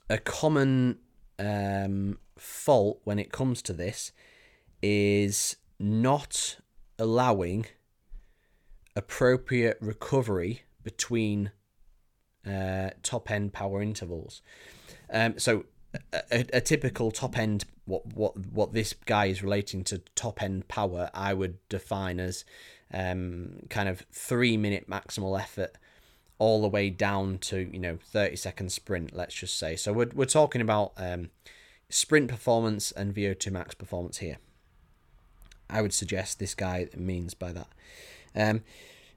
a 0.09 0.19
common 0.19 0.99
um, 1.39 2.19
fault 2.37 3.01
when 3.05 3.19
it 3.19 3.33
comes 3.33 3.63
to 3.63 3.73
this 3.73 4.13
is 4.83 5.57
not 5.79 6.59
allowing 6.99 7.67
appropriate 8.95 9.79
recovery 9.81 10.63
between 10.83 11.51
uh, 12.47 12.91
top 13.03 13.31
end 13.31 13.53
power 13.53 13.83
intervals. 13.83 14.43
Um, 15.13 15.39
so 15.39 15.65
a, 16.13 16.45
a, 16.53 16.61
typical 16.61 17.11
top 17.11 17.39
end 17.39 17.65
what 17.85 18.07
what 18.15 18.37
what 18.37 18.73
this 18.73 18.95
guy 19.05 19.27
is 19.27 19.43
relating 19.43 19.85
to 19.85 19.99
top 20.15 20.43
end 20.43 20.69
power 20.69 21.11
I 21.15 21.35
would 21.35 21.57
define 21.69 22.21
as 22.21 22.45
um, 22.93 23.61
kind 23.71 23.89
of 23.89 24.05
three 24.13 24.57
minute 24.57 24.89
maximal 24.89 25.39
effort 25.39 25.77
all 26.39 26.63
the 26.63 26.69
way 26.69 26.91
down 26.91 27.39
to 27.39 27.59
you 27.73 27.79
know 27.79 27.99
30 28.11 28.37
second 28.37 28.73
sprint 28.73 29.15
let's 29.15 29.35
just 29.35 29.59
say. 29.59 29.77
So 29.77 29.93
we're, 29.93 30.11
we're 30.15 30.25
talking 30.25 30.61
about 30.61 30.93
um, 30.97 31.31
sprint 31.89 32.29
performance 32.29 32.91
and 32.93 33.15
VO2 33.15 33.53
max 33.53 33.75
performance 33.75 34.19
here. 34.19 34.39
I 35.71 35.81
would 35.81 35.95
suggest 35.95 36.39
this 36.39 36.55
guy 36.55 36.89
means 36.97 37.35
by 37.35 37.53
that. 37.53 37.69
Um, 38.35 38.63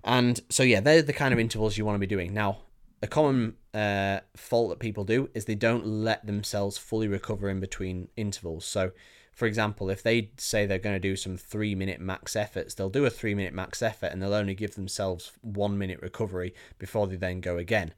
and 0.04 0.42
so 0.50 0.64
yeah 0.64 0.80
they're 0.80 1.02
the 1.02 1.14
kind 1.14 1.34
of 1.34 1.40
intervals 1.40 1.78
you 1.78 1.86
want 1.86 1.96
to 1.96 2.00
be 2.00 2.08
doing. 2.08 2.34
Now 2.34 2.60
a 3.02 3.08
common 3.08 3.56
uh, 3.74 4.20
fault 4.36 4.70
that 4.70 4.80
people 4.80 5.04
do 5.04 5.30
is 5.34 5.46
they 5.46 5.56
don't 5.56 5.86
let 5.86 6.26
themselves 6.26 6.78
fully 6.78 7.08
recover 7.08 7.50
in 7.50 7.60
between 7.60 8.10
intervals. 8.16 8.66
So, 8.66 8.92
for 9.32 9.46
example, 9.46 9.90
if 9.92 10.02
they 10.02 10.32
say 10.38 10.66
they're 10.66 10.80
going 10.80 10.96
to 10.96 11.00
do 11.00 11.16
some 11.16 11.38
three 11.38 11.76
minute 11.76 12.02
max 12.02 12.36
efforts, 12.36 12.74
they'll 12.74 12.90
do 12.90 13.06
a 13.06 13.12
three 13.12 13.36
minute 13.36 13.54
max 13.54 13.82
effort 13.84 14.08
and 14.08 14.22
they'll 14.22 14.34
only 14.34 14.56
give 14.56 14.76
themselves 14.76 15.32
one 15.42 15.78
minute 15.78 16.02
recovery 16.02 16.56
before 16.80 17.06
they 17.06 17.18
then 17.18 17.40
go 17.40 17.58
again. 17.58 17.94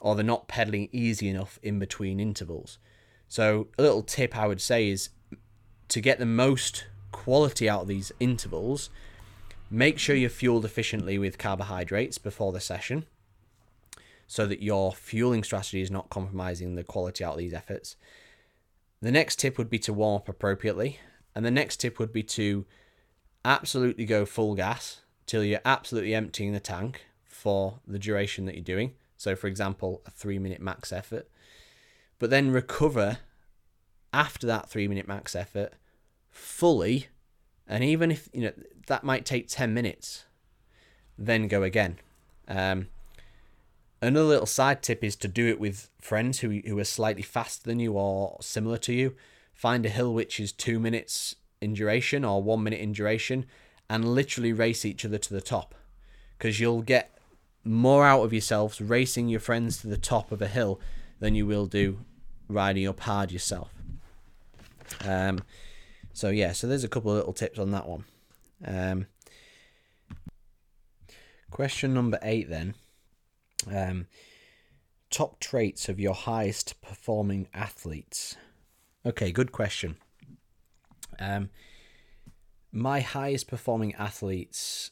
Or 0.00 0.14
they're 0.14 0.24
not 0.24 0.46
pedaling 0.46 0.88
easy 0.92 1.28
enough 1.28 1.58
in 1.62 1.80
between 1.80 2.20
intervals. 2.20 2.78
So, 3.28 3.68
a 3.76 3.82
little 3.82 4.02
tip 4.02 4.36
I 4.36 4.46
would 4.46 4.60
say 4.60 4.88
is 4.88 5.10
to 5.88 6.00
get 6.00 6.20
the 6.20 6.26
most 6.26 6.86
quality 7.10 7.68
out 7.68 7.82
of 7.82 7.88
these 7.88 8.12
intervals, 8.20 8.88
make 9.68 9.98
sure 9.98 10.14
you're 10.14 10.30
fueled 10.30 10.64
efficiently 10.64 11.18
with 11.18 11.38
carbohydrates 11.38 12.18
before 12.18 12.52
the 12.52 12.60
session 12.60 13.04
so 14.28 14.46
that 14.46 14.62
your 14.62 14.92
fueling 14.92 15.42
strategy 15.42 15.80
is 15.80 15.90
not 15.90 16.10
compromising 16.10 16.74
the 16.74 16.84
quality 16.84 17.24
out 17.24 17.32
of 17.32 17.38
these 17.38 17.54
efforts. 17.54 17.96
The 19.00 19.10
next 19.10 19.36
tip 19.40 19.56
would 19.56 19.70
be 19.70 19.78
to 19.80 19.92
warm 19.92 20.16
up 20.16 20.28
appropriately. 20.28 21.00
And 21.34 21.44
the 21.44 21.50
next 21.50 21.78
tip 21.78 21.98
would 21.98 22.12
be 22.12 22.22
to 22.24 22.66
absolutely 23.44 24.04
go 24.04 24.26
full 24.26 24.54
gas 24.54 25.00
till 25.26 25.42
you're 25.42 25.60
absolutely 25.64 26.14
emptying 26.14 26.52
the 26.52 26.60
tank 26.60 27.06
for 27.24 27.80
the 27.86 27.98
duration 27.98 28.44
that 28.44 28.54
you're 28.54 28.64
doing. 28.64 28.94
So, 29.16 29.34
for 29.34 29.46
example, 29.46 30.02
a 30.06 30.10
three 30.10 30.38
minute 30.38 30.60
max 30.60 30.92
effort. 30.92 31.28
But 32.18 32.30
then 32.30 32.50
recover 32.50 33.18
after 34.12 34.46
that 34.46 34.68
three 34.68 34.88
minute 34.88 35.08
max 35.08 35.34
effort 35.34 35.72
fully. 36.30 37.08
And 37.66 37.82
even 37.82 38.10
if, 38.10 38.28
you 38.32 38.42
know, 38.42 38.52
that 38.88 39.04
might 39.04 39.24
take 39.24 39.48
10 39.48 39.72
minutes, 39.72 40.24
then 41.16 41.48
go 41.48 41.62
again. 41.62 41.98
Um, 42.46 42.88
Another 44.00 44.26
little 44.26 44.46
side 44.46 44.82
tip 44.82 45.02
is 45.02 45.16
to 45.16 45.28
do 45.28 45.48
it 45.48 45.58
with 45.58 45.90
friends 46.00 46.40
who 46.40 46.60
who 46.66 46.78
are 46.78 46.84
slightly 46.84 47.22
faster 47.22 47.68
than 47.68 47.80
you 47.80 47.94
or 47.94 48.36
similar 48.40 48.78
to 48.78 48.92
you. 48.92 49.16
Find 49.52 49.84
a 49.84 49.88
hill 49.88 50.14
which 50.14 50.38
is 50.38 50.52
two 50.52 50.78
minutes 50.78 51.34
in 51.60 51.74
duration 51.74 52.24
or 52.24 52.40
one 52.40 52.62
minute 52.62 52.80
in 52.80 52.92
duration, 52.92 53.44
and 53.90 54.14
literally 54.14 54.52
race 54.52 54.84
each 54.84 55.04
other 55.04 55.18
to 55.18 55.34
the 55.34 55.40
top, 55.40 55.74
because 56.36 56.60
you'll 56.60 56.82
get 56.82 57.18
more 57.64 58.06
out 58.06 58.22
of 58.22 58.32
yourselves 58.32 58.80
racing 58.80 59.28
your 59.28 59.40
friends 59.40 59.78
to 59.78 59.88
the 59.88 59.96
top 59.96 60.30
of 60.30 60.40
a 60.40 60.46
hill 60.46 60.80
than 61.18 61.34
you 61.34 61.44
will 61.44 61.66
do 61.66 61.98
riding 62.48 62.86
up 62.86 63.00
hard 63.00 63.32
yourself. 63.32 63.74
Um, 65.04 65.42
so 66.12 66.30
yeah, 66.30 66.52
so 66.52 66.66
there's 66.66 66.84
a 66.84 66.88
couple 66.88 67.10
of 67.10 67.16
little 67.16 67.32
tips 67.32 67.58
on 67.58 67.72
that 67.72 67.88
one. 67.88 68.04
Um, 68.64 69.06
question 71.50 71.94
number 71.94 72.18
eight 72.22 72.48
then 72.48 72.74
um, 73.66 74.06
top 75.10 75.40
traits 75.40 75.88
of 75.88 75.98
your 75.98 76.14
highest 76.14 76.80
performing 76.82 77.48
athletes. 77.54 78.36
Okay, 79.04 79.32
good 79.32 79.52
question. 79.52 79.96
Um, 81.18 81.50
my 82.72 83.00
highest 83.00 83.48
performing 83.48 83.94
athletes 83.94 84.90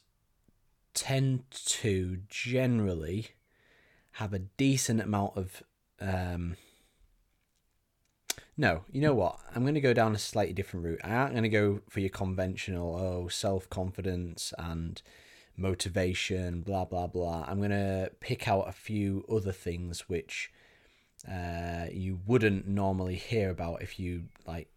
tend 0.93 1.43
to 1.51 2.17
generally 2.27 3.29
have 4.13 4.33
a 4.33 4.39
decent 4.39 5.01
amount 5.01 5.37
of. 5.37 5.63
Um, 5.99 6.57
no, 8.59 8.83
you 8.91 9.01
know 9.01 9.13
what? 9.13 9.39
I'm 9.55 9.61
going 9.61 9.75
to 9.75 9.81
go 9.81 9.93
down 9.93 10.15
a 10.15 10.19
slightly 10.19 10.53
different 10.53 10.85
route. 10.85 11.01
I 11.03 11.11
aren't 11.11 11.33
going 11.33 11.43
to 11.43 11.49
go 11.49 11.81
for 11.89 11.99
your 11.99 12.09
conventional, 12.09 12.95
oh, 12.95 13.27
self 13.27 13.69
confidence 13.69 14.53
and 14.57 15.01
motivation, 15.57 16.61
blah 16.61 16.85
blah 16.85 17.07
blah. 17.07 17.45
I'm 17.47 17.61
gonna 17.61 18.09
pick 18.19 18.47
out 18.47 18.69
a 18.69 18.71
few 18.71 19.25
other 19.29 19.51
things 19.51 20.07
which 20.07 20.51
uh, 21.29 21.87
you 21.91 22.19
wouldn't 22.25 22.67
normally 22.67 23.15
hear 23.15 23.49
about 23.49 23.81
if 23.81 23.99
you 23.99 24.25
like. 24.45 24.69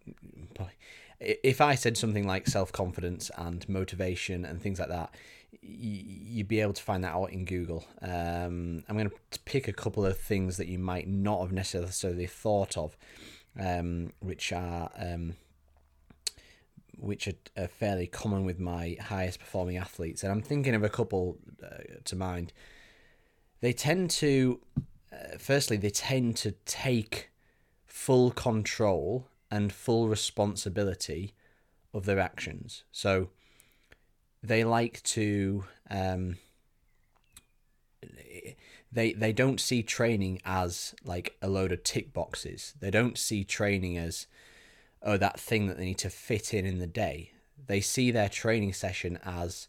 If 1.21 1.61
I 1.61 1.75
said 1.75 1.99
something 1.99 2.27
like 2.27 2.47
self 2.47 2.73
confidence 2.73 3.31
and 3.37 3.69
motivation 3.69 4.47
and 4.47 4.61
things 4.61 4.79
like 4.79 4.89
that, 4.89 5.15
you'd 5.61 6.49
be 6.49 6.61
able 6.61 6.73
to 6.73 6.83
find 6.83 7.05
that 7.05 7.15
out 7.15 7.33
in 7.33 7.45
Google. 7.45 7.85
Um, 8.01 8.83
I'm 8.89 8.97
going 8.97 9.11
to 9.11 9.41
pick 9.45 9.69
a 9.69 9.73
couple 9.73 10.07
of 10.07 10.19
things 10.19 10.57
that 10.57 10.67
you 10.67 10.79
might 10.79 11.09
not 11.09 11.41
have 11.43 11.53
necessarily 11.53 12.27
thought 12.27 12.79
of, 12.79 12.97
um, 13.59 14.13
which 14.21 14.53
are 14.53 14.91
um, 14.97 15.35
which 17.01 17.29
are, 17.29 17.35
are, 17.57 17.69
fairly 17.69 18.07
common 18.07 18.45
with 18.45 18.59
my 18.59 18.97
highest 19.01 19.41
performing 19.41 19.77
athletes, 19.77 20.23
and 20.23 20.33
I'm 20.33 20.43
thinking 20.43 20.75
of 20.75 20.83
a 20.83 20.89
couple 20.89 21.39
uh, 21.63 21.79
to 22.05 22.17
mind. 22.17 22.53
They 23.61 23.73
tend 23.73 24.11
to, 24.13 24.61
uh, 25.13 25.39
firstly, 25.39 25.77
they 25.77 25.91
tend 25.91 26.37
to 26.39 26.53
take 26.65 27.31
full 27.87 28.31
control 28.31 29.27
and 29.51 29.73
full 29.73 30.09
responsibility 30.09 31.35
of 31.93 32.05
their 32.05 32.21
actions. 32.21 32.85
So 32.93 33.31
they 34.43 34.65
like 34.65 35.03
to. 35.05 35.65
Um, 35.91 36.37
they 38.93 39.13
they 39.13 39.33
don't 39.33 39.61
see 39.61 39.83
training 39.83 40.41
as 40.45 40.95
like 41.05 41.37
a 41.43 41.49
load 41.49 41.73
of 41.73 41.83
tick 41.85 42.13
boxes. 42.13 42.75
They 42.81 42.91
don't 42.91 43.19
see 43.19 43.45
training 43.45 43.99
as 43.99 44.27
oh, 45.03 45.17
that 45.17 45.41
thing 45.41 45.67
that 45.67 45.79
they 45.79 45.87
need 45.87 45.99
to 45.99 46.11
fit 46.11 46.53
in 46.55 46.67
in 46.67 46.79
the 46.79 46.87
day. 46.87 47.33
They 47.67 47.81
see 47.81 48.11
their 48.11 48.29
training 48.29 48.73
session 48.73 49.19
as 49.25 49.69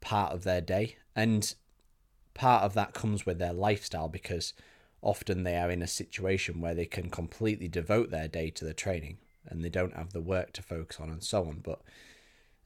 part 0.00 0.32
of 0.32 0.44
their 0.44 0.60
day. 0.60 0.96
And 1.16 1.54
part 2.34 2.62
of 2.62 2.74
that 2.74 2.94
comes 2.94 3.26
with 3.26 3.38
their 3.38 3.52
lifestyle 3.52 4.08
because 4.08 4.54
often 5.02 5.42
they 5.42 5.56
are 5.56 5.70
in 5.70 5.82
a 5.82 5.86
situation 5.86 6.60
where 6.60 6.74
they 6.74 6.86
can 6.86 7.10
completely 7.10 7.68
devote 7.68 8.10
their 8.10 8.28
day 8.28 8.50
to 8.50 8.64
the 8.64 8.74
training 8.74 9.18
and 9.46 9.64
they 9.64 9.68
don't 9.68 9.96
have 9.96 10.12
the 10.12 10.20
work 10.20 10.52
to 10.52 10.62
focus 10.62 11.00
on 11.00 11.10
and 11.10 11.22
so 11.22 11.44
on. 11.44 11.60
But 11.62 11.80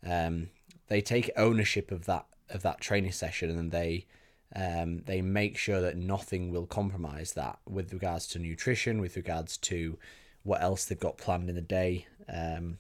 um, 0.05 0.51
they 0.89 1.01
take 1.01 1.31
ownership 1.37 1.91
of 1.91 2.07
that 2.07 2.27
of 2.51 2.63
that 2.63 2.81
training 2.81 3.13
session 3.13 3.51
and 3.51 3.73
they 3.73 4.07
um, 4.55 5.03
they 5.07 5.23
make 5.23 5.57
sure 5.57 5.81
that 5.81 5.97
nothing 5.97 6.51
will 6.51 6.67
compromise 6.67 7.33
that 7.33 7.59
with 7.69 7.93
regards 7.93 8.27
to 8.29 8.39
nutrition, 8.39 9.01
with 9.01 9.17
regards 9.17 9.57
to 9.59 9.99
what 10.45 10.63
else 10.63 10.85
they've 10.85 11.01
got 11.01 11.19
planned 11.19 11.49
in 11.49 11.57
the 11.57 11.61
day 11.61 12.07
um, 12.29 12.79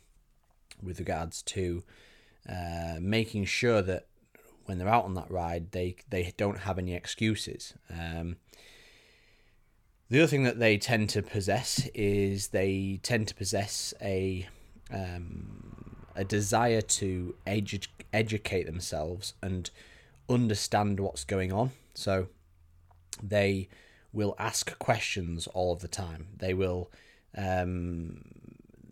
with 0.83 0.99
regards 0.99 1.43
to 1.43 1.83
uh, 2.49 2.97
making 3.01 3.47
sure 3.47 3.83
that 3.83 4.07
when 4.67 4.79
they're 4.79 4.89
out 4.89 5.05
on 5.05 5.15
that 5.15 5.31
ride, 5.31 5.73
they 5.73 5.97
they 6.09 6.33
don't 6.37 6.61
have 6.61 6.79
any 6.79 6.95
excuses. 6.95 7.75
Um, 7.91 8.37
the 10.11 10.21
other 10.21 10.27
thing 10.27 10.45
that 10.45 10.59
they 10.59 10.79
tend 10.79 11.09
to 11.11 11.23
possess 11.23 11.89
is 11.95 12.49
they 12.49 13.01
tend 13.03 13.29
to 13.29 13.35
possess 13.35 13.93
a 14.01 14.49
um, 14.91 15.97
a 16.15 16.25
desire 16.25 16.81
to 16.81 17.35
edu- 17.47 17.89
educate 18.12 18.65
themselves 18.65 19.35
and 19.43 19.71
understand 20.29 21.01
what's 21.01 21.25
going 21.25 21.53
on. 21.53 21.73
So 21.95 22.29
they 23.23 23.69
will 24.12 24.35
ask 24.39 24.79
questions 24.79 25.47
all 25.49 25.73
of 25.73 25.81
the 25.81 25.89
time. 25.89 26.29
They 26.39 26.55
will 26.55 26.91
um, 27.37 28.22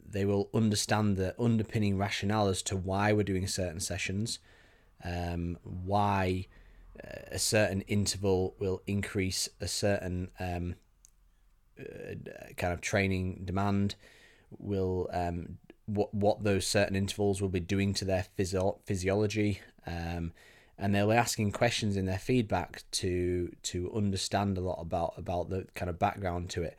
they 0.08 0.24
will 0.24 0.50
understand 0.52 1.16
the 1.16 1.34
underpinning 1.40 1.96
rationale 1.96 2.48
as 2.48 2.62
to 2.62 2.76
why 2.76 3.12
we're 3.12 3.22
doing 3.22 3.46
certain 3.46 3.80
sessions, 3.80 4.38
um, 5.04 5.58
why 5.62 6.46
uh, 7.02 7.22
a 7.32 7.38
certain 7.38 7.80
interval 7.82 8.54
will 8.58 8.82
increase 8.86 9.48
a 9.60 9.68
certain 9.68 10.30
um, 10.38 10.74
uh, 11.80 12.14
kind 12.56 12.72
of 12.72 12.80
training 12.80 13.42
demand, 13.44 13.94
will 14.58 15.08
um, 15.12 15.58
what 15.86 16.12
what 16.14 16.44
those 16.44 16.66
certain 16.66 16.94
intervals 16.94 17.40
will 17.40 17.48
be 17.48 17.60
doing 17.60 17.94
to 17.94 18.04
their 18.04 18.26
physio- 18.36 18.78
physiology, 18.84 19.60
um, 19.86 20.32
and 20.78 20.94
they'll 20.94 21.08
be 21.08 21.14
asking 21.14 21.52
questions 21.52 21.96
in 21.96 22.06
their 22.06 22.18
feedback 22.18 22.82
to 22.90 23.50
to 23.62 23.90
understand 23.94 24.58
a 24.58 24.60
lot 24.60 24.80
about 24.80 25.14
about 25.16 25.48
the 25.48 25.66
kind 25.74 25.88
of 25.88 25.98
background 25.98 26.50
to 26.50 26.62
it. 26.62 26.76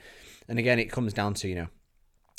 And 0.48 0.60
again, 0.60 0.80
it 0.80 0.92
comes 0.92 1.14
down 1.14 1.34
to 1.36 1.48
you 1.48 1.56
know, 1.56 1.68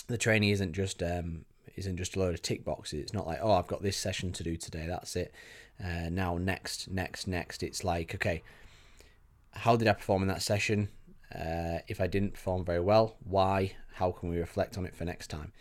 the 0.07 0.19
training 0.19 0.51
isn't 0.51 0.73
just 0.73 1.03
um, 1.03 1.45
isn't 1.77 1.97
just 1.97 2.17
a 2.17 2.19
load 2.19 2.35
of 2.35 2.43
tick 2.43 2.65
boxes. 2.65 3.01
It's 3.01 3.15
not 3.15 3.27
like 3.27 3.39
oh 3.43 3.53
I've 3.53 3.67
got 3.67 3.83
this 3.83 3.97
session 3.97 4.33
to 4.33 4.43
do 4.43 4.57
today. 4.57 4.87
That's 4.87 5.17
it. 5.17 5.35
Uh, 5.83 6.09
now 6.11 6.37
next 6.37 6.91
next 6.91 7.27
next. 7.27 7.63
It's 7.63 7.85
like 7.85 8.15
okay, 8.15 8.43
how 9.53 9.77
did 9.77 9.89
I 9.89 9.93
perform 9.93 10.23
in 10.23 10.29
that 10.29 10.43
session? 10.43 10.89
Uh, 11.35 11.79
if 11.89 12.01
I 12.01 12.07
didn't 12.07 12.35
perform 12.35 12.65
very 12.65 12.81
well, 12.81 13.17
why? 13.25 13.73
How 13.95 14.11
can 14.13 14.29
we 14.29 14.39
reflect 14.39 14.77
on 14.77 14.87
it 14.87 14.95
for 14.95 15.05
next 15.05 15.29
time? 15.29 15.53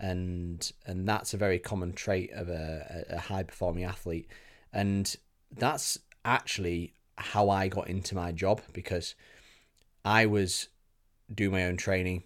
And 0.00 0.70
and 0.86 1.08
that's 1.08 1.34
a 1.34 1.38
very 1.38 1.58
common 1.58 1.92
trait 1.92 2.32
of 2.32 2.48
a, 2.48 3.04
a 3.10 3.18
high 3.18 3.44
performing 3.44 3.84
athlete. 3.84 4.28
And 4.72 5.14
that's 5.56 5.98
actually 6.24 6.94
how 7.16 7.48
I 7.48 7.68
got 7.68 7.88
into 7.88 8.14
my 8.14 8.32
job 8.32 8.60
because 8.72 9.14
I 10.04 10.26
was 10.26 10.68
doing 11.34 11.52
my 11.52 11.64
own 11.64 11.76
training 11.76 12.22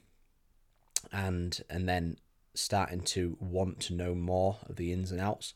and 1.13 1.63
and 1.71 1.89
then 1.89 2.17
starting 2.55 3.01
to 3.01 3.37
want 3.41 3.81
to 3.81 3.95
know 3.95 4.15
more 4.15 4.57
of 4.69 4.77
the 4.77 4.93
ins 4.93 5.13
and 5.13 5.21
outs 5.21 5.55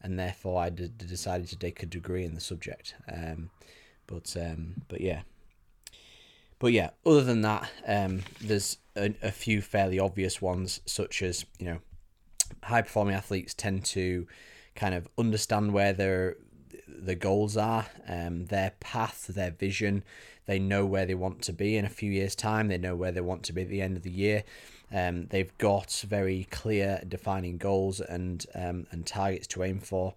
and 0.00 0.18
therefore 0.18 0.62
I 0.62 0.70
d- 0.70 0.90
decided 0.96 1.48
to 1.48 1.56
take 1.56 1.82
a 1.82 1.86
degree 1.86 2.24
in 2.24 2.34
the 2.34 2.40
subject 2.40 2.94
um, 3.12 3.50
but 4.06 4.34
um, 4.36 4.82
but 4.88 5.00
yeah 5.00 5.22
but 6.58 6.72
yeah 6.72 6.90
other 7.04 7.22
than 7.22 7.42
that 7.42 7.70
um, 7.86 8.22
there's 8.40 8.78
a, 8.96 9.14
a 9.22 9.30
few 9.30 9.60
fairly 9.60 9.98
obvious 9.98 10.40
ones 10.40 10.80
such 10.86 11.22
as 11.22 11.44
you 11.58 11.66
know 11.66 11.78
high 12.64 12.82
performing 12.82 13.14
athletes 13.14 13.54
tend 13.54 13.84
to 13.84 14.26
kind 14.74 14.94
of 14.94 15.08
understand 15.18 15.72
where 15.72 15.92
their 15.92 16.36
the 16.88 17.14
goals 17.14 17.56
are, 17.56 17.86
um, 18.06 18.46
their 18.46 18.72
path, 18.80 19.26
their 19.28 19.50
vision. 19.50 20.02
They 20.48 20.58
know 20.58 20.86
where 20.86 21.04
they 21.04 21.14
want 21.14 21.42
to 21.42 21.52
be 21.52 21.76
in 21.76 21.84
a 21.84 21.90
few 21.90 22.10
years' 22.10 22.34
time. 22.34 22.68
They 22.68 22.78
know 22.78 22.96
where 22.96 23.12
they 23.12 23.20
want 23.20 23.42
to 23.44 23.52
be 23.52 23.60
at 23.60 23.68
the 23.68 23.82
end 23.82 23.98
of 23.98 24.02
the 24.02 24.10
year. 24.10 24.44
Um, 24.90 25.26
they've 25.26 25.56
got 25.58 26.02
very 26.08 26.48
clear, 26.50 27.02
defining 27.06 27.58
goals 27.58 28.00
and 28.00 28.46
um, 28.54 28.86
and 28.90 29.06
targets 29.06 29.46
to 29.48 29.62
aim 29.62 29.78
for. 29.78 30.14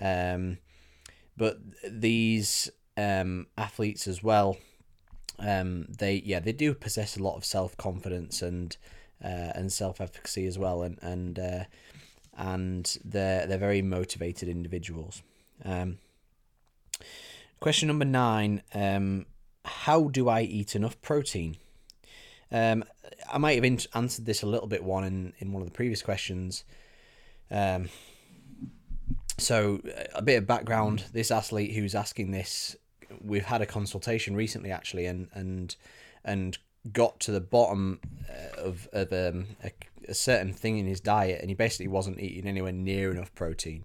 Um, 0.00 0.58
but 1.36 1.58
these 1.90 2.70
um, 2.96 3.48
athletes 3.58 4.06
as 4.06 4.22
well, 4.22 4.58
um, 5.40 5.86
they 5.88 6.22
yeah 6.24 6.38
they 6.38 6.52
do 6.52 6.72
possess 6.72 7.16
a 7.16 7.22
lot 7.24 7.34
of 7.36 7.44
self 7.44 7.76
confidence 7.76 8.42
and 8.42 8.76
uh, 9.24 9.50
and 9.56 9.72
self 9.72 10.00
efficacy 10.00 10.46
as 10.46 10.56
well, 10.56 10.84
and 10.84 11.00
and 11.02 11.36
uh, 11.40 11.64
and 12.36 12.96
they're 13.04 13.44
they're 13.48 13.58
very 13.58 13.82
motivated 13.82 14.48
individuals. 14.48 15.24
Um, 15.64 15.98
question 17.58 17.88
number 17.88 18.04
nine: 18.04 18.62
um, 18.72 19.26
How 19.64 20.04
do 20.08 20.28
I 20.28 20.42
eat 20.42 20.76
enough 20.76 21.00
protein? 21.02 21.56
Um, 22.50 22.84
I 23.32 23.38
might 23.38 23.54
have 23.54 23.64
in- 23.64 23.80
answered 23.94 24.26
this 24.26 24.42
a 24.42 24.46
little 24.46 24.68
bit 24.68 24.84
one 24.84 25.04
in, 25.04 25.32
in 25.38 25.52
one 25.52 25.62
of 25.62 25.68
the 25.68 25.74
previous 25.74 26.02
questions. 26.02 26.64
Um, 27.50 27.88
so 29.38 29.80
a 30.14 30.22
bit 30.22 30.36
of 30.36 30.46
background: 30.46 31.04
this 31.12 31.30
athlete 31.30 31.74
who's 31.74 31.94
asking 31.94 32.30
this, 32.30 32.76
we've 33.20 33.46
had 33.46 33.62
a 33.62 33.66
consultation 33.66 34.36
recently 34.36 34.70
actually, 34.70 35.06
and 35.06 35.28
and 35.34 35.76
and 36.24 36.58
got 36.92 37.18
to 37.20 37.32
the 37.32 37.40
bottom 37.40 38.00
uh, 38.28 38.60
of 38.60 38.88
of 38.92 39.12
um, 39.12 39.46
a, 39.64 39.72
a 40.08 40.14
certain 40.14 40.52
thing 40.52 40.78
in 40.78 40.86
his 40.86 41.00
diet, 41.00 41.40
and 41.40 41.50
he 41.50 41.54
basically 41.54 41.88
wasn't 41.88 42.20
eating 42.20 42.46
anywhere 42.46 42.72
near 42.72 43.10
enough 43.10 43.34
protein. 43.34 43.84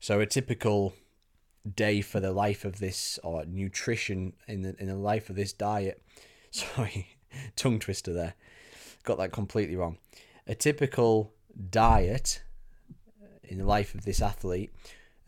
So 0.00 0.20
a 0.20 0.26
typical 0.26 0.94
day 1.74 2.00
for 2.00 2.20
the 2.20 2.32
life 2.32 2.64
of 2.64 2.78
this 2.78 3.18
or 3.22 3.44
nutrition 3.44 4.32
in 4.46 4.62
the 4.62 4.74
in 4.78 4.88
the 4.88 4.96
life 4.96 5.30
of 5.30 5.36
this 5.36 5.52
diet. 5.52 6.02
Sorry, 6.50 7.16
tongue 7.56 7.78
twister 7.78 8.12
there. 8.12 8.34
Got 9.04 9.18
that 9.18 9.32
completely 9.32 9.76
wrong. 9.76 9.98
A 10.46 10.54
typical 10.54 11.32
diet 11.70 12.42
in 13.44 13.58
the 13.58 13.64
life 13.64 13.94
of 13.94 14.04
this 14.04 14.20
athlete, 14.20 14.72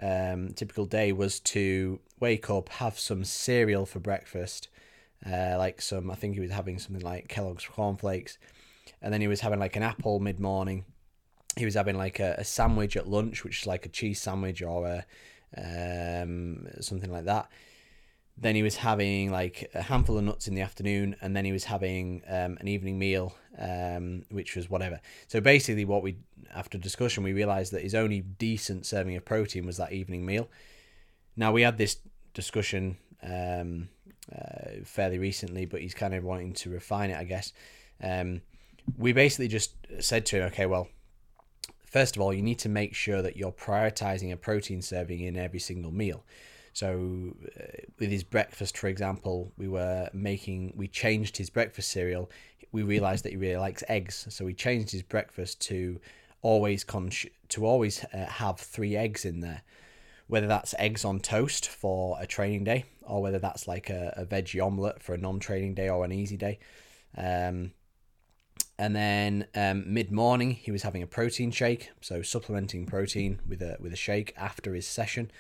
um, 0.03 0.49
typical 0.55 0.87
day 0.87 1.13
was 1.13 1.41
to 1.41 2.01
wake 2.21 2.51
up, 2.51 2.69
have 2.69 2.99
some 2.99 3.25
cereal 3.25 3.87
for 3.87 3.99
breakfast, 3.99 4.69
uh, 5.27 5.57
like 5.59 5.83
some. 5.83 6.11
I 6.11 6.15
think 6.15 6.35
he 6.35 6.41
was 6.41 6.51
having 6.51 6.79
something 6.79 7.05
like 7.05 7.29
Kellogg's 7.29 7.67
cornflakes, 7.67 8.39
and 9.03 9.13
then 9.13 9.21
he 9.21 9.29
was 9.29 9.41
having 9.41 9.59
like 9.59 9.77
an 9.77 9.83
apple 9.83 10.21
mid 10.21 10.41
morning. 10.41 10.85
He 11.57 11.65
was 11.65 11.75
having 11.75 11.97
like 11.97 12.21
a, 12.21 12.37
a 12.39 12.45
sandwich 12.45 12.97
at 12.97 13.09
lunch, 13.09 13.45
which 13.45 13.63
is 13.63 13.67
like 13.67 13.85
a 13.85 13.91
cheese 13.91 14.21
sandwich 14.21 14.63
or 14.63 14.87
a 14.87 15.05
um, 15.57 16.67
something 16.81 17.11
like 17.11 17.25
that. 17.25 17.49
Then 18.37 18.55
he 18.55 18.63
was 18.63 18.77
having 18.77 19.31
like 19.31 19.71
a 19.75 19.83
handful 19.83 20.17
of 20.17 20.25
nuts 20.25 20.49
in 20.49 20.55
the 20.55 20.63
afternoon, 20.63 21.17
and 21.21 21.37
then 21.37 21.45
he 21.45 21.53
was 21.53 21.65
having 21.65 22.23
um, 22.27 22.57
an 22.61 22.69
evening 22.69 22.99
meal, 22.99 23.35
um, 23.59 24.25
which 24.31 24.57
was 24.57 24.71
whatever. 24.71 25.01
So 25.29 25.41
basically, 25.41 25.85
what 25.85 26.03
we 26.03 26.17
after 26.55 26.79
discussion 26.79 27.23
we 27.23 27.33
realised 27.33 27.73
that 27.73 27.83
his 27.83 27.95
only 27.95 28.21
decent 28.21 28.87
serving 28.87 29.17
of 29.17 29.25
protein 29.25 29.67
was 29.67 29.77
that 29.77 29.93
evening 29.93 30.25
meal. 30.25 30.49
Now 31.37 31.53
we 31.53 31.63
had 31.63 31.77
this 31.79 31.99
discussion 32.35 32.97
um, 33.23 33.89
uh, 34.35 34.85
fairly 34.85 35.19
recently, 35.19 35.67
but 35.67 35.81
he's 35.81 35.95
kind 35.95 36.15
of 36.15 36.25
wanting 36.25 36.55
to 36.55 36.71
refine 36.71 37.11
it, 37.11 37.19
I 37.19 37.25
guess. 37.25 37.53
Um, 38.03 38.43
we 38.97 39.13
basically 39.13 39.49
just 39.49 39.75
said 39.99 40.27
to 40.27 40.37
him, 40.37 40.43
okay, 40.45 40.67
well, 40.67 40.89
first 41.91 42.17
of 42.17 42.23
all, 42.23 42.33
you 42.33 42.43
need 42.43 42.59
to 42.61 42.69
make 42.69 42.95
sure 42.95 43.21
that 43.21 43.37
you're 43.37 43.53
prioritizing 43.53 44.33
a 44.33 44.37
protein 44.37 44.81
serving 44.81 45.21
in 45.21 45.37
every 45.37 45.59
single 45.59 45.93
meal. 45.93 46.25
So, 46.73 47.35
uh, 47.59 47.65
with 47.99 48.11
his 48.11 48.23
breakfast, 48.23 48.79
for 48.79 48.87
example, 48.87 49.53
we 49.59 49.69
were 49.69 50.09
making, 50.13 50.73
we 50.77 50.89
changed 50.89 51.37
his 51.37 51.51
breakfast 51.51 51.91
cereal. 51.91 52.31
We 52.73 52.85
realized 52.85 53.25
that 53.25 53.31
he 53.31 53.37
really 53.37 53.57
likes 53.57 53.83
eggs, 53.89 54.27
so 54.31 54.45
we 54.45 54.55
changed 54.55 54.93
his 54.93 55.03
breakfast 55.03 55.61
to 55.63 56.01
always 56.43 56.85
con- 56.85 57.11
to 57.49 57.67
always 57.67 58.05
uh, 58.15 58.27
have 58.27 58.59
three 58.61 58.97
eggs 58.97 59.25
in 59.25 59.41
there. 59.41 59.63
Whether 60.29 60.47
that's 60.47 60.77
eggs 60.79 61.05
on 61.05 61.19
toast 61.19 61.69
for 61.69 62.17
a 62.21 62.27
training 62.27 62.63
day, 62.63 62.85
or 63.03 63.21
whether 63.21 63.41
that's 63.41 63.67
like 63.67 63.91
a, 63.91 64.15
a 64.17 64.25
veggie 64.25 64.65
omelette 64.65 65.03
for 65.03 65.13
a 65.13 65.19
non-training 65.19 65.75
day 65.75 65.89
or 65.89 66.05
an 66.05 66.13
easy 66.13 66.37
day. 66.37 66.61
Um, 67.17 67.73
and 68.81 68.97
then 68.97 69.47
um, 69.55 69.85
mid 69.93 70.11
morning 70.11 70.53
he 70.53 70.71
was 70.71 70.85
having 70.85 71.03
a 71.03 71.07
protein 71.07 71.51
shake, 71.51 71.91
so 72.01 72.23
supplementing 72.23 72.87
protein 72.87 73.39
with 73.47 73.61
a 73.61 73.77
with 73.79 73.93
a 73.93 73.97
shake 73.97 74.33
after 74.39 74.73
his 74.75 74.87
session. 74.87 75.31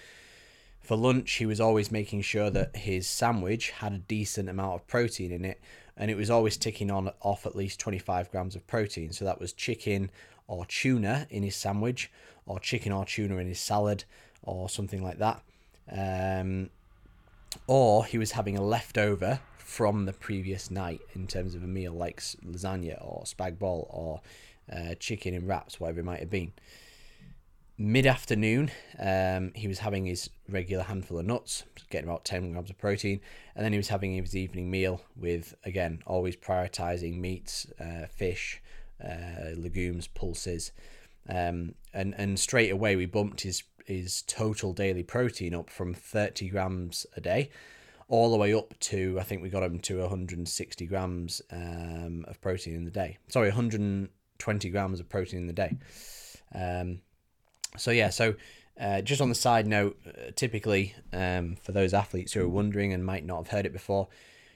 For 0.82 0.94
lunch, 0.94 1.32
he 1.32 1.46
was 1.46 1.58
always 1.58 1.90
making 1.90 2.20
sure 2.20 2.50
that 2.50 2.76
his 2.76 3.08
sandwich 3.08 3.70
had 3.70 3.94
a 3.94 3.98
decent 3.98 4.50
amount 4.50 4.74
of 4.74 4.86
protein 4.86 5.32
in 5.32 5.46
it, 5.46 5.58
and 5.96 6.10
it 6.10 6.18
was 6.18 6.28
always 6.28 6.58
ticking 6.58 6.90
on 6.90 7.10
off 7.22 7.46
at 7.46 7.56
least 7.56 7.80
25 7.80 8.30
grams 8.30 8.56
of 8.56 8.66
protein. 8.66 9.10
So 9.10 9.24
that 9.24 9.40
was 9.40 9.54
chicken 9.54 10.10
or 10.46 10.66
tuna 10.66 11.26
in 11.30 11.42
his 11.42 11.56
sandwich, 11.56 12.10
or 12.44 12.60
chicken 12.60 12.92
or 12.92 13.06
tuna 13.06 13.38
in 13.38 13.46
his 13.46 13.60
salad, 13.60 14.04
or 14.42 14.68
something 14.68 15.02
like 15.02 15.18
that. 15.18 15.42
Um, 15.90 16.68
or 17.66 18.04
he 18.04 18.18
was 18.18 18.32
having 18.32 18.58
a 18.58 18.62
leftover 18.62 19.40
from 19.70 20.04
the 20.04 20.12
previous 20.12 20.68
night 20.68 21.00
in 21.14 21.28
terms 21.28 21.54
of 21.54 21.62
a 21.62 21.66
meal 21.66 21.92
like 21.92 22.20
lasagna 22.44 22.98
or 23.00 23.22
spag 23.22 23.56
bol 23.56 23.86
or 23.88 24.20
uh, 24.76 24.96
chicken 24.96 25.32
in 25.32 25.46
wraps, 25.46 25.78
whatever 25.78 26.00
it 26.00 26.04
might 26.04 26.18
have 26.18 26.28
been. 26.28 26.52
Mid 27.78 28.04
afternoon, 28.04 28.72
um, 28.98 29.52
he 29.54 29.68
was 29.68 29.78
having 29.78 30.06
his 30.06 30.28
regular 30.48 30.82
handful 30.82 31.20
of 31.20 31.24
nuts, 31.24 31.62
getting 31.88 32.08
about 32.08 32.24
10 32.24 32.50
grams 32.50 32.68
of 32.68 32.78
protein, 32.78 33.20
and 33.54 33.64
then 33.64 33.72
he 33.72 33.78
was 33.78 33.86
having 33.86 34.12
his 34.12 34.34
evening 34.34 34.72
meal 34.72 35.02
with, 35.16 35.54
again, 35.64 36.02
always 36.04 36.34
prioritizing 36.34 37.20
meats, 37.20 37.68
uh, 37.78 38.06
fish, 38.06 38.60
uh, 39.02 39.54
legumes, 39.56 40.08
pulses. 40.08 40.72
Um, 41.28 41.76
and, 41.94 42.12
and 42.18 42.40
straight 42.40 42.72
away, 42.72 42.96
we 42.96 43.06
bumped 43.06 43.42
his, 43.42 43.62
his 43.86 44.22
total 44.22 44.72
daily 44.72 45.04
protein 45.04 45.54
up 45.54 45.70
from 45.70 45.94
30 45.94 46.48
grams 46.48 47.06
a 47.16 47.20
day 47.20 47.50
all 48.10 48.32
the 48.32 48.36
way 48.36 48.52
up 48.52 48.78
to 48.80 49.16
I 49.18 49.22
think 49.22 49.40
we 49.40 49.48
got 49.48 49.62
him 49.62 49.78
to 49.78 50.00
160 50.00 50.86
grams 50.86 51.40
um, 51.50 52.24
of 52.28 52.40
protein 52.40 52.74
in 52.74 52.84
the 52.84 52.90
day. 52.90 53.18
Sorry, 53.28 53.48
120 53.48 54.70
grams 54.70 55.00
of 55.00 55.08
protein 55.08 55.40
in 55.40 55.46
the 55.46 55.52
day. 55.52 55.78
Um, 56.54 57.00
so 57.78 57.92
yeah, 57.92 58.10
so 58.10 58.34
uh, 58.78 59.00
just 59.00 59.20
on 59.20 59.28
the 59.28 59.34
side 59.34 59.66
note, 59.66 59.96
uh, 60.06 60.32
typically 60.34 60.94
um, 61.12 61.56
for 61.62 61.70
those 61.70 61.94
athletes 61.94 62.32
who 62.32 62.42
are 62.42 62.48
wondering 62.48 62.92
and 62.92 63.06
might 63.06 63.24
not 63.24 63.36
have 63.38 63.48
heard 63.48 63.64
it 63.64 63.72
before, 63.72 64.08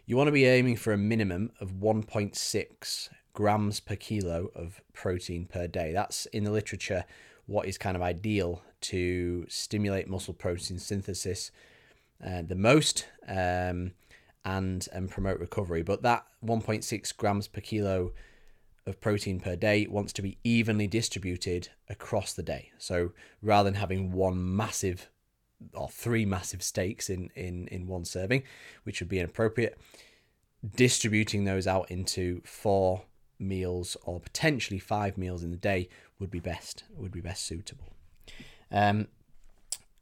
you 0.05 0.17
want 0.17 0.27
to 0.29 0.33
be 0.33 0.47
aiming 0.47 0.77
for 0.77 0.93
a 0.93 0.99
minimum 0.99 1.53
of 1.61 1.75
1.6 1.75 3.09
grams 3.35 3.81
per 3.81 3.95
kilo 3.95 4.49
of 4.57 4.81
protein 4.93 5.47
per 5.47 5.69
day. 5.69 5.93
That's 5.93 6.27
in 6.27 6.43
the 6.43 6.51
literature 6.51 7.05
what 7.47 7.67
is 7.67 7.79
kind 7.79 7.97
of 7.97 8.03
ideal 8.03 8.63
to 8.81 9.47
stimulate 9.49 10.09
muscle 10.09 10.35
protein 10.35 10.79
synthesis 10.79 11.53
uh, 12.25 12.43
the 12.43 12.55
most 12.55 13.07
um, 13.29 13.93
and 14.45 14.87
and 14.93 15.11
promote 15.11 15.41
recovery. 15.41 15.83
But 15.83 16.03
that 16.03 16.27
1.6 16.45 17.17
grams 17.17 17.49
per 17.49 17.61
kilo 17.61 18.12
of 18.87 19.01
protein 19.01 19.41
per 19.41 19.57
day 19.57 19.87
wants 19.87 20.12
to 20.12 20.23
be 20.23 20.37
evenly 20.45 20.87
distributed 20.87 21.71
across 21.89 22.35
the 22.35 22.43
day. 22.43 22.71
So 22.77 23.12
rather 23.41 23.71
than 23.71 23.81
having 23.81 24.12
one 24.12 24.57
massive 24.57 25.09
or 25.73 25.89
three 25.89 26.25
massive 26.25 26.62
steaks 26.62 27.09
in 27.09 27.31
in 27.35 27.69
in 27.69 27.87
one 27.87 28.05
serving, 28.05 28.43
which 28.85 29.01
would 29.01 29.09
be 29.09 29.19
inappropriate. 29.19 29.79
Distributing 30.77 31.45
those 31.45 31.67
out 31.67 31.91
into 31.91 32.41
four 32.45 33.03
meals 33.39 33.97
or 34.05 34.21
potentially 34.21 34.79
five 34.79 35.19
meals 35.19 35.43
in 35.43 35.51
the 35.51 35.57
day 35.57 35.89
would 36.19 36.31
be 36.31 36.41
best 36.41 36.85
would 36.97 37.12
be 37.12 37.21
best 37.21 37.45
suitable. 37.45 37.93
Um, 38.71 39.09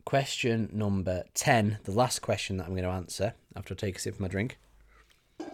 question 0.05 0.69
number 0.73 1.25
10, 1.35 1.79
the 1.85 1.93
last 1.93 2.21
question 2.21 2.57
that 2.57 2.65
I'm 2.65 2.73
going 2.73 2.85
to 2.85 2.91
answer 2.91 3.35
after 3.57 3.75
I 3.75 3.77
take 3.77 3.97
a 3.97 4.01
sip 4.01 4.15
of 4.15 4.21
my 4.21 4.29
drink. 4.29 4.59
I 5.41 5.47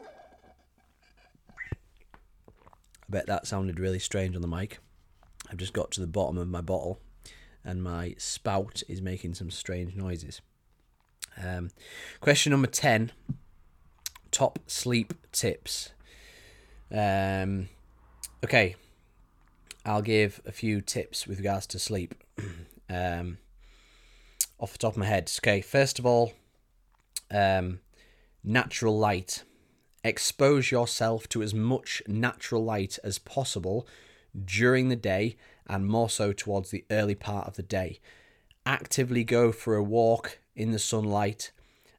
bet 3.08 3.26
that 3.26 3.46
sounded 3.46 3.80
really 3.80 3.98
strange 3.98 4.36
on 4.36 4.42
the 4.42 4.48
mic. 4.48 4.78
I've 5.50 5.56
just 5.56 5.72
got 5.72 5.90
to 5.92 6.00
the 6.00 6.06
bottom 6.06 6.36
of 6.36 6.48
my 6.48 6.60
bottle 6.60 7.00
and 7.64 7.82
my 7.82 8.14
spout 8.18 8.82
is 8.88 9.00
making 9.00 9.34
some 9.34 9.50
strange 9.50 9.94
noises. 9.94 10.40
Um, 11.42 11.70
question 12.20 12.50
number 12.50 12.66
10 12.66 13.12
top 14.30 14.58
sleep 14.66 15.14
tips. 15.32 15.90
Um, 16.92 17.68
okay, 18.44 18.76
I'll 19.84 20.02
give 20.02 20.40
a 20.46 20.52
few 20.52 20.80
tips 20.80 21.26
with 21.26 21.38
regards 21.38 21.66
to 21.68 21.78
sleep. 21.78 22.14
um, 22.90 23.38
off 24.58 24.72
the 24.72 24.78
top 24.78 24.94
of 24.94 24.98
my 24.98 25.06
head. 25.06 25.30
Okay, 25.40 25.60
first 25.60 25.98
of 25.98 26.06
all, 26.06 26.32
um, 27.30 27.80
natural 28.42 28.98
light. 28.98 29.44
Expose 30.04 30.70
yourself 30.70 31.28
to 31.28 31.42
as 31.42 31.52
much 31.52 32.02
natural 32.06 32.64
light 32.64 32.98
as 33.02 33.18
possible 33.18 33.86
during 34.44 34.88
the 34.88 34.96
day 34.96 35.36
and 35.66 35.86
more 35.86 36.08
so 36.08 36.32
towards 36.32 36.70
the 36.70 36.84
early 36.90 37.14
part 37.14 37.46
of 37.46 37.56
the 37.56 37.62
day. 37.62 38.00
Actively 38.64 39.24
go 39.24 39.52
for 39.52 39.74
a 39.74 39.82
walk 39.82 40.38
in 40.54 40.70
the 40.70 40.78
sunlight 40.78 41.52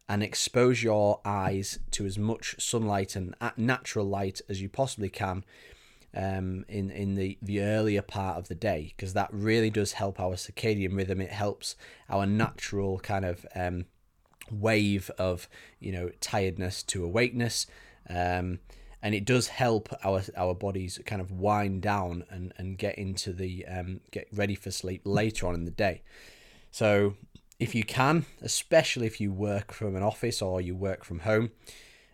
and 0.07 0.23
expose 0.23 0.81
your 0.81 1.19
eyes 1.23 1.79
to 1.91 2.05
as 2.05 2.17
much 2.17 2.55
sunlight 2.57 3.15
and 3.15 3.35
natural 3.57 4.05
light 4.05 4.41
as 4.49 4.61
you 4.61 4.67
possibly 4.67 5.09
can 5.09 5.43
um, 6.15 6.65
in 6.67 6.89
in 6.89 7.15
the 7.15 7.37
the 7.41 7.61
earlier 7.61 8.01
part 8.01 8.37
of 8.37 8.47
the 8.47 8.55
day 8.55 8.93
because 8.95 9.13
that 9.13 9.29
really 9.31 9.69
does 9.69 9.93
help 9.93 10.19
our 10.19 10.35
circadian 10.35 10.95
rhythm. 10.95 11.21
It 11.21 11.31
helps 11.31 11.75
our 12.09 12.25
natural 12.25 12.99
kind 12.99 13.25
of 13.25 13.45
um, 13.55 13.85
wave 14.51 15.11
of 15.17 15.47
you 15.79 15.91
know 15.91 16.09
tiredness 16.21 16.83
to 16.83 17.03
awakeness. 17.03 17.67
Um, 18.09 18.59
and 19.01 19.15
it 19.15 19.23
does 19.23 19.47
help 19.47 19.89
our 20.03 20.21
our 20.35 20.53
bodies 20.53 20.99
kind 21.05 21.21
of 21.21 21.31
wind 21.31 21.81
down 21.81 22.25
and, 22.29 22.53
and 22.57 22.77
get 22.77 22.97
into 22.97 23.31
the 23.31 23.65
um, 23.65 24.01
get 24.11 24.27
ready 24.33 24.55
for 24.55 24.71
sleep 24.71 25.01
later 25.05 25.47
on 25.47 25.55
in 25.55 25.65
the 25.65 25.71
day. 25.71 26.01
So 26.71 27.15
if 27.59 27.75
you 27.75 27.83
can, 27.83 28.25
especially 28.41 29.07
if 29.07 29.19
you 29.19 29.31
work 29.31 29.71
from 29.71 29.95
an 29.95 30.03
office 30.03 30.41
or 30.41 30.61
you 30.61 30.75
work 30.75 31.03
from 31.03 31.19
home, 31.19 31.51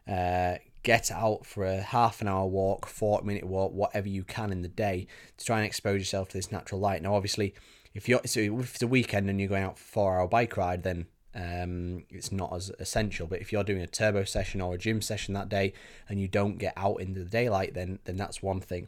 uh, 0.08 0.56
get 0.86 1.12
out 1.12 1.46
for 1.46 1.66
a 1.66 1.82
half 1.82 2.22
an 2.22 2.28
hour 2.28 2.46
walk, 2.46 2.86
40 2.86 3.26
minute 3.26 3.44
walk, 3.44 3.74
whatever 3.74 4.08
you 4.08 4.24
can 4.24 4.52
in 4.52 4.62
the 4.62 4.70
day 4.70 5.08
to 5.36 5.46
try 5.46 5.58
and 5.58 5.66
expose 5.66 6.00
yourself 6.00 6.30
to 6.30 6.38
this 6.38 6.52
natural 6.52 6.80
light. 6.80 7.02
Now, 7.02 7.16
obviously, 7.16 7.54
if 7.94 8.08
you're 8.08 8.22
so 8.26 8.40
if 8.40 8.76
it's 8.76 8.82
a 8.82 8.88
weekend 8.88 9.30
and 9.30 9.40
you're 9.40 9.50
going 9.50 9.64
out 9.64 9.78
for 9.78 9.84
a 9.84 9.92
four 9.92 10.20
hour 10.20 10.28
bike 10.28 10.56
ride, 10.56 10.84
then 10.84 11.08
um, 11.34 12.06
it's 12.10 12.32
not 12.32 12.54
as 12.54 12.72
essential. 12.80 13.28
But 13.28 13.42
if 13.42 13.52
you're 13.52 13.64
doing 13.64 13.82
a 13.82 13.88
turbo 13.88 14.24
session 14.24 14.62
or 14.62 14.76
a 14.76 14.78
gym 14.78 15.02
session 15.02 15.34
that 15.34 15.50
day 15.50 15.74
and 16.08 16.22
you 16.22 16.28
don't 16.28 16.60
get 16.60 16.74
out 16.78 17.02
into 17.02 17.24
the 17.24 17.30
daylight, 17.30 17.74
then 17.74 18.00
then 18.06 18.16
that's 18.16 18.44
one 18.44 18.62
thing, 18.62 18.88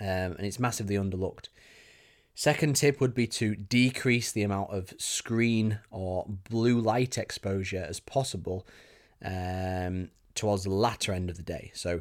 um, 0.00 0.06
and 0.06 0.40
it's 0.40 0.58
massively 0.58 0.96
underlooked. 0.96 1.48
Second 2.34 2.76
tip 2.76 3.00
would 3.00 3.14
be 3.14 3.26
to 3.26 3.54
decrease 3.54 4.32
the 4.32 4.44
amount 4.44 4.70
of 4.70 4.94
screen 4.96 5.80
or 5.90 6.24
blue 6.48 6.80
light 6.80 7.18
exposure 7.18 7.84
as 7.86 7.98
possible 8.00 8.64
um, 9.24 10.10
towards 10.38 10.64
the 10.64 10.70
latter 10.70 11.12
end 11.12 11.28
of 11.28 11.36
the 11.36 11.42
day. 11.42 11.70
So 11.74 12.00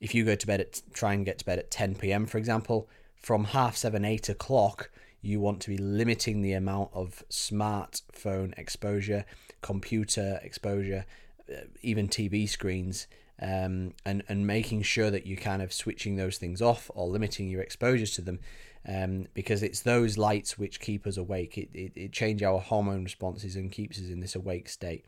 if 0.00 0.14
you 0.14 0.24
go 0.24 0.34
to 0.34 0.46
bed 0.46 0.60
at 0.60 0.82
try 0.92 1.12
and 1.12 1.24
get 1.24 1.38
to 1.38 1.44
bed 1.44 1.58
at 1.58 1.70
10 1.70 1.96
p.m. 1.96 2.26
for 2.26 2.38
example, 2.38 2.88
from 3.14 3.44
half 3.44 3.76
seven, 3.76 4.04
eight 4.04 4.28
o'clock, 4.28 4.90
you 5.20 5.40
want 5.40 5.60
to 5.60 5.70
be 5.70 5.78
limiting 5.78 6.42
the 6.42 6.52
amount 6.52 6.90
of 6.92 7.22
smartphone 7.30 8.56
exposure, 8.58 9.24
computer 9.60 10.40
exposure, 10.42 11.04
uh, 11.48 11.66
even 11.82 12.08
TV 12.08 12.48
screens, 12.48 13.06
um, 13.40 13.94
and 14.04 14.24
and 14.28 14.46
making 14.46 14.82
sure 14.82 15.10
that 15.10 15.26
you're 15.26 15.38
kind 15.38 15.62
of 15.62 15.72
switching 15.72 16.16
those 16.16 16.38
things 16.38 16.60
off 16.60 16.90
or 16.94 17.06
limiting 17.06 17.48
your 17.48 17.62
exposures 17.62 18.10
to 18.12 18.22
them, 18.22 18.40
um, 18.88 19.26
because 19.34 19.62
it's 19.62 19.80
those 19.80 20.18
lights 20.18 20.58
which 20.58 20.80
keep 20.80 21.06
us 21.06 21.16
awake. 21.16 21.56
It, 21.56 21.70
it, 21.72 21.92
it 21.94 22.12
change 22.12 22.42
our 22.42 22.58
hormone 22.58 23.04
responses 23.04 23.54
and 23.54 23.70
keeps 23.70 23.98
us 23.98 24.08
in 24.08 24.18
this 24.18 24.34
awake 24.34 24.68
state. 24.68 25.04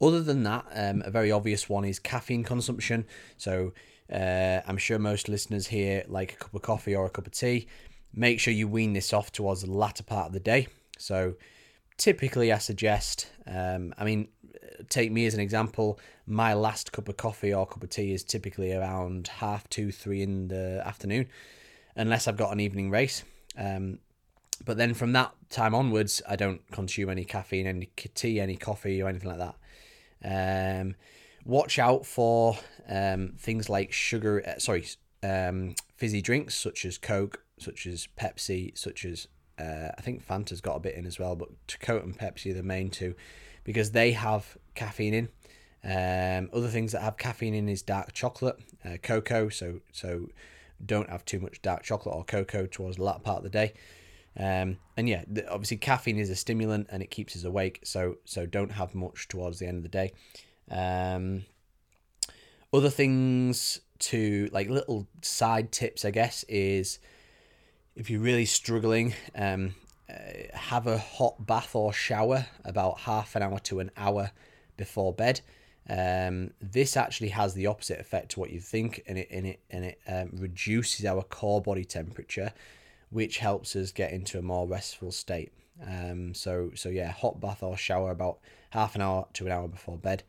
Other 0.00 0.22
than 0.22 0.42
that, 0.42 0.66
um, 0.74 1.02
a 1.04 1.10
very 1.10 1.32
obvious 1.32 1.68
one 1.68 1.84
is 1.84 1.98
caffeine 1.98 2.44
consumption. 2.44 3.06
So 3.36 3.72
uh, 4.12 4.60
I'm 4.66 4.76
sure 4.76 4.98
most 4.98 5.28
listeners 5.28 5.66
here 5.66 6.04
like 6.08 6.34
a 6.34 6.36
cup 6.36 6.54
of 6.54 6.62
coffee 6.62 6.94
or 6.94 7.06
a 7.06 7.10
cup 7.10 7.26
of 7.26 7.32
tea. 7.32 7.66
Make 8.14 8.40
sure 8.40 8.52
you 8.52 8.68
wean 8.68 8.92
this 8.92 9.12
off 9.12 9.32
towards 9.32 9.62
the 9.62 9.70
latter 9.70 10.02
part 10.02 10.28
of 10.28 10.32
the 10.32 10.40
day. 10.40 10.68
So 10.98 11.34
typically, 11.96 12.52
I 12.52 12.58
suggest, 12.58 13.30
um, 13.46 13.94
I 13.98 14.04
mean, 14.04 14.28
take 14.88 15.10
me 15.10 15.26
as 15.26 15.34
an 15.34 15.40
example. 15.40 15.98
My 16.26 16.54
last 16.54 16.92
cup 16.92 17.08
of 17.08 17.16
coffee 17.16 17.52
or 17.52 17.66
cup 17.66 17.82
of 17.82 17.90
tea 17.90 18.12
is 18.12 18.24
typically 18.24 18.72
around 18.72 19.28
half 19.28 19.68
two, 19.68 19.90
three 19.90 20.22
in 20.22 20.48
the 20.48 20.82
afternoon, 20.84 21.28
unless 21.94 22.28
I've 22.28 22.36
got 22.36 22.52
an 22.52 22.60
evening 22.60 22.90
race. 22.90 23.24
Um, 23.56 23.98
but 24.64 24.76
then 24.76 24.94
from 24.94 25.12
that 25.12 25.32
time 25.50 25.74
onwards, 25.74 26.22
I 26.28 26.36
don't 26.36 26.60
consume 26.70 27.10
any 27.10 27.24
caffeine, 27.24 27.66
any 27.66 27.86
tea, 28.14 28.40
any 28.40 28.56
coffee, 28.56 29.02
or 29.02 29.08
anything 29.08 29.28
like 29.28 29.38
that. 29.38 29.56
Um, 30.24 30.94
watch 31.44 31.78
out 31.78 32.06
for 32.06 32.58
um, 32.88 33.34
things 33.38 33.68
like 33.68 33.92
sugar, 33.92 34.42
uh, 34.46 34.58
sorry, 34.58 34.86
um, 35.22 35.74
fizzy 35.96 36.20
drinks 36.20 36.54
such 36.56 36.84
as 36.84 36.98
Coke, 36.98 37.42
such 37.58 37.86
as 37.86 38.08
Pepsi, 38.18 38.76
such 38.76 39.04
as 39.04 39.28
uh, 39.58 39.90
I 39.96 40.00
think 40.02 40.22
Fanta's 40.22 40.60
got 40.60 40.76
a 40.76 40.80
bit 40.80 40.94
in 40.94 41.06
as 41.06 41.18
well, 41.18 41.34
but 41.36 41.48
Coke 41.80 42.04
and 42.04 42.16
Pepsi 42.16 42.50
are 42.50 42.54
the 42.54 42.62
main 42.62 42.90
two 42.90 43.14
because 43.64 43.92
they 43.92 44.12
have 44.12 44.56
caffeine 44.74 45.14
in. 45.14 45.28
Um, 45.84 46.50
other 46.52 46.68
things 46.68 46.92
that 46.92 47.02
have 47.02 47.16
caffeine 47.16 47.54
in 47.54 47.68
is 47.68 47.82
dark 47.82 48.12
chocolate, 48.12 48.58
uh, 48.84 48.96
cocoa. 49.02 49.48
So 49.48 49.80
so 49.92 50.28
don't 50.84 51.08
have 51.08 51.24
too 51.24 51.40
much 51.40 51.62
dark 51.62 51.82
chocolate 51.82 52.14
or 52.14 52.24
cocoa 52.24 52.66
towards 52.66 52.96
the 52.96 53.04
latter 53.04 53.20
part 53.20 53.38
of 53.38 53.44
the 53.44 53.50
day. 53.50 53.72
Um, 54.38 54.76
and 54.96 55.08
yeah, 55.08 55.24
obviously 55.50 55.78
caffeine 55.78 56.18
is 56.18 56.30
a 56.30 56.36
stimulant 56.36 56.88
and 56.90 57.02
it 57.02 57.10
keeps 57.10 57.34
us 57.36 57.44
awake. 57.44 57.80
So 57.84 58.16
so 58.24 58.46
don't 58.46 58.72
have 58.72 58.94
much 58.94 59.28
towards 59.28 59.58
the 59.58 59.66
end 59.66 59.78
of 59.78 59.82
the 59.82 59.88
day. 59.88 60.12
Um, 60.70 61.44
other 62.72 62.90
things 62.90 63.80
to 63.98 64.48
like 64.52 64.68
little 64.68 65.06
side 65.22 65.72
tips, 65.72 66.04
I 66.04 66.10
guess, 66.10 66.44
is 66.48 66.98
if 67.94 68.10
you're 68.10 68.20
really 68.20 68.44
struggling, 68.44 69.14
um, 69.34 69.74
uh, 70.08 70.12
have 70.52 70.86
a 70.86 70.98
hot 70.98 71.46
bath 71.46 71.74
or 71.74 71.92
shower 71.92 72.46
about 72.64 73.00
half 73.00 73.34
an 73.36 73.42
hour 73.42 73.58
to 73.60 73.80
an 73.80 73.90
hour 73.96 74.30
before 74.76 75.12
bed. 75.12 75.40
Um, 75.88 76.50
this 76.60 76.96
actually 76.96 77.28
has 77.28 77.54
the 77.54 77.68
opposite 77.68 78.00
effect 78.00 78.32
to 78.32 78.40
what 78.40 78.50
you 78.50 78.60
think, 78.60 79.02
and 79.06 79.18
it 79.18 79.28
and 79.30 79.46
it 79.46 79.60
and 79.70 79.84
it 79.84 80.00
um, 80.06 80.30
reduces 80.34 81.06
our 81.06 81.22
core 81.22 81.62
body 81.62 81.84
temperature 81.84 82.52
which 83.10 83.38
helps 83.38 83.76
us 83.76 83.92
get 83.92 84.12
into 84.12 84.38
a 84.38 84.42
more 84.42 84.66
restful 84.66 85.12
state. 85.12 85.52
Um, 85.86 86.34
so 86.34 86.70
so 86.74 86.88
yeah, 86.88 87.10
hot 87.10 87.40
bath 87.40 87.62
or 87.62 87.76
shower 87.76 88.10
about 88.10 88.38
half 88.70 88.94
an 88.94 89.02
hour 89.02 89.26
to 89.34 89.46
an 89.46 89.52
hour 89.52 89.68
before 89.68 89.98
bed. 89.98 90.22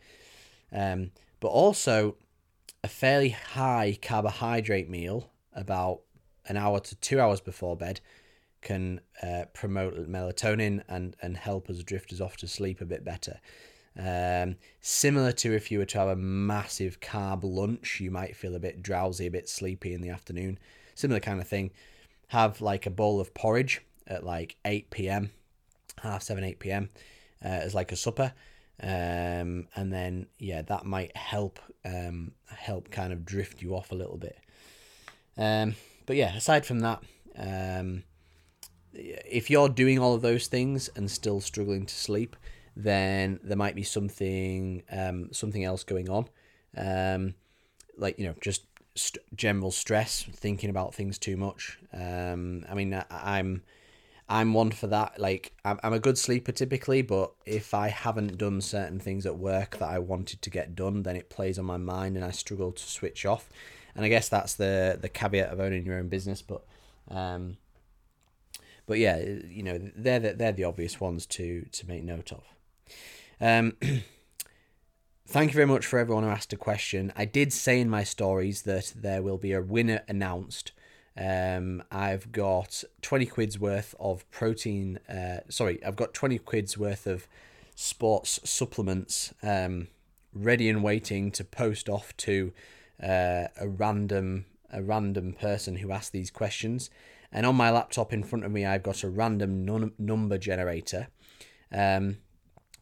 Um, 0.71 1.11
but 1.39 1.49
also 1.49 2.15
a 2.83 2.87
fairly 2.87 3.29
high 3.29 3.97
carbohydrate 4.01 4.89
meal 4.89 5.31
about 5.53 6.01
an 6.47 6.57
hour 6.57 6.79
to 6.79 6.95
two 6.95 7.19
hours 7.19 7.41
before 7.41 7.75
bed 7.75 8.01
can 8.61 9.01
uh, 9.21 9.45
promote 9.53 9.95
melatonin 10.09 10.83
and, 10.87 11.15
and 11.21 11.37
help 11.37 11.69
us 11.69 11.83
drift 11.83 12.11
us 12.11 12.21
off 12.21 12.37
to 12.37 12.47
sleep 12.47 12.81
a 12.81 12.85
bit 12.85 13.03
better. 13.03 13.39
Um, 13.99 14.57
similar 14.81 15.31
to 15.33 15.55
if 15.55 15.71
you 15.71 15.79
were 15.79 15.85
to 15.85 15.97
have 15.99 16.09
a 16.09 16.15
massive 16.15 16.99
carb 16.99 17.39
lunch, 17.43 17.99
you 17.99 18.11
might 18.11 18.35
feel 18.35 18.55
a 18.55 18.59
bit 18.59 18.83
drowsy, 18.83 19.27
a 19.27 19.31
bit 19.31 19.49
sleepy 19.49 19.93
in 19.93 20.01
the 20.01 20.09
afternoon. 20.09 20.59
Similar 20.95 21.19
kind 21.19 21.39
of 21.39 21.47
thing 21.47 21.71
have 22.27 22.61
like 22.61 22.85
a 22.85 22.91
bowl 22.91 23.19
of 23.19 23.33
porridge 23.33 23.81
at 24.05 24.23
like 24.23 24.55
8 24.65 24.89
p.m., 24.89 25.31
half 26.01 26.23
7, 26.23 26.43
8 26.43 26.59
p.m. 26.59 26.89
Uh, 27.43 27.47
as 27.47 27.75
like 27.75 27.91
a 27.91 27.95
supper. 27.95 28.33
Um, 28.81 29.67
and 29.75 29.91
then 29.91 30.27
yeah, 30.37 30.61
that 30.63 30.85
might 30.85 31.15
help 31.17 31.59
um, 31.83 32.33
help 32.47 32.91
kind 32.91 33.11
of 33.11 33.25
drift 33.25 33.61
you 33.61 33.75
off 33.75 33.91
a 33.91 33.95
little 33.95 34.17
bit. 34.17 34.37
Um, 35.37 35.75
but 36.05 36.15
yeah, 36.15 36.35
aside 36.35 36.65
from 36.65 36.81
that, 36.81 37.01
um, 37.37 38.03
if 38.93 39.49
you're 39.49 39.69
doing 39.69 39.99
all 39.99 40.13
of 40.13 40.21
those 40.21 40.47
things 40.47 40.89
and 40.95 41.09
still 41.09 41.41
struggling 41.41 41.85
to 41.85 41.93
sleep, 41.93 42.35
then 42.75 43.39
there 43.43 43.57
might 43.57 43.75
be 43.75 43.83
something 43.83 44.83
um, 44.91 45.33
something 45.33 45.63
else 45.63 45.83
going 45.83 46.09
on. 46.09 46.27
Um, 46.75 47.33
like 47.97 48.19
you 48.19 48.27
know, 48.27 48.35
just 48.41 48.63
st- 48.97 49.23
general 49.35 49.71
stress, 49.71 50.23
thinking 50.23 50.69
about 50.69 50.93
things 50.93 51.17
too 51.17 51.37
much. 51.37 51.79
Um, 51.93 52.65
I 52.69 52.73
mean, 52.73 52.93
I, 52.93 53.05
I'm 53.09 53.63
I'm 54.29 54.53
one 54.53 54.71
for 54.71 54.87
that. 54.87 55.19
Like, 55.19 55.53
I'm, 55.63 55.79
I'm 55.83 55.93
a 55.93 55.99
good 55.99 56.17
sleeper 56.17 56.51
typically, 56.51 57.01
but 57.01 57.31
if 57.45 57.73
I 57.73 57.87
haven't 57.87 58.37
done 58.37 58.59
certain 58.59 58.99
things 58.99 59.25
at 59.25 59.37
work 59.37 59.77
that 59.77 59.87
I 59.87 59.99
wanted 59.99 60.41
to 60.41 60.49
get 60.49 60.75
done, 60.75 61.03
then 61.03 61.15
it 61.15 61.29
plays 61.29 61.57
on 61.57 61.65
my 61.65 61.77
mind 61.77 62.17
and 62.17 62.25
I 62.25 62.31
struggle 62.31 62.73
to 62.73 62.83
switch 62.83 63.25
off. 63.25 63.49
And 63.95 64.03
I 64.03 64.09
guess 64.09 64.29
that's 64.29 64.53
the 64.53 64.97
the 64.99 65.09
caveat 65.09 65.49
of 65.49 65.59
owning 65.59 65.85
your 65.85 65.97
own 65.97 66.09
business. 66.09 66.41
But, 66.41 66.63
um, 67.09 67.57
but 68.85 68.99
yeah, 68.99 69.17
you 69.17 69.63
know, 69.63 69.79
they're 69.95 70.19
the, 70.19 70.33
they're 70.33 70.51
the 70.51 70.65
obvious 70.65 70.99
ones 70.99 71.25
to 71.27 71.65
to 71.71 71.87
make 71.87 72.03
note 72.03 72.31
of. 72.31 72.43
Um, 73.39 73.77
thank 75.27 75.51
you 75.51 75.55
very 75.55 75.67
much 75.67 75.85
for 75.85 75.99
everyone 75.99 76.23
who 76.23 76.29
asked 76.29 76.53
a 76.53 76.57
question. 76.57 77.13
I 77.15 77.25
did 77.25 77.53
say 77.53 77.79
in 77.79 77.89
my 77.89 78.03
stories 78.03 78.63
that 78.63 78.93
there 78.95 79.21
will 79.21 79.37
be 79.37 79.53
a 79.53 79.61
winner 79.61 80.01
announced 80.07 80.71
um, 81.17 81.83
I've 81.91 82.31
got 82.31 82.83
20 83.01 83.25
quid's 83.25 83.59
worth 83.59 83.95
of 83.99 84.29
protein. 84.29 84.99
Uh, 85.09 85.39
sorry, 85.49 85.83
I've 85.83 85.95
got 85.95 86.13
20 86.13 86.37
quid's 86.39 86.77
worth 86.77 87.07
of 87.07 87.27
sports 87.75 88.39
supplements 88.43 89.33
um, 89.41 89.87
ready 90.33 90.69
and 90.69 90.83
waiting 90.83 91.31
to 91.31 91.43
post 91.43 91.89
off 91.89 92.15
to 92.17 92.53
uh, 93.01 93.47
a 93.59 93.67
random 93.67 94.45
a 94.69 94.83
random 94.83 95.31
person 95.31 95.77
who 95.77 95.93
asked 95.93 96.11
these 96.11 96.29
questions. 96.29 96.89
And 97.31 97.45
on 97.45 97.55
my 97.55 97.71
laptop 97.71 98.11
in 98.11 98.21
front 98.21 98.43
of 98.43 98.51
me, 98.51 98.65
I've 98.65 98.83
got 98.83 99.01
a 99.01 99.09
random 99.09 99.63
num- 99.63 99.93
number 99.97 100.37
generator. 100.37 101.07
Um, 101.71 102.17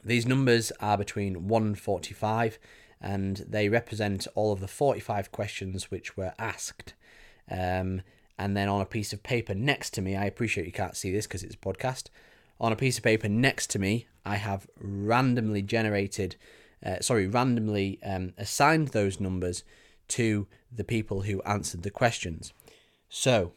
these 0.06 0.28
numbers 0.28 0.72
are 0.80 0.98
between 0.98 1.48
1 1.48 1.64
and 1.64 1.80
45, 1.80 2.60
and 3.02 3.38
they 3.38 3.70
represent 3.70 4.28
all 4.36 4.54
of 4.54 4.60
the 4.60 4.68
45 4.68 5.32
questions 5.32 5.90
which 5.90 6.16
were 6.16 6.34
asked. 6.38 6.94
Um, 7.50 8.02
and 8.38 8.56
then 8.56 8.70
on 8.70 8.82
a 8.82 8.86
piece 8.86 9.14
of 9.14 9.24
paper 9.24 9.56
next 9.56 9.92
to 9.92 10.02
me, 10.02 10.16
I 10.16 10.26
appreciate 10.26 10.68
you 10.68 10.72
can't 10.72 10.96
see 10.96 11.12
this 11.12 11.26
because 11.26 11.44
it's 11.44 11.56
a 11.56 11.58
podcast. 11.58 12.10
On 12.60 12.72
a 12.72 12.76
piece 12.76 12.98
of 12.98 13.04
paper 13.04 13.28
next 13.28 13.68
to 13.72 13.80
me, 13.80 14.08
I 14.26 14.36
have 14.36 14.68
randomly 14.80 15.62
generated, 15.62 16.36
uh, 16.86 17.00
sorry, 17.02 17.28
randomly 17.28 18.00
um, 18.04 18.34
assigned 18.38 18.90
those 18.90 19.20
numbers 19.20 19.64
to 20.10 20.48
the 20.72 20.84
people 20.84 21.22
who 21.22 21.42
answered 21.44 21.84
the 21.84 21.90
questions. 21.90 22.54
So 23.10 23.54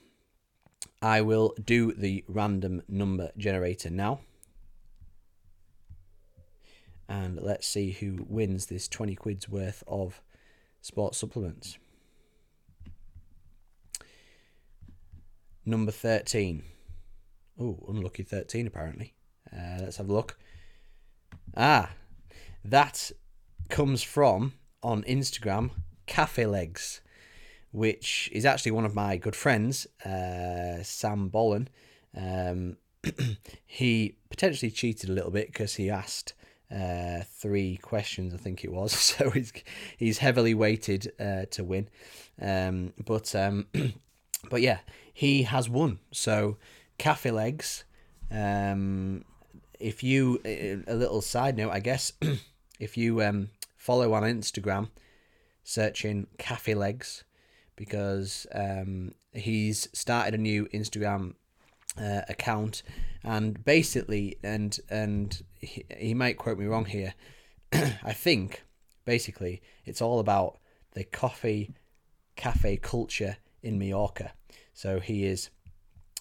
I 1.03 1.21
will 1.21 1.55
do 1.63 1.93
the 1.93 2.25
random 2.27 2.83
number 2.89 3.33
generator 3.37 3.91
now. 3.91 4.21
And 7.09 7.41
let's 7.41 7.67
see 7.67 7.93
who 7.93 8.27
wins 8.29 8.67
this 8.67 8.87
20 8.87 9.15
quid's 9.15 9.49
worth 9.49 9.83
of 9.87 10.21
sports 10.81 11.19
supplements. 11.19 11.79
number 15.69 15.93
13. 15.93 16.63
Oh, 17.61 17.79
unlucky 17.89 18.23
13 18.23 18.67
apparently. 18.67 19.15
Uh, 19.53 19.79
let's 19.81 19.99
have 19.99 20.09
a 20.09 20.13
look. 20.13 20.39
Ah, 21.57 21.91
that 22.65 23.11
comes 23.69 24.03
from 24.03 24.55
on 24.83 25.03
Instagram 25.05 25.71
Cafe 26.07 26.47
Legs, 26.47 27.01
which 27.71 28.31
is 28.33 28.47
actually 28.47 28.73
one 28.73 28.85
of 28.85 28.95
my 28.95 29.17
good 29.17 29.37
friends, 29.37 29.87
uh, 30.05 30.83
Sam 30.83 31.31
Bollen. 31.31 31.69
Um, 32.17 32.77
he 33.67 34.17
potentially 34.31 34.71
cheated 34.71 35.11
a 35.11 35.13
little 35.13 35.31
bit 35.31 35.49
because 35.49 35.75
he 35.75 35.91
asked 35.91 36.35
uh, 36.75 37.23
three 37.25 37.77
questions, 37.79 38.35
I 38.35 38.37
think 38.37 38.65
it 38.65 38.73
was. 38.73 38.93
So 39.19 39.31
he's 39.31 39.53
he's 39.97 40.19
heavily 40.19 40.55
weighted 40.55 41.13
uh, 41.19 41.47
to 41.51 41.65
win. 41.65 41.89
Um, 42.41 42.93
but 43.05 43.35
um, 43.35 43.67
but 44.51 44.63
yeah, 44.63 44.79
he 45.13 45.45
has 45.45 45.69
won. 45.69 45.99
So, 46.13 46.59
Cafe 46.99 47.31
Legs. 47.31 47.85
Um, 48.31 49.25
if 49.81 50.03
you 50.03 50.41
a 50.45 50.95
little 50.95 51.23
side 51.23 51.57
note, 51.57 51.71
I 51.71 51.81
guess, 51.81 52.13
if 52.81 52.97
you 52.97 53.23
um, 53.23 53.51
follow 53.77 54.13
on 54.13 54.23
Instagram, 54.23 54.91
searching 55.63 56.27
Cafe 56.39 56.75
Legs, 56.75 57.25
because 57.77 58.47
um, 58.55 59.13
he's 59.33 59.89
started 59.93 60.35
a 60.35 60.39
new 60.39 60.67
Instagram 60.67 61.35
uh, 62.01 62.23
account, 62.29 62.83
and 63.23 63.65
basically, 63.65 64.37
and 64.43 64.79
and 64.89 65.43
he, 65.61 65.85
he 65.97 66.15
might 66.15 66.39
quote 66.39 66.59
me 66.59 66.67
wrong 66.67 66.85
here. 66.85 67.15
I 67.73 68.13
think 68.13 68.63
basically 69.05 69.63
it's 69.85 70.03
all 70.03 70.21
about 70.21 70.59
the 70.93 71.05
coffee 71.05 71.75
cafe 72.37 72.77
culture 72.77 73.37
in 73.63 73.79
Mallorca. 73.79 74.33
So 74.73 75.01
he 75.01 75.25
is, 75.25 75.51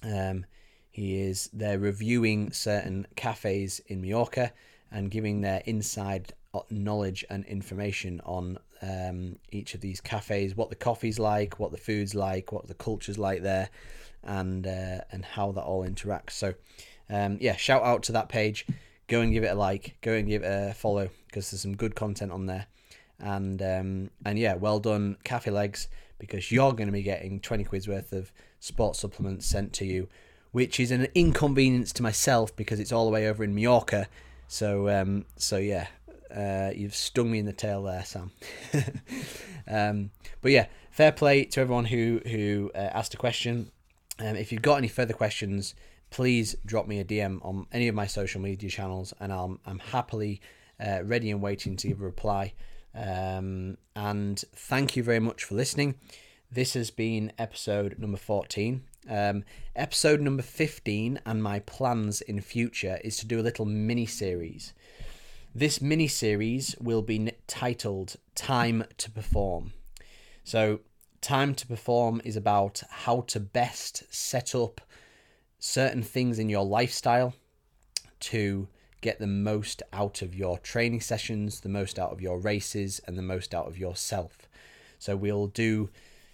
um, 0.03 0.45
he 0.89 1.19
is. 1.21 1.49
They're 1.53 1.79
reviewing 1.79 2.51
certain 2.51 3.07
cafes 3.15 3.79
in 3.87 4.01
Mallorca 4.01 4.51
and 4.91 5.11
giving 5.11 5.41
their 5.41 5.61
inside 5.65 6.33
knowledge 6.69 7.25
and 7.29 7.45
information 7.45 8.21
on 8.25 8.57
um, 8.81 9.37
each 9.51 9.73
of 9.73 9.81
these 9.81 10.01
cafes, 10.01 10.55
what 10.55 10.69
the 10.69 10.75
coffee's 10.75 11.19
like, 11.19 11.59
what 11.59 11.71
the 11.71 11.77
food's 11.77 12.15
like, 12.15 12.51
what 12.51 12.67
the 12.67 12.73
culture's 12.73 13.17
like 13.17 13.41
there, 13.41 13.69
and 14.23 14.65
uh, 14.65 15.01
and 15.11 15.25
how 15.25 15.51
that 15.51 15.63
all 15.63 15.85
interacts. 15.85 16.31
So, 16.31 16.53
um, 17.09 17.37
yeah, 17.41 17.55
shout 17.55 17.83
out 17.83 18.03
to 18.03 18.11
that 18.13 18.29
page. 18.29 18.65
Go 19.07 19.21
and 19.21 19.31
give 19.31 19.43
it 19.43 19.51
a 19.51 19.55
like. 19.55 19.97
Go 20.01 20.13
and 20.13 20.27
give 20.27 20.43
it 20.43 20.47
a 20.47 20.73
follow 20.73 21.09
because 21.27 21.51
there's 21.51 21.61
some 21.61 21.75
good 21.75 21.95
content 21.95 22.31
on 22.31 22.45
there. 22.45 22.67
And 23.19 23.61
um, 23.61 24.09
and 24.25 24.37
yeah, 24.37 24.55
well 24.55 24.79
done, 24.79 25.17
Cafe 25.23 25.49
Legs 25.49 25.87
because 26.19 26.51
you're 26.51 26.73
going 26.73 26.87
to 26.87 26.93
be 26.93 27.03
getting 27.03 27.39
20 27.39 27.63
quid's 27.63 27.87
worth 27.87 28.13
of 28.13 28.31
sports 28.59 28.99
supplements 28.99 29.45
sent 29.45 29.73
to 29.73 29.85
you, 29.85 30.07
which 30.51 30.79
is 30.79 30.91
an 30.91 31.07
inconvenience 31.13 31.93
to 31.93 32.03
myself 32.03 32.55
because 32.55 32.79
it's 32.79 32.91
all 32.91 33.05
the 33.05 33.11
way 33.11 33.27
over 33.27 33.43
in 33.43 33.53
Mallorca. 33.53 34.07
So, 34.47 34.89
um, 34.89 35.25
so 35.35 35.57
yeah, 35.57 35.87
uh, 36.35 36.71
you've 36.75 36.95
stung 36.95 37.31
me 37.31 37.39
in 37.39 37.45
the 37.45 37.53
tail 37.53 37.83
there, 37.83 38.03
Sam. 38.03 38.31
um, 39.67 40.11
but 40.41 40.51
yeah, 40.51 40.67
fair 40.91 41.11
play 41.11 41.45
to 41.45 41.61
everyone 41.61 41.85
who 41.85 42.21
who 42.25 42.71
uh, 42.73 42.89
asked 42.93 43.13
a 43.13 43.17
question. 43.17 43.71
Um, 44.19 44.35
if 44.35 44.51
you've 44.51 44.61
got 44.61 44.77
any 44.77 44.87
further 44.87 45.13
questions, 45.13 45.75
please 46.09 46.55
drop 46.65 46.87
me 46.87 46.99
a 46.99 47.05
DM 47.05 47.43
on 47.45 47.67
any 47.71 47.87
of 47.87 47.95
my 47.95 48.07
social 48.07 48.41
media 48.41 48.69
channels, 48.69 49.13
and 49.19 49.31
I'm 49.31 49.59
I'm 49.65 49.79
happily 49.79 50.41
uh, 50.83 51.03
ready 51.03 51.31
and 51.31 51.41
waiting 51.41 51.75
to 51.77 51.87
give 51.87 52.01
a 52.01 52.05
reply. 52.05 52.53
Um, 52.95 53.77
and 53.95 54.43
thank 54.55 54.95
you 54.95 55.03
very 55.03 55.19
much 55.19 55.43
for 55.43 55.55
listening. 55.55 55.95
This 56.51 56.73
has 56.73 56.91
been 56.91 57.31
episode 57.37 57.99
number 57.99 58.17
14. 58.17 58.83
Um, 59.09 59.43
episode 59.75 60.21
number 60.21 60.43
15 60.43 61.19
and 61.25 61.43
my 61.43 61.59
plans 61.59 62.21
in 62.21 62.41
future 62.41 62.99
is 63.03 63.17
to 63.17 63.25
do 63.25 63.39
a 63.39 63.43
little 63.43 63.65
mini 63.65 64.05
series. 64.05 64.73
This 65.53 65.81
mini 65.81 66.07
series 66.07 66.75
will 66.79 67.01
be 67.01 67.31
titled 67.47 68.15
Time 68.35 68.85
to 68.97 69.11
Perform. 69.11 69.73
So, 70.43 70.79
Time 71.27 71.55
to 71.55 71.67
Perform 71.67 72.21
is 72.23 72.37
about 72.37 72.83
how 72.89 73.19
to 73.27 73.41
best 73.41 74.03
set 74.09 74.55
up 74.55 74.79
certain 75.59 76.01
things 76.01 76.39
in 76.39 76.47
your 76.47 76.63
lifestyle 76.63 77.33
to 78.21 78.69
get 79.01 79.19
the 79.19 79.27
most 79.27 79.83
out 79.91 80.21
of 80.21 80.33
your 80.33 80.57
training 80.57 81.01
sessions, 81.01 81.59
the 81.59 81.67
most 81.67 81.99
out 81.99 82.13
of 82.13 82.21
your 82.21 82.39
races, 82.39 83.01
and 83.05 83.17
the 83.17 83.21
most 83.21 83.53
out 83.53 83.67
of 83.67 83.77
yourself. 83.77 84.47
So 84.99 85.17
we'll 85.17 85.47
do 85.47 85.89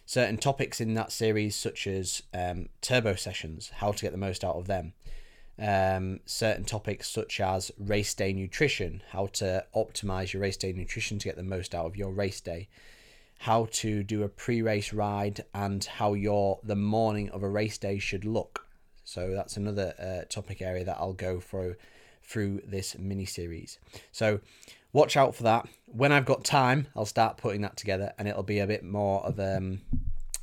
certain 0.06 0.38
topics 0.38 0.80
in 0.80 0.94
that 0.94 1.12
series, 1.12 1.56
such 1.56 1.88
as 1.88 2.22
um, 2.32 2.70
turbo 2.80 3.16
sessions, 3.16 3.72
how 3.78 3.94
to 3.94 4.02
get 4.04 4.12
the 4.12 4.20
most 4.20 4.44
out 4.44 4.58
of 4.58 4.68
them. 4.68 4.94
Um, 5.58 6.20
certain 6.28 6.66
topics 6.66 7.10
such 7.10 7.40
as 7.40 7.72
race 7.80 8.14
day 8.14 8.32
nutrition, 8.32 9.02
how 9.10 9.26
to 9.34 9.66
optimize 9.76 10.34
your 10.34 10.44
race 10.44 10.58
day 10.58 10.72
nutrition 10.72 11.18
to 11.18 11.28
get 11.28 11.36
the 11.36 11.42
most 11.42 11.74
out 11.74 11.88
of 11.88 11.98
your 11.98 12.12
race 12.12 12.42
day, 12.42 12.70
how 13.44 13.68
to 13.70 14.04
do 14.04 14.24
a 14.24 14.30
pre-race 14.30 14.94
ride, 14.94 15.44
and 15.54 15.84
how 15.84 16.14
your 16.14 16.62
the 16.64 16.78
morning 16.78 17.30
of 17.32 17.44
a 17.44 17.50
race 17.50 17.78
day 17.78 18.00
should 18.00 18.24
look. 18.24 18.66
So 19.04 19.32
that's 19.36 19.58
another 19.58 19.94
uh, 20.00 20.26
topic 20.30 20.62
area 20.62 20.86
that 20.86 20.96
I'll 20.98 21.12
go 21.12 21.42
through 21.42 21.76
through 22.24 22.62
this 22.66 22.98
mini 22.98 23.26
series. 23.26 23.80
So 24.14 24.40
watch 24.94 25.18
out 25.18 25.36
for 25.36 25.44
that. 25.44 25.68
When 25.88 26.14
I've 26.14 26.24
got 26.24 26.46
time, 26.46 26.88
I'll 26.96 27.06
start 27.06 27.36
putting 27.36 27.60
that 27.64 27.76
together, 27.76 28.14
and 28.18 28.30
it'll 28.30 28.44
be 28.44 28.60
a 28.60 28.66
bit 28.66 28.82
more 28.82 29.22
of 29.26 29.38
um, 29.42 29.82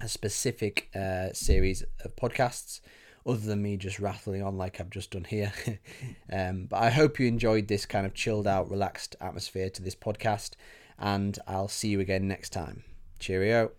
a 0.03 0.07
specific 0.07 0.90
uh, 0.94 1.32
series 1.32 1.82
of 2.05 2.14
podcasts, 2.16 2.80
other 3.24 3.40
than 3.40 3.62
me 3.62 3.78
just 3.78 3.98
rattling 3.98 4.42
on 4.42 4.59
like 4.59 4.78
I've 4.78 4.90
just 4.90 5.12
done 5.12 5.24
here. 5.24 5.55
um, 6.30 6.66
but 6.66 6.82
I 6.82 6.90
hope 6.90 7.18
you 7.18 7.28
enjoyed 7.28 7.68
this 7.68 7.86
kind 7.86 8.05
of 8.05 8.12
chilled 8.12 8.46
out, 8.46 8.70
relaxed 8.70 9.16
atmosphere 9.22 9.70
to 9.70 9.80
this 9.80 9.96
podcast, 9.96 10.51
and 10.98 11.38
I'll 11.46 11.68
see 11.68 11.88
you 11.88 12.01
again 12.01 12.28
next 12.28 12.51
time. 12.51 12.84
Cheerio. 13.21 13.73